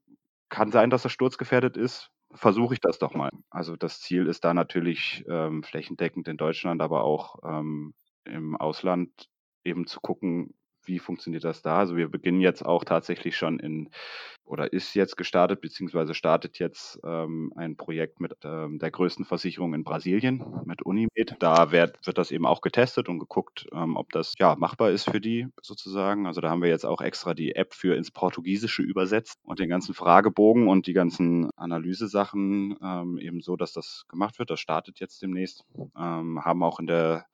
kann 0.48 0.70
sein, 0.70 0.90
dass 0.90 1.04
er 1.04 1.10
sturzgefährdet 1.10 1.76
ist. 1.76 2.10
Versuche 2.32 2.74
ich 2.74 2.80
das 2.80 2.98
doch 2.98 3.14
mal. 3.14 3.30
Also 3.50 3.76
das 3.76 4.00
Ziel 4.00 4.26
ist 4.26 4.44
da 4.44 4.52
natürlich 4.54 5.24
ähm, 5.28 5.62
flächendeckend 5.62 6.28
in 6.28 6.36
Deutschland, 6.36 6.82
aber 6.82 7.04
auch 7.04 7.36
ähm, 7.44 7.94
im 8.24 8.56
Ausland 8.56 9.28
eben 9.64 9.86
zu 9.86 10.00
gucken, 10.00 10.54
wie 10.86 10.98
funktioniert 10.98 11.44
das 11.44 11.62
da? 11.62 11.78
Also 11.78 11.96
wir 11.96 12.08
beginnen 12.08 12.40
jetzt 12.40 12.64
auch 12.64 12.84
tatsächlich 12.84 13.36
schon 13.36 13.58
in 13.58 13.90
oder 14.46 14.72
ist 14.72 14.94
jetzt 14.94 15.16
gestartet, 15.16 15.60
beziehungsweise 15.60 16.14
startet 16.14 16.58
jetzt 16.58 17.00
ähm, 17.04 17.52
ein 17.56 17.76
Projekt 17.76 18.20
mit 18.20 18.32
ähm, 18.44 18.78
der 18.78 18.92
größten 18.92 19.24
Versicherung 19.24 19.74
in 19.74 19.82
Brasilien, 19.82 20.44
mit 20.64 20.82
Unimed. 20.82 21.36
Da 21.40 21.72
wird, 21.72 22.06
wird 22.06 22.16
das 22.16 22.30
eben 22.30 22.46
auch 22.46 22.60
getestet 22.60 23.08
und 23.08 23.18
geguckt, 23.18 23.66
ähm, 23.72 23.96
ob 23.96 24.12
das 24.12 24.34
ja 24.38 24.54
machbar 24.54 24.90
ist 24.90 25.10
für 25.10 25.20
die 25.20 25.48
sozusagen. 25.60 26.26
Also 26.26 26.40
da 26.40 26.48
haben 26.48 26.62
wir 26.62 26.68
jetzt 26.68 26.86
auch 26.86 27.00
extra 27.00 27.34
die 27.34 27.56
App 27.56 27.74
für 27.74 27.96
ins 27.96 28.12
Portugiesische 28.12 28.82
übersetzt 28.82 29.40
und 29.42 29.58
den 29.58 29.68
ganzen 29.68 29.94
Fragebogen 29.94 30.68
und 30.68 30.86
die 30.86 30.92
ganzen 30.92 31.50
Analysesachen 31.56 32.76
ähm, 32.80 33.18
eben 33.18 33.40
so, 33.40 33.56
dass 33.56 33.72
das 33.72 34.04
gemacht 34.08 34.38
wird. 34.38 34.50
Das 34.50 34.60
startet 34.60 35.00
jetzt 35.00 35.22
demnächst. 35.22 35.64
Ähm, 35.98 36.44
haben 36.44 36.62
auch 36.62 36.78
in 36.78 36.86
der 36.86 37.26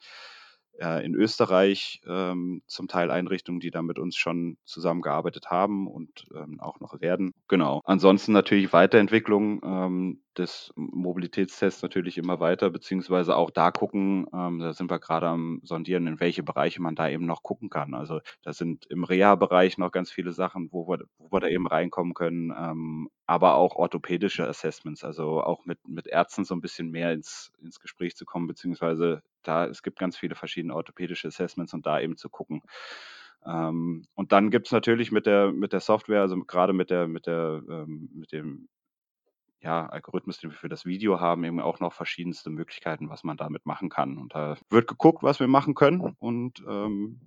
äh, 0.79 1.05
in 1.05 1.15
Österreich 1.15 2.01
ähm, 2.07 2.63
zum 2.67 2.89
Teil 2.89 3.11
Einrichtungen, 3.11 3.61
die 3.61 3.71
da 3.71 3.83
mit 3.83 3.99
uns 3.99 4.17
schon 4.17 4.57
zusammengearbeitet 4.65 5.51
haben 5.51 5.87
und 5.87 6.27
ähm, 6.35 6.61
auch 6.61 6.81
noch 6.81 7.01
werden. 7.01 7.35
Genau. 7.49 7.81
Ansonsten 7.85 8.33
natürlich 8.33 8.73
Weiterentwicklung 8.73 9.61
ähm, 9.65 10.23
des 10.37 10.73
Mobilitätstests 10.77 11.83
natürlich 11.83 12.17
immer 12.17 12.41
weiter, 12.41 12.71
beziehungsweise 12.71 13.37
auch 13.37 13.51
da 13.51 13.71
gucken, 13.71 14.27
ähm, 14.33 14.61
da 14.61 14.73
sind 14.73 14.91
wir 14.91 14.99
gerade 14.99 15.27
am 15.27 15.61
Sondieren, 15.63 16.07
in 16.07 16.21
welche 16.21 16.43
Bereiche 16.43 16.81
man 16.81 16.95
da 16.95 17.09
eben 17.09 17.27
noch 17.27 17.43
gucken 17.43 17.69
kann. 17.69 17.95
Also 17.95 18.21
da 18.43 18.53
sind 18.53 18.87
im 18.87 19.05
Reha-Bereich 19.05 19.79
noch 19.79 19.93
ganz 19.93 20.11
viele 20.11 20.33
Sachen, 20.33 20.73
wo 20.73 20.89
wir, 20.89 21.05
wo 21.19 21.31
wir 21.31 21.41
da 21.41 21.49
eben 21.49 21.67
reinkommen 21.67 22.15
können, 22.15 22.53
ähm, 22.57 23.11
aber 23.27 23.55
auch 23.55 23.77
orthopädische 23.77 24.47
Assessments, 24.47 25.05
also 25.05 25.43
auch 25.43 25.65
mit, 25.67 25.79
mit 25.87 26.07
Ärzten 26.07 26.45
so 26.45 26.55
ein 26.55 26.61
bisschen 26.61 26.91
mehr 26.91 27.13
ins, 27.13 27.53
ins 27.61 27.79
Gespräch 27.81 28.17
zu 28.17 28.25
kommen, 28.25 28.47
beziehungsweise 28.47 29.23
da, 29.43 29.67
es 29.67 29.83
gibt 29.83 29.99
ganz 29.99 30.17
viele 30.17 30.35
verschiedene 30.35 30.75
orthopädische 30.75 31.29
Assessments 31.29 31.75
und 31.75 31.87
da 31.87 32.01
eben 32.01 32.17
zu 32.17 32.29
gucken. 32.29 32.63
Ähm, 33.45 34.07
und 34.15 34.33
dann 34.33 34.51
gibt 34.51 34.67
es 34.67 34.73
natürlich 34.73 35.13
mit 35.13 35.27
der, 35.27 35.53
mit 35.53 35.73
der 35.73 35.81
Software, 35.81 36.21
also 36.21 36.37
gerade 36.45 36.73
mit 36.73 36.91
der, 36.91 37.09
mit 37.09 37.27
der, 37.27 37.63
ähm, 37.69 38.11
mit 38.15 38.33
dem 38.33 38.69
ja, 39.63 39.87
Algorithmus, 39.87 40.39
den 40.39 40.51
wir 40.51 40.57
für 40.57 40.69
das 40.69 40.85
Video 40.85 41.21
haben, 41.21 41.45
eben 41.45 41.61
auch 41.61 41.79
noch 41.79 41.93
verschiedenste 41.93 42.51
Möglichkeiten, 42.51 43.09
was 43.09 43.23
man 43.23 43.37
damit 43.37 43.65
machen 43.65 43.89
kann. 43.89 44.19
Und 44.19 44.35
da 44.35 44.57
wird 44.71 44.89
geguckt, 44.89 45.23
was 45.23 45.39
wir 45.39 45.47
machen 45.47 45.75
können 45.75 46.01
und 46.19 46.63
ähm, 46.69 47.21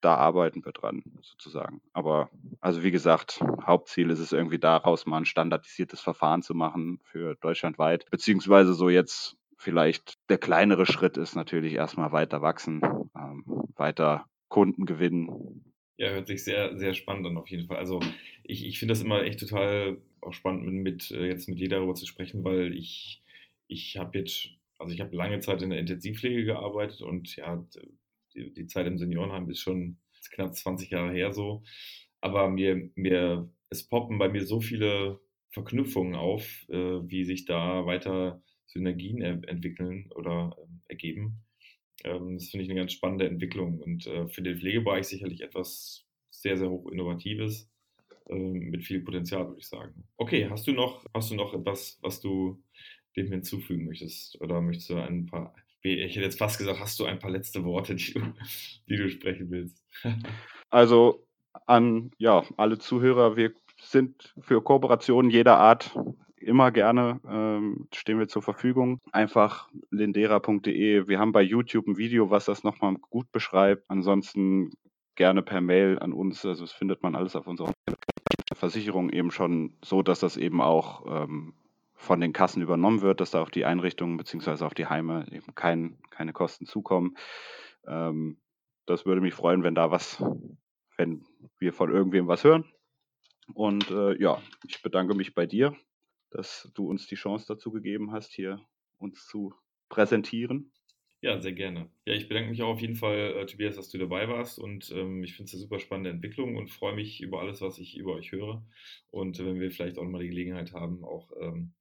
da 0.00 0.14
arbeiten 0.14 0.64
wir 0.64 0.72
dran, 0.72 1.02
sozusagen. 1.20 1.80
Aber 1.92 2.30
also 2.60 2.82
wie 2.84 2.92
gesagt, 2.92 3.40
Hauptziel 3.66 4.10
ist 4.10 4.20
es 4.20 4.32
irgendwie 4.32 4.60
daraus 4.60 5.04
mal 5.06 5.18
ein 5.18 5.24
standardisiertes 5.24 6.00
Verfahren 6.00 6.42
zu 6.42 6.54
machen 6.54 7.00
für 7.02 7.34
deutschlandweit, 7.34 8.08
beziehungsweise 8.10 8.74
so 8.74 8.88
jetzt 8.88 9.36
vielleicht 9.60 10.14
der 10.30 10.38
kleinere 10.38 10.86
Schritt 10.86 11.18
ist 11.18 11.36
natürlich 11.36 11.74
erstmal 11.74 12.12
weiter 12.12 12.40
wachsen, 12.40 12.80
ähm, 13.14 13.44
weiter 13.76 14.26
Kunden 14.48 14.86
gewinnen. 14.86 15.74
Ja, 15.98 16.10
hört 16.10 16.26
sich 16.26 16.44
sehr, 16.44 16.78
sehr 16.78 16.94
spannend 16.94 17.26
an 17.26 17.36
auf 17.36 17.48
jeden 17.48 17.66
Fall. 17.66 17.76
Also 17.76 18.00
ich, 18.42 18.64
ich 18.66 18.78
finde 18.78 18.92
das 18.92 19.02
immer 19.02 19.22
echt 19.22 19.38
total 19.38 19.98
auch 20.22 20.32
spannend, 20.32 20.64
mit, 20.64 20.82
mit 20.82 21.10
äh, 21.10 21.26
jetzt 21.26 21.46
mit 21.46 21.58
dir 21.58 21.68
darüber 21.68 21.94
zu 21.94 22.06
sprechen, 22.06 22.42
weil 22.42 22.74
ich, 22.74 23.22
ich 23.68 23.98
habe 23.98 24.18
jetzt, 24.18 24.48
also 24.78 24.94
ich 24.94 25.00
habe 25.00 25.14
lange 25.14 25.40
Zeit 25.40 25.60
in 25.60 25.70
der 25.70 25.78
Intensivpflege 25.78 26.44
gearbeitet 26.44 27.02
und 27.02 27.36
ja, 27.36 27.62
die, 28.34 28.52
die 28.54 28.66
Zeit 28.66 28.86
im 28.86 28.98
Seniorenheim 28.98 29.48
ist 29.50 29.60
schon 29.60 29.98
knapp 30.32 30.54
20 30.54 30.90
Jahre 30.90 31.12
her 31.12 31.32
so. 31.32 31.62
Aber 32.22 32.48
mir, 32.48 32.90
mir, 32.94 33.50
es 33.68 33.86
poppen 33.86 34.18
bei 34.18 34.30
mir 34.30 34.46
so 34.46 34.60
viele 34.60 35.20
Verknüpfungen 35.50 36.14
auf, 36.14 36.66
äh, 36.70 37.00
wie 37.08 37.24
sich 37.24 37.44
da 37.44 37.84
weiter 37.84 38.42
Synergien 38.72 39.20
entwickeln 39.20 40.10
oder 40.14 40.56
ähm, 40.58 40.80
ergeben. 40.88 41.42
Ähm, 42.04 42.34
das 42.34 42.48
finde 42.48 42.64
ich 42.64 42.70
eine 42.70 42.80
ganz 42.80 42.92
spannende 42.92 43.28
Entwicklung 43.28 43.80
und 43.80 44.06
äh, 44.06 44.28
für 44.28 44.42
den 44.42 44.58
Pflegebereich 44.58 45.06
sicherlich 45.06 45.42
etwas 45.42 46.06
sehr, 46.30 46.56
sehr 46.56 46.70
hoch 46.70 46.90
Innovatives 46.90 47.68
ähm, 48.28 48.70
mit 48.70 48.84
viel 48.84 49.00
Potenzial, 49.00 49.46
würde 49.48 49.60
ich 49.60 49.68
sagen. 49.68 50.04
Okay, 50.16 50.48
hast 50.48 50.66
du 50.66 50.72
noch, 50.72 51.04
hast 51.14 51.30
du 51.30 51.34
noch 51.34 51.52
etwas, 51.52 51.98
was 52.00 52.20
du 52.20 52.62
dem 53.16 53.30
hinzufügen 53.30 53.84
möchtest? 53.84 54.40
Oder 54.40 54.60
möchtest 54.60 54.90
du 54.90 54.96
ein 54.96 55.26
paar, 55.26 55.54
ich 55.82 56.14
hätte 56.14 56.26
jetzt 56.26 56.38
fast 56.38 56.58
gesagt, 56.58 56.78
hast 56.80 56.98
du 57.00 57.04
ein 57.04 57.18
paar 57.18 57.30
letzte 57.30 57.64
Worte, 57.64 57.96
die 57.96 58.12
du, 58.12 58.20
die 58.88 58.96
du 58.96 59.10
sprechen 59.10 59.50
willst? 59.50 59.84
also 60.70 61.26
an 61.66 62.12
ja, 62.18 62.44
alle 62.56 62.78
Zuhörer, 62.78 63.36
wir 63.36 63.52
sind 63.82 64.34
für 64.40 64.62
Kooperationen 64.62 65.30
jeder 65.30 65.58
Art 65.58 65.96
immer 66.42 66.70
gerne, 66.70 67.20
ähm, 67.28 67.88
stehen 67.94 68.18
wir 68.18 68.28
zur 68.28 68.42
Verfügung. 68.42 69.00
Einfach 69.12 69.68
lindera.de. 69.90 71.08
Wir 71.08 71.18
haben 71.18 71.32
bei 71.32 71.42
YouTube 71.42 71.86
ein 71.86 71.98
Video, 71.98 72.30
was 72.30 72.46
das 72.46 72.64
nochmal 72.64 72.94
gut 72.94 73.30
beschreibt. 73.32 73.84
Ansonsten 73.88 74.72
gerne 75.14 75.42
per 75.42 75.60
Mail 75.60 75.98
an 75.98 76.12
uns. 76.12 76.44
Also 76.44 76.64
das 76.64 76.72
findet 76.72 77.02
man 77.02 77.14
alles 77.14 77.36
auf 77.36 77.46
unserer 77.46 77.72
Versicherung 78.54 79.10
eben 79.10 79.30
schon 79.30 79.76
so, 79.84 80.02
dass 80.02 80.20
das 80.20 80.36
eben 80.36 80.60
auch 80.60 81.04
ähm, 81.06 81.54
von 81.94 82.20
den 82.20 82.32
Kassen 82.32 82.62
übernommen 82.62 83.02
wird, 83.02 83.20
dass 83.20 83.30
da 83.30 83.42
auf 83.42 83.50
die 83.50 83.64
Einrichtungen 83.64 84.16
bzw. 84.16 84.64
auf 84.64 84.74
die 84.74 84.86
Heime 84.86 85.26
eben 85.30 85.54
kein, 85.54 85.98
keine 86.10 86.32
Kosten 86.32 86.66
zukommen. 86.66 87.16
Ähm, 87.86 88.38
das 88.86 89.06
würde 89.06 89.20
mich 89.20 89.34
freuen, 89.34 89.62
wenn 89.62 89.74
da 89.74 89.90
was, 89.90 90.24
wenn 90.96 91.24
wir 91.58 91.72
von 91.72 91.90
irgendwem 91.90 92.26
was 92.26 92.44
hören. 92.44 92.64
Und 93.52 93.90
äh, 93.90 94.20
ja, 94.20 94.40
ich 94.66 94.82
bedanke 94.82 95.14
mich 95.14 95.34
bei 95.34 95.46
dir 95.46 95.76
dass 96.30 96.70
du 96.74 96.88
uns 96.88 97.06
die 97.06 97.16
Chance 97.16 97.46
dazu 97.48 97.70
gegeben 97.70 98.12
hast, 98.12 98.32
hier 98.32 98.60
uns 98.98 99.26
zu 99.26 99.54
präsentieren. 99.88 100.72
Ja, 101.22 101.38
sehr 101.38 101.52
gerne. 101.52 101.90
Ja, 102.06 102.14
ich 102.14 102.28
bedanke 102.28 102.48
mich 102.48 102.62
auch 102.62 102.70
auf 102.70 102.80
jeden 102.80 102.96
Fall, 102.96 103.34
äh, 103.36 103.46
Tobias, 103.46 103.76
dass 103.76 103.90
du 103.90 103.98
dabei 103.98 104.26
warst 104.28 104.58
und 104.58 104.90
ähm, 104.90 105.22
ich 105.22 105.34
finde 105.34 105.48
es 105.48 105.54
eine 105.54 105.60
super 105.60 105.78
spannende 105.78 106.08
Entwicklung 106.10 106.56
und 106.56 106.70
freue 106.70 106.94
mich 106.94 107.20
über 107.20 107.40
alles, 107.40 107.60
was 107.60 107.78
ich 107.78 107.98
über 107.98 108.14
euch 108.14 108.32
höre. 108.32 108.64
Und 109.10 109.38
äh, 109.38 109.44
wenn 109.44 109.60
wir 109.60 109.70
vielleicht 109.70 109.98
auch 109.98 110.04
mal 110.04 110.22
die 110.22 110.30
Gelegenheit 110.30 110.72
haben, 110.72 111.04
auch 111.04 111.30
ähm, 111.38 111.74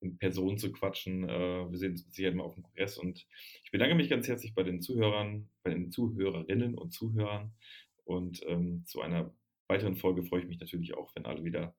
in 0.00 0.18
Person 0.18 0.58
zu 0.58 0.72
quatschen, 0.72 1.28
äh, 1.28 1.70
wir 1.70 1.78
sehen 1.78 1.92
uns 1.92 2.04
mit 2.04 2.14
Sicherheit 2.14 2.34
mal 2.34 2.42
auf 2.42 2.54
dem 2.54 2.64
Kongress 2.64 2.98
und 2.98 3.24
ich 3.62 3.70
bedanke 3.70 3.94
mich 3.94 4.08
ganz 4.10 4.26
herzlich 4.26 4.52
bei 4.52 4.64
den 4.64 4.80
Zuhörern, 4.80 5.48
bei 5.62 5.70
den 5.70 5.92
Zuhörerinnen 5.92 6.74
und 6.74 6.92
Zuhörern 6.92 7.54
und 8.04 8.42
ähm, 8.48 8.82
zu 8.84 9.00
einer 9.00 9.32
weiteren 9.68 9.94
Folge 9.94 10.24
freue 10.24 10.40
ich 10.40 10.48
mich 10.48 10.58
natürlich 10.58 10.94
auch, 10.94 11.14
wenn 11.14 11.24
alle 11.24 11.44
wieder 11.44 11.76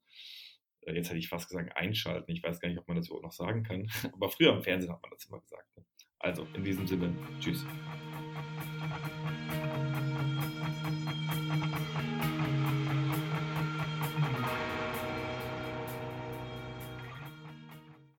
jetzt 0.87 1.09
hätte 1.09 1.19
ich 1.19 1.29
fast 1.29 1.49
gesagt, 1.49 1.75
einschalten. 1.75 2.31
Ich 2.31 2.43
weiß 2.43 2.59
gar 2.59 2.69
nicht, 2.69 2.79
ob 2.79 2.87
man 2.87 2.97
das 2.97 3.07
überhaupt 3.07 3.25
noch 3.25 3.31
sagen 3.31 3.63
kann. 3.63 3.89
Aber 4.13 4.29
früher 4.29 4.53
im 4.53 4.63
Fernsehen 4.63 4.91
hat 4.91 5.01
man 5.01 5.11
das 5.11 5.25
immer 5.25 5.39
gesagt. 5.39 5.77
Ne? 5.77 5.85
Also, 6.19 6.47
in 6.53 6.63
diesem 6.63 6.87
Sinne, 6.87 7.13
tschüss. 7.39 7.65